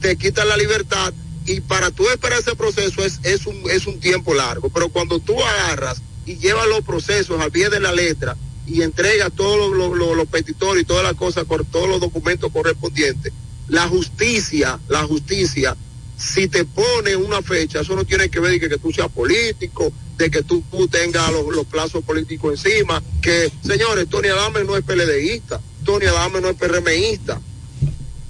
[0.00, 1.12] te quitan la libertad
[1.48, 4.68] y para tú esperar ese proceso es, es, un, es un tiempo largo.
[4.68, 9.32] Pero cuando tú agarras y llevas los procesos al pie de la letra y entregas
[9.34, 13.32] todos los, los, los- petitorios y todas las cosas, todos los documentos correspondientes,
[13.68, 15.74] la justicia, la justicia,
[16.18, 19.08] si te pone una fecha, eso no tiene que ver de que, que tú seas
[19.08, 24.64] político, de que tú, tú tengas los, los plazos políticos encima, que, señores, Tony Adame
[24.64, 27.40] no es PLDista, Tony Adame no es PRMista,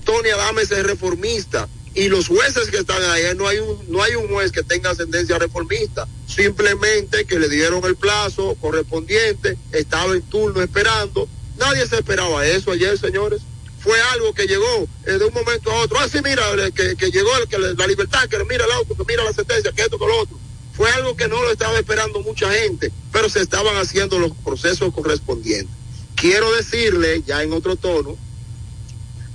[0.04, 4.14] Tony Adame es reformista y los jueces que están ahí no hay un no hay
[4.14, 6.06] un juez que tenga ascendencia reformista.
[6.26, 11.28] Simplemente que le dieron el plazo correspondiente estaba en turno esperando.
[11.58, 13.40] Nadie se esperaba eso ayer señores.
[13.80, 15.98] Fue algo que llegó eh, de un momento a otro.
[15.98, 18.94] Ah sí mira eh, que, que llegó el, que la libertad que mira el auto
[18.94, 20.38] que mira la sentencia que esto que lo otro.
[20.72, 24.92] Fue algo que no lo estaba esperando mucha gente pero se estaban haciendo los procesos
[24.92, 25.74] correspondientes.
[26.14, 28.16] Quiero decirle ya en otro tono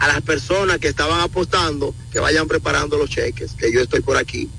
[0.03, 4.17] a las personas que estaban apostando que vayan preparando los cheques, que yo estoy por
[4.17, 4.49] aquí.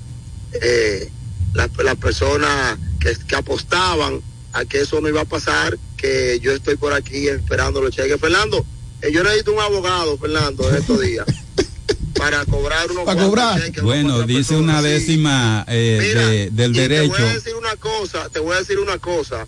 [0.59, 1.09] Eh,
[1.53, 4.21] las, las personas que, que apostaban
[4.53, 8.19] a que eso no iba a pasar, que yo estoy por aquí esperando los cheques.
[8.19, 8.65] Fernando,
[9.01, 11.25] eh, yo necesito un abogado, Fernando, en estos días,
[12.15, 13.61] para cobrar unos Para cobrar.
[13.61, 13.83] cheques.
[13.83, 17.13] Bueno, dice una décima eh, Mira, de- del derecho.
[17.13, 19.45] Te voy a decir una cosa, te voy a decir una cosa.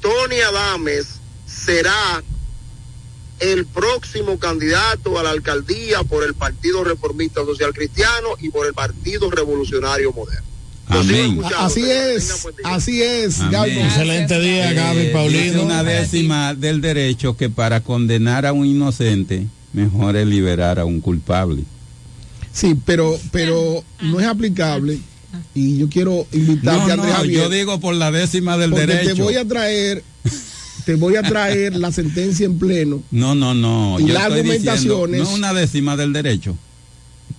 [0.00, 1.06] Tony Adames
[1.46, 2.22] será
[3.40, 8.72] el próximo candidato a la alcaldía por el Partido Reformista Social Cristiano y por el
[8.74, 10.46] Partido Revolucionario Moderno.
[10.88, 11.40] Amén.
[11.58, 13.72] Así es, así es, Gaby.
[13.78, 15.62] Excelente día, Gaby Eh, Paulino.
[15.64, 21.00] una décima del derecho que para condenar a un inocente, mejor es liberar a un
[21.00, 21.64] culpable.
[22.52, 24.98] Sí, pero, pero no es aplicable.
[25.54, 28.86] Y yo quiero invitarte No, a Andrés Javier, yo digo por la décima del porque
[28.86, 29.16] derecho.
[29.16, 30.02] te voy a traer,
[30.86, 33.98] te voy a traer la sentencia en pleno No, no, no.
[34.00, 36.56] Y yo las estoy diciendo, argumentaciones- no una décima del derecho.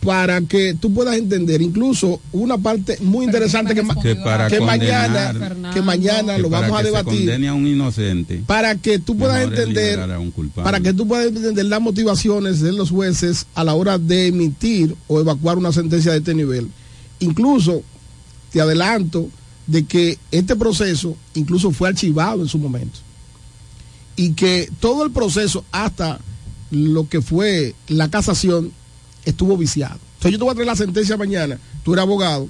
[0.01, 5.33] para que tú puedas entender incluso una parte muy interesante que, Que para que mañana
[5.73, 8.41] que mañana Que lo para vamos a debatir a un inocente.
[8.45, 10.65] para que tú puedas entender liberar a un culpable.
[10.65, 14.93] para que tú puedas entender las motivaciones de los jueces a la hora de emitir
[15.07, 16.67] o evacuar una sentencia de este nivel.
[17.21, 17.81] Incluso
[18.51, 19.29] te adelanto
[19.67, 22.99] de que este proceso incluso fue archivado en su momento
[24.17, 26.19] y que todo el proceso hasta
[26.71, 28.73] lo que fue la casación
[29.23, 29.97] estuvo viciado.
[30.15, 32.49] Entonces yo te voy a traer la sentencia mañana, tú eres abogado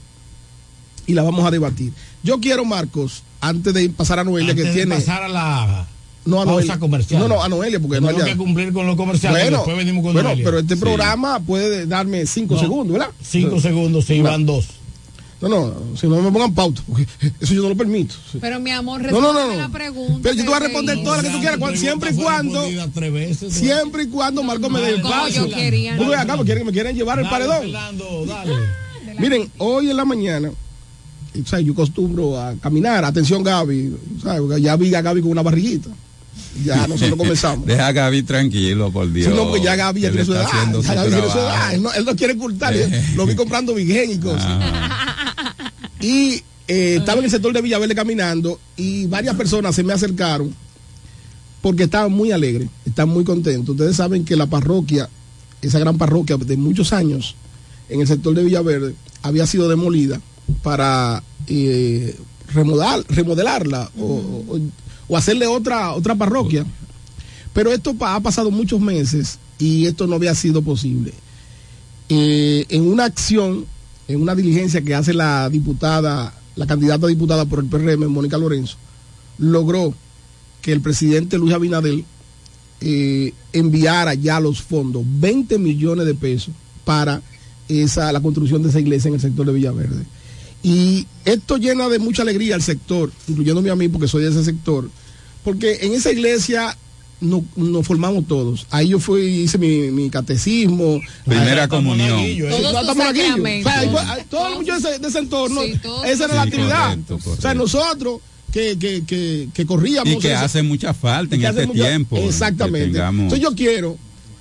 [1.05, 1.93] y la vamos a debatir.
[2.23, 4.95] Yo quiero, Marcos, antes de pasar a Noelia, Antes que de tiene...
[4.95, 5.87] pasar a la
[6.25, 6.77] no, a Noelia.
[6.79, 7.21] comercial.
[7.21, 9.41] No, no, a Noelia, porque no haya- que cumplir con los comerciales.
[9.43, 10.43] Bueno, después venimos con bueno Noelia.
[10.45, 10.81] pero este Sí.
[10.81, 13.11] programa puede darme cinco No, segundos, ¿verdad?
[13.21, 14.65] Cinco segundos, sí, van dos.
[15.39, 17.05] No, no, si no me pongan pauta, porque
[17.39, 18.15] eso yo no lo permito.
[18.31, 18.39] Sí.
[18.41, 20.19] Pero mi amor, No, no, no, la pregunta.
[20.23, 22.67] Pero yo te voy a responder te todas las que tú quieras, siempre y cuando,
[23.49, 25.47] siempre y cuando Marco me dé el espacio.
[25.47, 27.61] yo acá, me quieren, me quieren llevar el paredón.
[27.61, 28.53] Fernando, dale.
[29.19, 30.51] Miren, hoy en la mañana,
[31.33, 31.65] y, ¿sabes?
[31.65, 34.41] yo acostumbro a caminar, atención Gaby, ¿sabes?
[34.41, 35.89] Porque ya vi a Gaby con una barriguita.
[36.63, 37.65] Ya nosotros comenzamos.
[37.67, 39.33] Deja a Gaby tranquilo, por Dios.
[39.35, 40.45] No, pues ya Gaby ya tiene su edad.
[40.45, 41.57] haciendo ya su Gaby tiene su trabajo.
[41.57, 41.73] edad.
[41.73, 42.75] Él no, él no quiere ocultar.
[43.15, 44.59] Lo vi comprando Vigen y cosas.
[45.99, 50.53] Y eh, estaba en el sector de Villaverde caminando y varias personas se me acercaron
[51.61, 53.69] porque estaban muy alegres, están muy contentos.
[53.69, 55.09] Ustedes saben que la parroquia,
[55.61, 57.35] esa gran parroquia de muchos años
[57.89, 60.21] en el sector de Villaverde, había sido demolida
[60.61, 62.15] para eh,
[62.53, 64.59] remodelar, remodelarla o,
[65.15, 66.65] hacerle otra, otra parroquia.
[67.53, 71.13] Pero esto ha pasado muchos meses y esto no había sido posible.
[72.09, 73.65] Eh, en una acción,
[74.07, 78.77] en una diligencia que hace la diputada, la candidata diputada por el PRM, Mónica Lorenzo,
[79.37, 79.93] logró
[80.61, 82.05] que el presidente Luis Abinadel
[82.81, 86.53] eh, enviara ya los fondos, 20 millones de pesos
[86.85, 87.21] para
[87.67, 90.05] esa, la construcción de esa iglesia en el sector de Villaverde.
[90.63, 94.43] Y esto llena de mucha alegría al sector, incluyéndome a mí porque soy de ese
[94.43, 94.89] sector,
[95.43, 96.77] porque en esa iglesia
[97.21, 98.67] no- nos formamos todos.
[98.69, 100.99] Ahí yo fui, hice mi, mi catecismo.
[101.25, 102.19] Primera Ahí- comunión.
[102.19, 102.39] Ahí
[104.29, 106.89] Todos los muchachos de ese, entorno, esa era Sí, la actividad.
[106.89, 108.19] correcto, O sea, nosotros
[108.51, 110.13] que, que, que, que corríamos.
[110.13, 112.17] Y que hace mucha falta en que hace este mucho- tiempo.
[112.17, 112.91] Exactamente.
[112.93, 113.97] tengamos- Entonces yo quiero,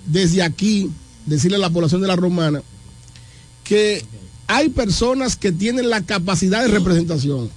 [0.06, 0.90] desde aquí,
[1.26, 2.62] decirle a la población de la romana
[3.64, 4.04] que
[4.46, 7.50] hay personas que tienen la capacidad de representación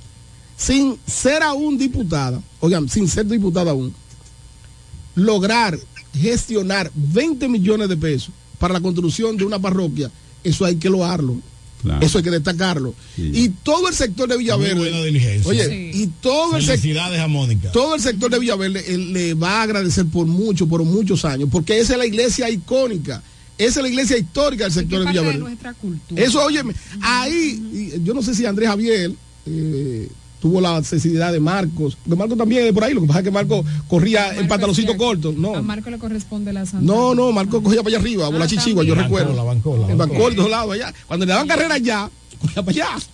[0.57, 3.93] sin ser aún diputada, oigan, sin ser diputada aún,
[5.19, 5.77] lograr
[6.13, 10.09] gestionar 20 millones de pesos para la construcción de una parroquia,
[10.43, 11.39] eso hay que loarlo.
[11.81, 12.05] Claro.
[12.05, 12.93] Eso hay que destacarlo.
[13.17, 14.75] Y todo el sector de Villaverde.
[14.75, 15.49] Muy buena diligencia.
[15.49, 16.01] Oye, Sí.
[16.03, 16.79] y todo el sector.
[16.81, 17.71] Felicidades a Mónica.
[17.71, 21.47] Todo el sector de Villaverde eh, le va a agradecer por mucho, por muchos años,
[21.49, 23.23] porque esa es la iglesia icónica,
[23.57, 25.37] esa es la iglesia histórica del sector de Villaverde.
[25.39, 26.21] nuestra cultura.
[26.21, 29.13] Eso, óyeme, ahí, y yo no sé si Andrés Javier
[29.45, 30.09] eh,
[30.41, 33.19] tuvo la necesidad de Marcos, porque Marcos también es de por ahí, lo que pasa
[33.19, 35.61] es que Marcos corría en pantaloncito corto, A no.
[35.63, 36.85] Marco le corresponde la santa.
[36.85, 39.33] No, no, Marcos cogía para allá arriba, a la chichigua, yo recuerdo.
[39.33, 40.19] La bancola, la El bancola.
[40.19, 40.93] bancol de los lados allá.
[41.07, 42.09] Cuando le daban carrera allá,
[42.41, 43.05] cogía para allá.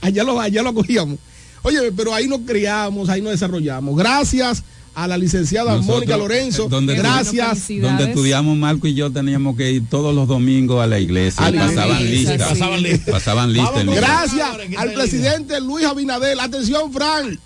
[0.00, 1.18] Allá lo, allá lo cogíamos.
[1.62, 3.96] Oye, pero ahí nos criamos, ahí nos desarrollamos.
[3.96, 4.62] Gracias
[4.94, 6.64] a la licenciada Nosotros, Mónica Lorenzo.
[6.64, 7.68] eh, donde- gracias.
[7.80, 11.44] Donde estudiamos Marco y yo teníamos que ir todos los domingos a la iglesia.
[11.46, 12.48] A pasaban listas.
[12.48, 13.10] Pasaban listas.
[13.14, 13.86] Pasaban listas.
[13.86, 16.38] Gracias al presidente Luis Abinadel.
[16.40, 17.38] Atención, Frank.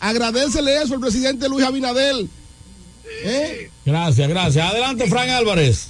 [0.00, 2.28] Agradecele eso al presidente Luis Abinadel.
[3.22, 3.70] ¿Eh?
[3.84, 4.70] Gracias, gracias.
[4.70, 5.88] Adelante, Frank Álvarez.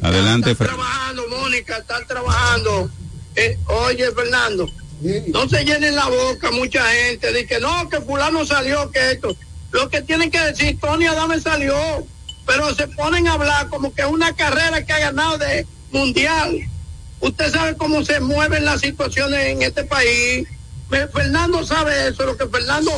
[0.00, 0.68] Adelante, Fran.
[0.70, 2.90] trabajando, Mónica, están trabajando.
[3.34, 4.70] Eh, oye, Fernando,
[5.28, 9.34] no se llenen la boca mucha gente de que no, que fulano salió, que esto.
[9.72, 11.74] Lo que tienen que decir, Tony Adame salió,
[12.46, 16.58] pero se ponen a hablar como que es una carrera que ha ganado de mundial.
[17.20, 20.46] Usted sabe cómo se mueven las situaciones en este país.
[20.90, 22.90] Me- Fernando sabe eso, lo que Fernando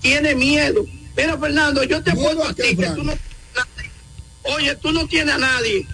[0.00, 0.84] tiene miedo.
[1.16, 3.12] Mira, Fernando, yo te apuesto a ti que tú no
[4.44, 5.86] Oye, tú no tienes a nadie.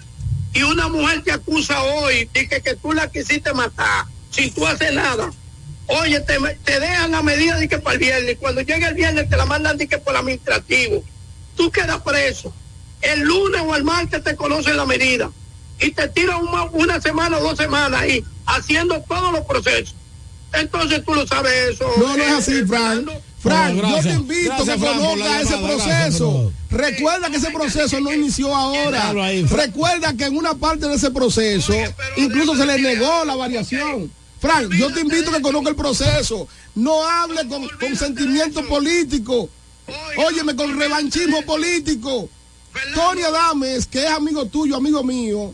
[0.53, 4.65] Y una mujer te acusa hoy de que, que tú la quisiste matar sin tú
[4.67, 5.31] hacer nada.
[5.87, 8.37] Oye, te, te dejan la medida de que para el viernes.
[8.39, 11.03] Cuando llega el viernes te la mandan de que por administrativo.
[11.55, 12.53] Tú quedas preso.
[13.01, 15.29] El lunes o el martes te conocen la medida.
[15.79, 19.95] Y te tiran una, una semana o dos semanas ahí haciendo todos los procesos.
[20.53, 21.85] Entonces tú lo sabes eso.
[21.97, 23.09] No, no es eh, así, Frank.
[23.39, 26.31] Frank, No, yo te invito Gracias, a que conozca ese llamada, proceso.
[26.31, 26.53] gracias,
[26.95, 29.13] Recuerda que ese proceso no inició ahora.
[29.49, 31.73] Recuerda que en una parte de ese proceso
[32.15, 34.09] incluso se le negó la variación.
[34.43, 36.49] Frank, yo te invito a que conozca el proceso.
[36.75, 39.49] No hable con, con sentimiento político.
[40.17, 42.27] Óyeme, con revanchismo político.
[42.93, 45.53] Tony Adames, que es amigo tuyo, amigo mío,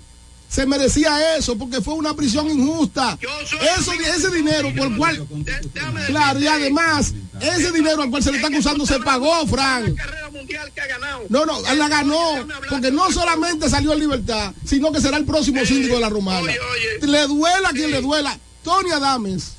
[0.50, 3.16] se merecía eso porque fue una prisión injusta.
[3.78, 5.28] Eso, ese dinero por el cual,
[6.08, 9.96] claro, y además, ese dinero al cual se le está acusando se pagó, Frank.
[11.30, 15.64] No, no, la ganó, porque no solamente salió en libertad, sino que será el próximo
[15.64, 16.52] síndico de la Romana.
[17.02, 18.40] Le duela a quien le duela.
[18.64, 19.59] Tony Adames.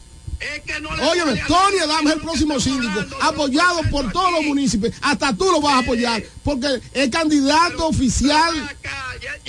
[1.03, 4.95] Óyeme, Tony Adames es el próximo síndico, apoyado por todos los municipios.
[5.03, 8.55] Hasta tú lo vas a apoyar, porque es candidato oficial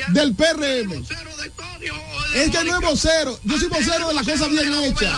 [0.09, 1.03] del PRM.
[2.35, 3.39] Es que no es vocero.
[3.43, 5.13] Yo soy vocero de las cosas bien hechas.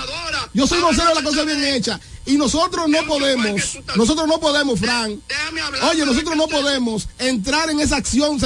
[0.54, 2.00] Yo soy vocero de las cosas bien hechas.
[2.26, 5.20] Y nosotros no podemos, nosotros no podemos, Frank.
[5.92, 8.46] Oye, nosotros no podemos entrar en esa acción de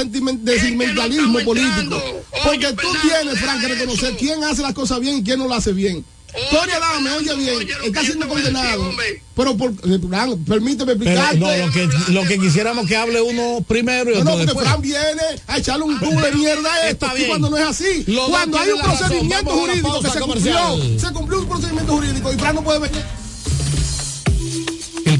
[0.58, 2.02] sentimentalismo político.
[2.42, 5.58] Porque tú tienes, Frank, que reconocer quién hace las cosas bien y quién no las
[5.58, 6.04] hace bien.
[6.50, 8.90] Tony Adame, oye bien, está siendo condenado.
[9.34, 10.00] Pero por, eh,
[10.46, 11.36] permíteme Pero explicarte.
[11.38, 14.46] no, lo que, lo que quisiéramos que hable uno primero y No, otro no, porque
[14.46, 14.66] después.
[14.68, 17.06] Fran viene a echarle un tubo de mierda a esto.
[17.06, 17.28] Está Y bien.
[17.28, 21.48] cuando no es así, cuando hay un procedimiento jurídico que se cumplió, se cumplió un
[21.48, 23.02] procedimiento jurídico y Fran no puede venir.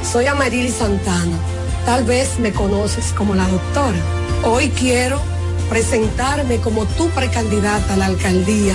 [0.03, 1.39] Soy Amarili Santana.
[1.87, 3.99] Tal vez me conoces como la doctora.
[4.45, 5.23] Hoy quiero
[5.71, 8.75] presentarme como tu precandidata a la alcaldía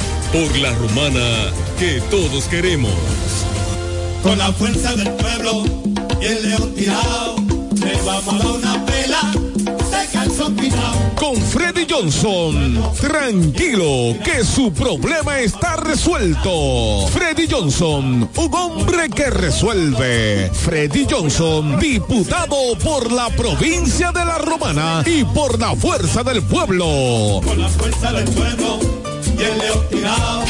[0.31, 2.93] Por la romana que todos queremos.
[4.23, 5.65] Con la fuerza del pueblo
[6.21, 7.35] y el león tirado,
[7.83, 9.31] le vamos a dar una pela.
[11.15, 17.07] Con Freddy Johnson, tranquilo que su problema está resuelto.
[17.11, 20.49] Freddy Johnson, un hombre que resuelve.
[20.53, 27.41] Freddy Johnson, diputado por la provincia de La Romana y por la fuerza del pueblo.
[27.43, 28.90] Con la fuerza del pueblo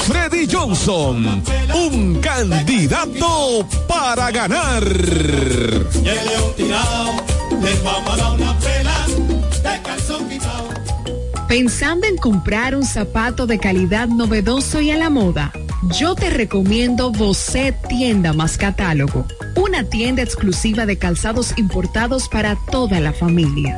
[0.07, 1.43] Freddy Johnson,
[1.73, 4.83] un candidato para ganar.
[11.47, 15.51] Pensando en comprar un zapato de calidad novedoso y a la moda,
[15.99, 19.25] yo te recomiendo Bocet Tienda más Catálogo,
[19.57, 23.77] una tienda exclusiva de calzados importados para toda la familia,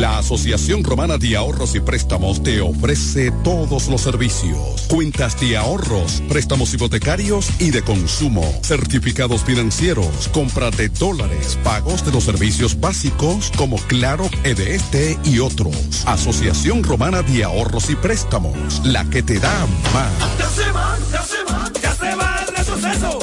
[0.00, 4.84] La Asociación Romana de Ahorros y Préstamos te ofrece todos los servicios.
[4.88, 12.12] Cuentas de ahorros, préstamos hipotecarios y de consumo, certificados financieros, compra de dólares, pagos de
[12.12, 16.04] los servicios básicos como Claro, EDT y otros.
[16.04, 20.12] Asociación Romana de Ahorros y Préstamos, la que te da más.
[20.38, 20.62] Ya se
[21.10, 21.36] ya se
[21.80, 22.16] ya se.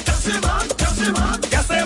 [0.05, 1.82] Ya se ya se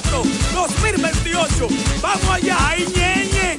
[0.00, 0.22] 2024,
[0.54, 1.68] 2028.
[2.00, 3.58] Vamos allá, ahí ñeñe,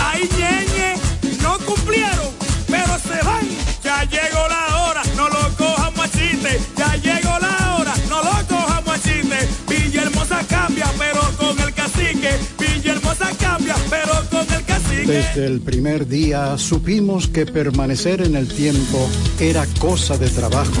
[0.00, 0.94] ahí ñeñe.
[1.42, 2.30] No cumplieron,
[2.68, 3.48] pero se van.
[3.82, 6.60] Ya llegó la hora, no lo cojan machiste.
[6.76, 9.48] Ya llegó la hora, no lo cojan machiste.
[9.68, 12.30] Villahermosa cambia, pero con el cacique.
[12.58, 15.06] Villahermosa cambia, pero con el cacique.
[15.06, 19.08] Desde el primer día supimos que permanecer en el tiempo
[19.40, 20.80] era cosa de trabajo.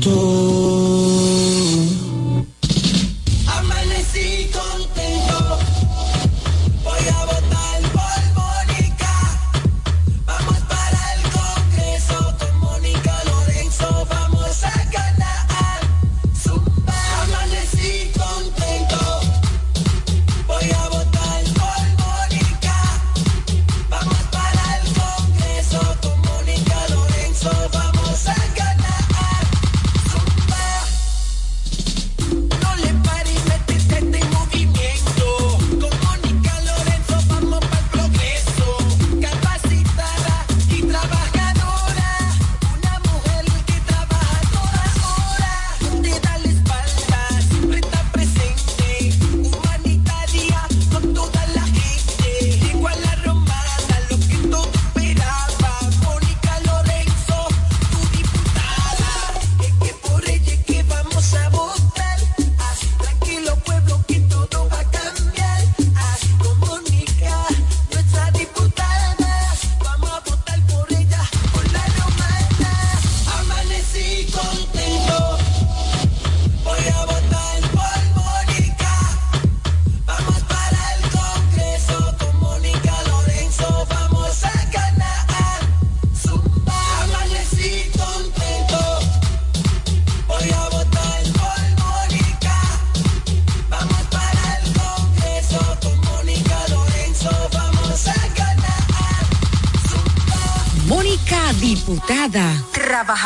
[0.00, 0.49] Contento.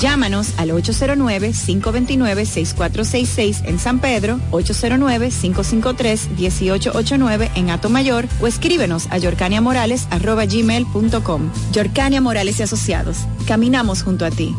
[0.00, 11.52] Llámanos al 809-529-6466 en San Pedro, 809-553-1889 en Atomayor o escríbenos a yorcaniamorales.gmail.com.
[11.72, 13.18] Yorcania Morales y Asociados.
[13.46, 14.56] Caminamos junto a ti.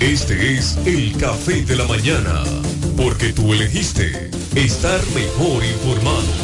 [0.00, 2.42] Este es el café de la mañana,
[2.96, 6.43] porque tú elegiste estar mejor informado.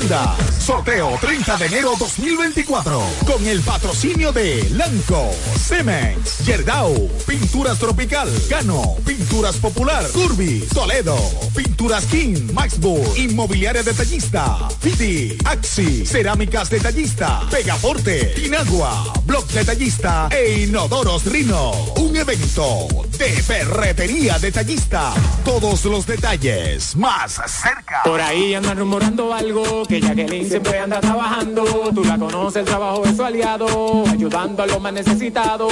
[0.59, 3.01] Sorteo 30 de enero 2024.
[3.27, 11.15] Con el patrocinio de Lanco, Cemex, Yerdau, Pinturas Tropical, Cano, Pinturas Popular, Curvi, Toledo,
[11.55, 21.25] Pinturas King, Maxboard, Inmobiliaria Detallista, Fiti, Axi, Cerámicas Detallista, Pegaforte, Inagua, Blog Detallista e Inodoros
[21.25, 21.71] Rino.
[21.97, 22.87] Un evento
[23.17, 25.13] de ferretería detallista.
[25.45, 28.01] Todos los detalles más cerca.
[28.03, 31.63] Por ahí andan rumorando algo, que Jacqueline siempre anda trabajando.
[31.93, 35.71] Tú la conoces, el trabajo de su aliado, ayudando a los más necesitados.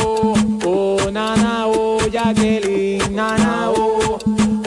[0.65, 4.17] Oh, nana, oh, Jacqueline, nana, oh,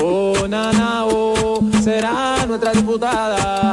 [0.00, 3.72] oh, nana, oh, será nuestra diputada.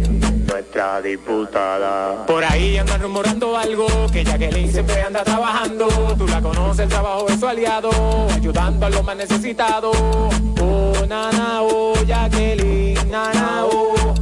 [0.61, 2.23] nuestra diputada.
[2.27, 5.87] Por ahí andan rumorando algo, que Jacqueline siempre anda trabajando.
[6.15, 7.89] Tú la conoces, el trabajo de su aliado,
[8.31, 9.97] ayudando a los más necesitados.
[10.61, 14.13] Oh, nana, oh, Jacqueline, nana, oh,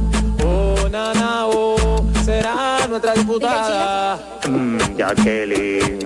[0.42, 4.18] oh, nana, oh, será nuestra diputada.
[4.48, 5.98] Mm, Jacqueline,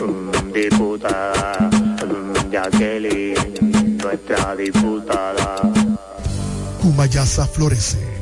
[0.00, 5.56] mm, diputada, mm, Jacqueline, nuestra diputada.
[6.80, 8.21] Cumayasa florece.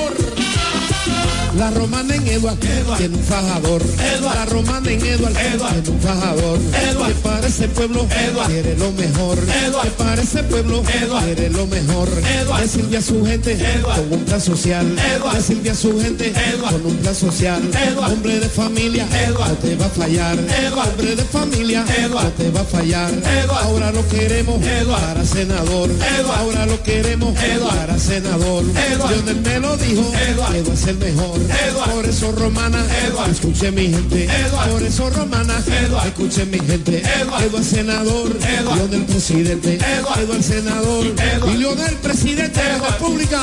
[1.61, 2.57] La romana en Eduard,
[2.97, 3.83] tiene un fajador.
[4.19, 6.57] La romana en Eduard, tiene un fajador.
[6.57, 8.07] Que para ese pueblo
[8.47, 9.37] quiere lo mejor.
[9.83, 12.09] Que para ese pueblo quiere lo mejor.
[12.09, 14.87] Que sirve a su gente con un plan social.
[15.33, 17.61] Que sirve a su gente con un plan social.
[18.11, 20.39] Hombre de familia, no te va a fallar.
[20.39, 23.11] Hombre de familia, no te va a fallar.
[23.61, 25.91] Ahora lo queremos para senador.
[26.37, 28.63] Ahora lo queremos para senador.
[28.63, 31.50] Lionel me lo dijo, Eduard es el mejor.
[31.93, 32.83] Por eso romana,
[33.29, 34.27] escuche mi gente.
[34.69, 35.55] Por eso romana,
[36.05, 37.03] escuche mi gente.
[37.21, 38.37] Eduard senador,
[38.75, 39.77] Leonel presidente.
[39.77, 41.05] Eduard senador
[41.53, 43.41] y Leonel presidente de la República.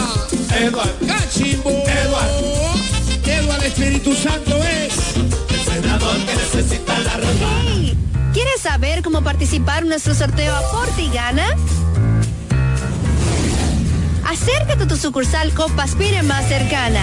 [1.06, 1.70] Cachimbo.
[3.24, 7.92] Eduard Espíritu Santo es el senador que necesita la romana.
[8.32, 11.46] ¿Quieres saber cómo participar en nuestro sorteo Aporte y Gana?
[14.26, 17.02] Acércate a tu sucursal Copaspire más cercana.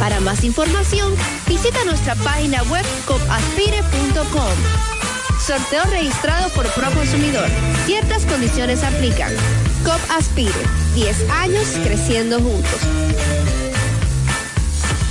[0.00, 1.14] Para más información,
[1.46, 4.88] visita nuestra página web copaspire.com.
[5.44, 7.48] Sorteo registrado por Proconsumidor.
[7.86, 9.32] Ciertas condiciones aplican.
[9.84, 10.52] COP Aspire.
[10.94, 12.80] 10 años creciendo juntos.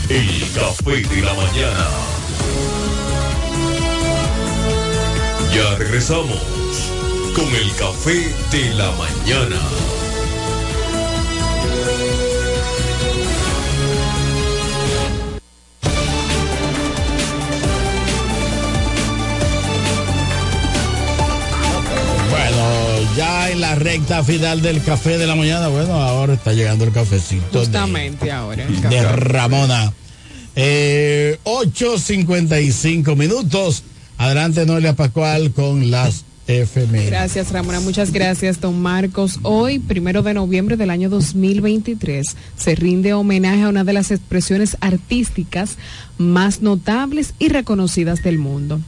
[0.09, 1.87] El café de la mañana.
[5.53, 6.39] Ya regresamos
[7.35, 9.96] con el café de la mañana.
[23.17, 26.91] Ya en la recta final del café de la mañana, bueno, ahora está llegando el
[26.91, 28.67] cafecito de, Justamente ahora.
[28.67, 29.91] de Ramona.
[30.55, 33.83] Eh, 8.55 minutos.
[34.19, 37.09] Adelante, Noelia Pascual, con las efemérides.
[37.09, 37.79] Gracias, Ramona.
[37.79, 39.39] Muchas gracias, don Marcos.
[39.41, 44.77] Hoy, primero de noviembre del año 2023, se rinde homenaje a una de las expresiones
[44.79, 45.77] artísticas
[46.19, 48.79] más notables y reconocidas del mundo.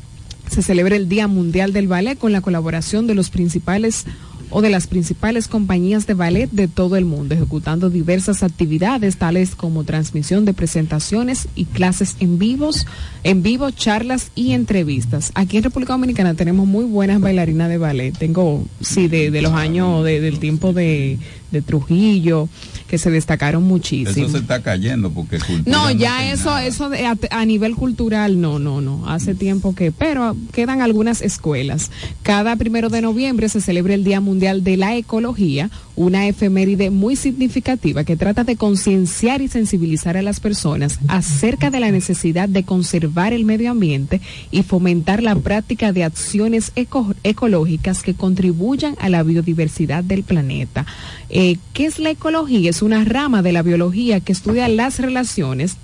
[0.49, 4.05] Se celebra el Día Mundial del Ballet con la colaboración de los principales
[4.51, 9.53] o de las principales compañías de ballet de todo el mundo, ejecutando diversas actividades tales
[9.53, 12.87] como transmisión de presentaciones y clases en vivos,
[13.23, 15.31] en vivo, charlas y entrevistas.
[15.35, 18.17] Aquí en República Dominicana tenemos muy buenas bailarinas de ballet.
[18.17, 21.19] Tengo, sí, de, de los años, de- del tiempo de,
[21.51, 22.49] de Trujillo,
[22.89, 24.25] que se destacaron muchísimo.
[24.25, 28.41] Eso se está cayendo porque cultura No, ya eso, eso de- a, a nivel cultural,
[28.41, 29.07] no, no, no.
[29.07, 31.91] Hace tiempo que, pero quedan algunas escuelas.
[32.23, 37.17] Cada primero de noviembre se celebra el Día Mundial de la Ecología, una efeméride muy
[37.17, 42.63] significativa que trata de concienciar y sensibilizar a las personas acerca de la necesidad de
[42.63, 49.09] conservar el medio ambiente y fomentar la práctica de acciones eco- ecológicas que contribuyan a
[49.09, 50.85] la biodiversidad del planeta.
[51.29, 52.69] Eh, ¿Qué es la ecología?
[52.69, 55.75] Es una rama de la biología que estudia las relaciones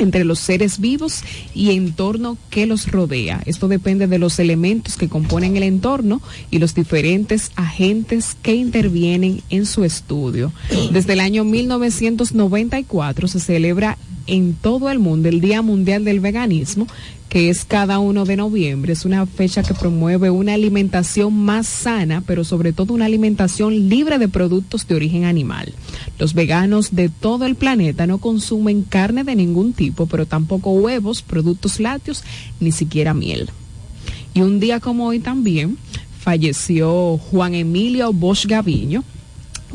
[0.00, 1.22] entre los seres vivos
[1.54, 3.42] y entorno que los rodea.
[3.46, 6.20] Esto depende de los elementos que componen el entorno
[6.50, 10.52] y los diferentes agentes que intervienen en su estudio.
[10.92, 16.86] Desde el año 1994 se celebra en todo el mundo el Día Mundial del Veganismo,
[17.30, 18.92] que es cada uno de noviembre.
[18.92, 24.18] Es una fecha que promueve una alimentación más sana, pero sobre todo una alimentación libre
[24.18, 25.72] de productos de origen animal.
[26.18, 31.22] Los veganos de todo el planeta no consumen carne de ningún tipo, pero tampoco huevos,
[31.22, 32.24] productos lácteos,
[32.58, 33.48] ni siquiera miel.
[34.34, 35.78] Y un día como hoy también
[36.18, 39.04] falleció Juan Emilio Bosch Gaviño,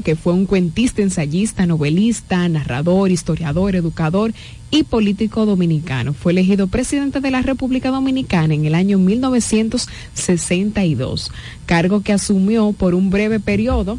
[0.04, 4.34] que fue un cuentista, ensayista, novelista, narrador, historiador, educador
[4.72, 6.14] y político dominicano.
[6.14, 11.32] Fue elegido presidente de la República Dominicana en el año 1962,
[11.66, 13.98] cargo que asumió por un breve periodo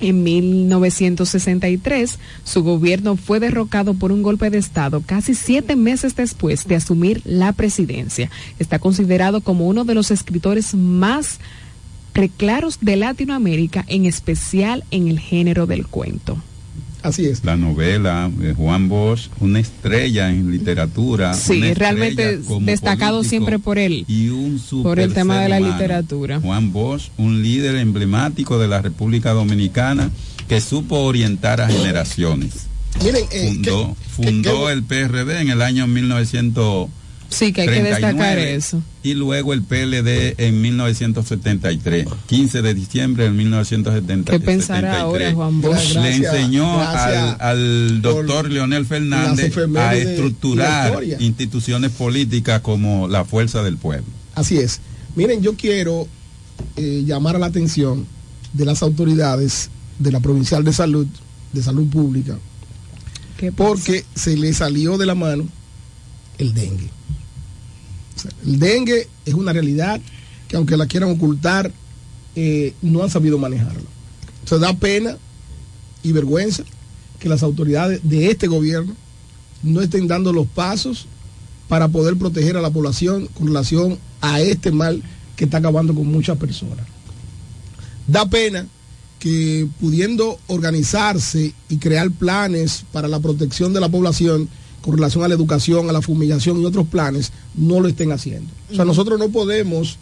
[0.00, 6.66] en 1963, su gobierno fue derrocado por un golpe de Estado casi siete meses después
[6.66, 8.30] de asumir la presidencia.
[8.58, 11.38] Está considerado como uno de los escritores más
[12.14, 16.38] preclaros de Latinoamérica, en especial en el género del cuento.
[17.02, 17.44] Así es.
[17.44, 21.34] La novela de Juan Bosch, una estrella en literatura.
[21.34, 24.06] Sí, realmente destacado siempre por él.
[24.08, 25.74] Y un Por el super tema de la humano.
[25.74, 26.40] literatura.
[26.40, 30.10] Juan Bosch, un líder emblemático de la República Dominicana
[30.48, 32.68] que supo orientar a generaciones.
[33.04, 36.88] Miren, eh, Fundó, el PRD en el año 1900.
[37.34, 38.80] Sí, que hay que destacar eso.
[39.02, 44.40] Y luego el PLD en 1973, 15 de diciembre de 1973.
[44.40, 45.94] ¿Qué pensará ahora Juan Bosch?
[45.96, 53.62] Le enseñó gracias al, al doctor Leonel Fernández a estructurar instituciones políticas como la fuerza
[53.62, 54.06] del pueblo.
[54.34, 54.80] Así es.
[55.16, 56.08] Miren, yo quiero
[56.76, 58.06] eh, llamar a la atención
[58.52, 61.06] de las autoridades de la Provincial de Salud,
[61.52, 62.38] de Salud Pública,
[63.56, 65.46] porque se le salió de la mano
[66.38, 66.88] el dengue.
[68.44, 70.00] El dengue es una realidad
[70.48, 71.72] que aunque la quieran ocultar,
[72.36, 73.88] eh, no han sabido manejarla.
[74.44, 75.16] O sea, da pena
[76.02, 76.64] y vergüenza
[77.18, 78.94] que las autoridades de este gobierno
[79.62, 81.06] no estén dando los pasos
[81.68, 85.02] para poder proteger a la población con relación a este mal
[85.36, 86.86] que está acabando con muchas personas.
[88.06, 88.66] Da pena
[89.18, 94.48] que pudiendo organizarse y crear planes para la protección de la población
[94.84, 98.50] con relación a la educación, a la fumigación y otros planes, no lo estén haciendo.
[98.70, 99.96] O sea, nosotros no podemos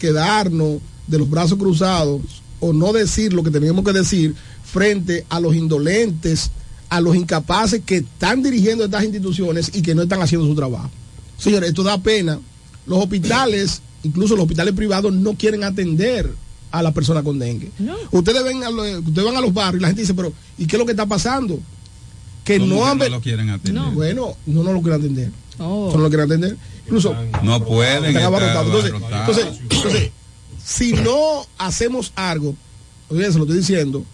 [0.00, 2.22] quedarnos de los brazos cruzados
[2.58, 4.34] o no decir lo que tenemos que decir
[4.64, 6.50] frente a los indolentes,
[6.88, 10.90] a los incapaces que están dirigiendo estas instituciones y que no están haciendo su trabajo.
[11.38, 12.40] Señores, esto da pena.
[12.84, 16.32] Los hospitales, incluso los hospitales privados, no quieren atender
[16.72, 17.70] a la persona con dengue.
[18.10, 20.66] Ustedes ven a los, ustedes van a los barrios y la gente dice, pero ¿y
[20.66, 21.60] qué es lo que está pasando?
[22.46, 23.82] Que ¿Cómo no han no lo quieren atender?
[23.92, 25.30] Bueno, no, no lo quieren atender.
[25.58, 25.90] Oh.
[25.94, 26.56] No lo quieren atender.
[26.86, 28.66] Incluso No pueden están estar abarrotados.
[28.66, 29.38] Entonces, abarrotados.
[29.38, 30.10] entonces, entonces,
[30.64, 32.54] si no hacemos algo,
[33.08, 34.04] oye, se lo estoy diciendo,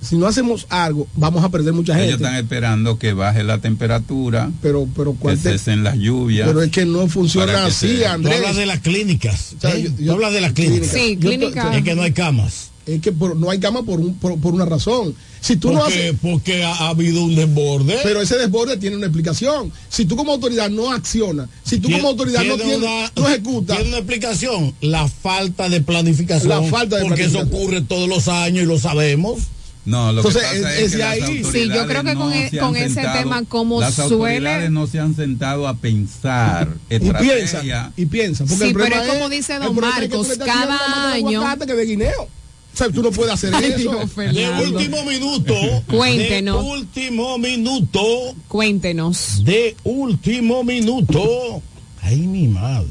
[0.00, 2.24] si no hacemos algo, vamos a perder mucha Ellos gente.
[2.24, 6.48] están esperando que baje la temperatura, pero, pero que ¿cuál te- cesen las lluvias.
[6.48, 8.34] Pero es que no funciona así, se- Andrés.
[8.38, 9.54] Tú hablas de las clínicas.
[9.60, 9.82] sea, ¿eh?
[9.84, 10.88] yo- Tú yo- hablas de las clínicas.
[10.88, 11.76] Sí, Yo- clínica.
[11.76, 12.70] Es que no hay camas.
[12.86, 15.14] Es que por- no hay cama por, un- por, por una razón.
[15.40, 16.14] Si tú no Porque, haces.
[16.22, 17.98] porque ha, ha habido un desborde.
[18.02, 19.72] Pero ese desborde tiene una explicación.
[19.88, 23.28] Si tú como autoridad no acciona, si tú como autoridad no, Tiene tienes, una- no
[23.28, 24.74] ejecutas, Tiene una explicación.
[24.80, 26.48] La falta de planificación.
[26.48, 27.62] La falta de Porque eso planificación.
[27.62, 29.38] ocurre todos los años y lo sabemos.
[29.84, 31.20] No, lo Entonces, que pasa es- que ahí.
[31.20, 33.80] autoridades Sí, yo creo que con no e- se con han ese sentado- tema, como
[33.80, 37.92] las suele- autoridades no se han sentado a pensar y piensa, estrategia.
[37.96, 38.44] y piensa.
[38.44, 42.28] Porque Sí, el pero es como dice don Marcos, cada año- que de guineo.
[42.72, 43.90] O sea, tú no puedes hacer eso.
[44.16, 45.54] De último minuto.
[45.88, 46.64] Cuéntenos.
[46.64, 48.00] De último minuto.
[48.48, 49.44] Cuéntenos.
[49.44, 51.62] De último minuto.
[52.00, 52.88] Ay, mi madre.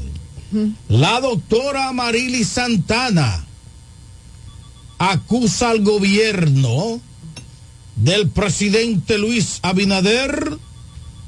[0.88, 3.44] La doctora Marily Santana
[4.98, 7.00] acusa al gobierno
[7.96, 10.58] del presidente Luis Abinader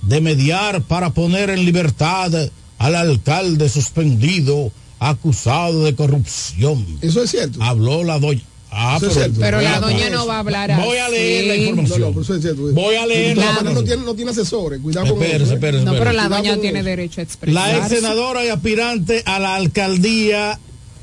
[0.03, 2.33] de mediar para poner en libertad
[2.79, 4.71] al alcalde suspendido
[5.11, 6.85] acusado de corrupción.
[7.01, 7.63] Eso es cierto.
[7.63, 8.43] Habló la doña.
[8.77, 9.39] Ah, Eso es cierto.
[9.41, 12.01] Pero la doña no va a hablar Voy a leer la información.
[12.01, 12.63] No, no, pero eso es cierto.
[12.73, 14.81] Voy a leer la no tiene, no tiene asesores.
[14.81, 15.53] Cuidado con Espérese, eso.
[15.53, 15.55] ¿eh?
[15.55, 16.89] espérese, No, pero la doña tiene eso.
[16.89, 17.97] derecho a La ex expresarse.
[17.97, 20.59] senadora y aspirante a la alcaldía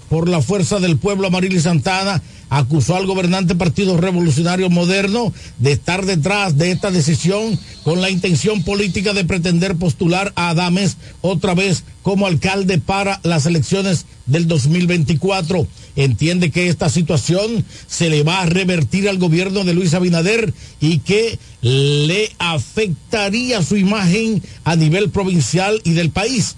[0.10, 2.22] por la fuerza del pueblo Amarili Santana
[2.52, 8.64] acusó al gobernante Partido Revolucionario Moderno de estar detrás de esta decisión con la intención
[8.64, 15.66] política de pretender postular a Adames otra vez como alcalde para las elecciones del 2024.
[15.96, 21.00] Entiende que esta situación se le va a revertir al gobierno de Luis Abinader y
[21.00, 26.58] que le afectaría su imagen a nivel provincial y del país.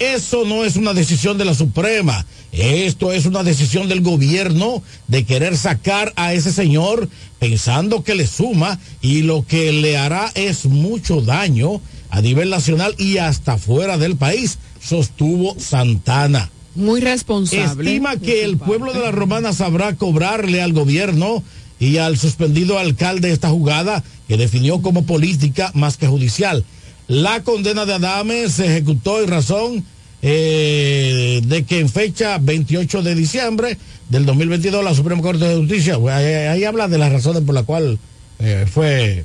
[0.00, 2.24] Eso no es una decisión de la Suprema.
[2.52, 7.06] Esto es una decisión del gobierno de querer sacar a ese señor
[7.38, 12.94] pensando que le suma y lo que le hará es mucho daño a nivel nacional
[12.96, 16.50] y hasta fuera del país, sostuvo Santana.
[16.74, 17.90] Muy responsable.
[17.90, 21.44] Estima que el pueblo de la Romana sabrá cobrarle al gobierno
[21.78, 26.64] y al suspendido alcalde esta jugada que definió como política más que judicial.
[27.10, 29.84] La condena de Adame se ejecutó en razón
[30.22, 33.76] eh, de que en fecha 28 de diciembre
[34.08, 37.98] del 2022 la Suprema Corte de Justicia, ahí, habla de las razones por las cuales
[38.38, 39.24] eh, fue,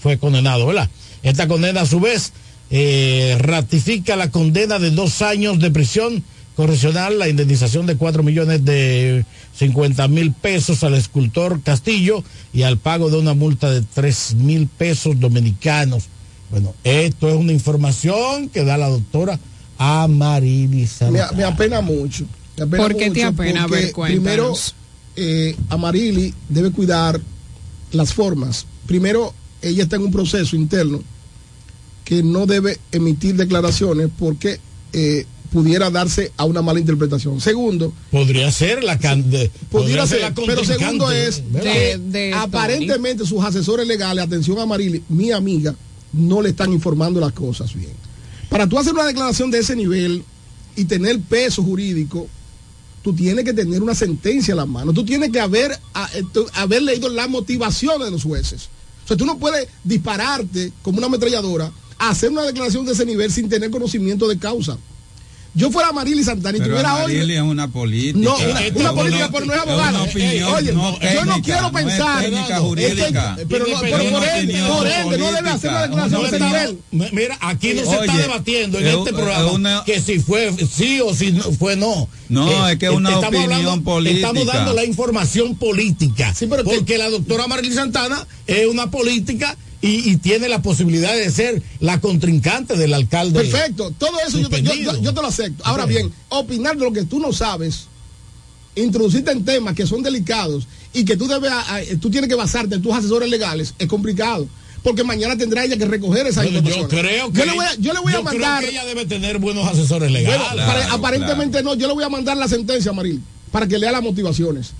[0.00, 0.90] fue, condenado, ¿verdad?
[1.22, 2.32] Esta condena a su vez
[2.72, 6.24] eh, ratifica la condena de dos años de prisión
[6.56, 9.24] correccional, la indemnización de cuatro millones de
[9.56, 14.66] cincuenta mil pesos al escultor Castillo y al pago de una multa de tres mil
[14.66, 16.08] pesos dominicanos.
[16.52, 19.40] Bueno, esto es una información que da la doctora
[19.78, 22.24] Amarili Me, me apena mucho.
[22.56, 23.64] Me apena ¿Por qué te apena?
[23.64, 24.22] A ver, cuéntanos.
[24.22, 24.54] Primero,
[25.16, 27.20] eh, Amarili debe cuidar
[27.92, 28.66] las formas.
[28.86, 31.02] Primero, ella está en un proceso interno
[32.04, 34.60] que no debe emitir declaraciones porque
[34.92, 37.40] eh, pudiera darse a una mala interpretación.
[37.40, 43.42] Segundo, Podría ser la can- de- Pudiera ser, la pero segundo es de aparentemente sus
[43.44, 45.74] asesores legales, atención a Marili, mi amiga,
[46.12, 47.92] no le están informando las cosas bien.
[48.48, 50.24] Para tú hacer una declaración de ese nivel
[50.76, 52.28] y tener peso jurídico,
[53.02, 54.92] tú tienes que tener una sentencia en la mano.
[54.92, 56.22] Tú tienes que haber, eh,
[56.54, 58.68] haber leído las motivaciones de los jueces.
[59.04, 63.04] O sea, tú no puedes dispararte como una ametralladora a hacer una declaración de ese
[63.04, 64.78] nivel sin tener conocimiento de causa.
[65.54, 67.12] Yo fuera Marili Santana y Pero tuviera hoy...
[67.12, 68.18] Amarili es una política.
[68.24, 70.02] No, una, una política, una- pero no es es abogada.
[70.02, 72.22] Oye, no yo no quiero no es pensar.
[72.22, 73.36] técnica jurídica.
[73.48, 76.78] pero, no- pero por ende, por ende, no debe hacer una declaración de nivel.
[77.12, 81.00] Mira, aquí no se Oye, está debatiendo en es este programa que si fue sí
[81.00, 82.08] o si no, fue no.
[82.30, 84.28] No, es que es una estamos opinión política.
[84.28, 86.34] Estamos dando la información política.
[86.38, 91.12] pero que- porque la doctora Marilyn Santana es una política y, y tiene la posibilidad
[91.14, 93.40] de ser la contrincante del alcalde.
[93.40, 95.62] Perfecto, todo eso yo te, yo- te lo acepto.
[95.66, 97.88] Ahora bien, opinar de lo que tú no sabes,
[98.76, 101.50] introducirte en temas que son delicados y que tú debes,
[102.00, 104.48] tú tienes que basarte en tus asesores legales, es complicado.
[104.82, 107.74] Porque mañana tendrá ella que recoger esa Bueno, yo creo que yo le voy a,
[107.76, 108.64] yo le voy a yo creo mandar.
[108.64, 110.40] que ella debe tener buenos asesores legales.
[110.66, 113.22] Bueno, aparentemente no, yo le voy a mandar la sentencia, Maril,
[113.52, 114.72] para que lea las motivaciones.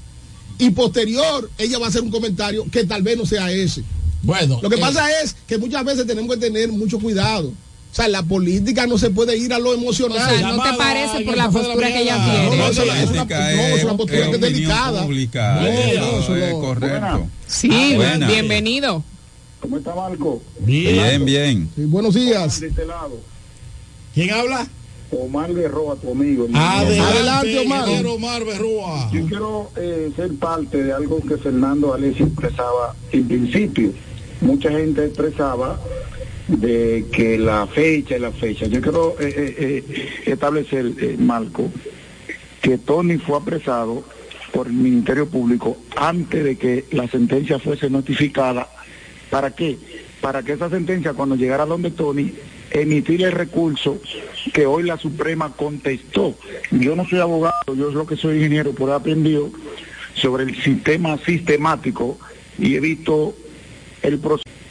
[0.59, 3.85] Y posterior, ella va a hacer un comentario que tal vez no sea ese.
[4.23, 7.49] Bueno, Lo que eh, pasa es que muchas veces tenemos que tener mucho cuidado.
[7.49, 10.17] O sea, la política no se puede ir a lo emocional.
[10.35, 12.45] O sea, ¿no te parece por la postura que ella tiene?
[12.51, 13.23] No, no, eso es una- no, es una
[13.93, 15.03] es- postura es que es delicada.
[15.03, 15.55] pública.
[15.61, 17.27] No, Eso no, eso es correcto.
[17.47, 18.27] Sí, Ah, buena.
[18.29, 19.05] bienvenido.
[19.61, 20.43] ¿Cómo está Marco?
[20.61, 21.69] Bien, bien.
[21.77, 22.61] Sí, buenos días.
[22.61, 23.21] De este lado.
[24.15, 24.67] ¿Quién habla?
[25.11, 26.49] Omar Berroa, tu amigo.
[26.55, 28.07] Adelante, Adelante, Omar.
[28.07, 29.11] Omar Berrúa.
[29.13, 33.93] Yo quiero eh, ser parte de algo que Fernando Alessi expresaba en principio.
[34.43, 35.81] Mucha gente expresaba
[36.49, 38.67] de que la fecha y la fecha.
[38.67, 41.71] Yo quiero eh, eh, eh, establecer, eh, Marco,
[42.61, 44.05] que Tony fue apresado
[44.53, 48.69] por el Ministerio Público antes de que la sentencia fuese notificada.
[49.31, 49.79] ¿Para qué?
[50.21, 52.33] Para que esa sentencia, cuando llegara donde Tony,
[52.71, 54.01] emitir el recurso
[54.53, 56.35] que hoy la Suprema contestó.
[56.71, 59.51] Yo no soy abogado, yo lo que soy ingeniero, por he aprendido
[60.15, 62.19] sobre el sistema sistemático
[62.59, 63.35] y he visto
[64.03, 64.62] el proceso.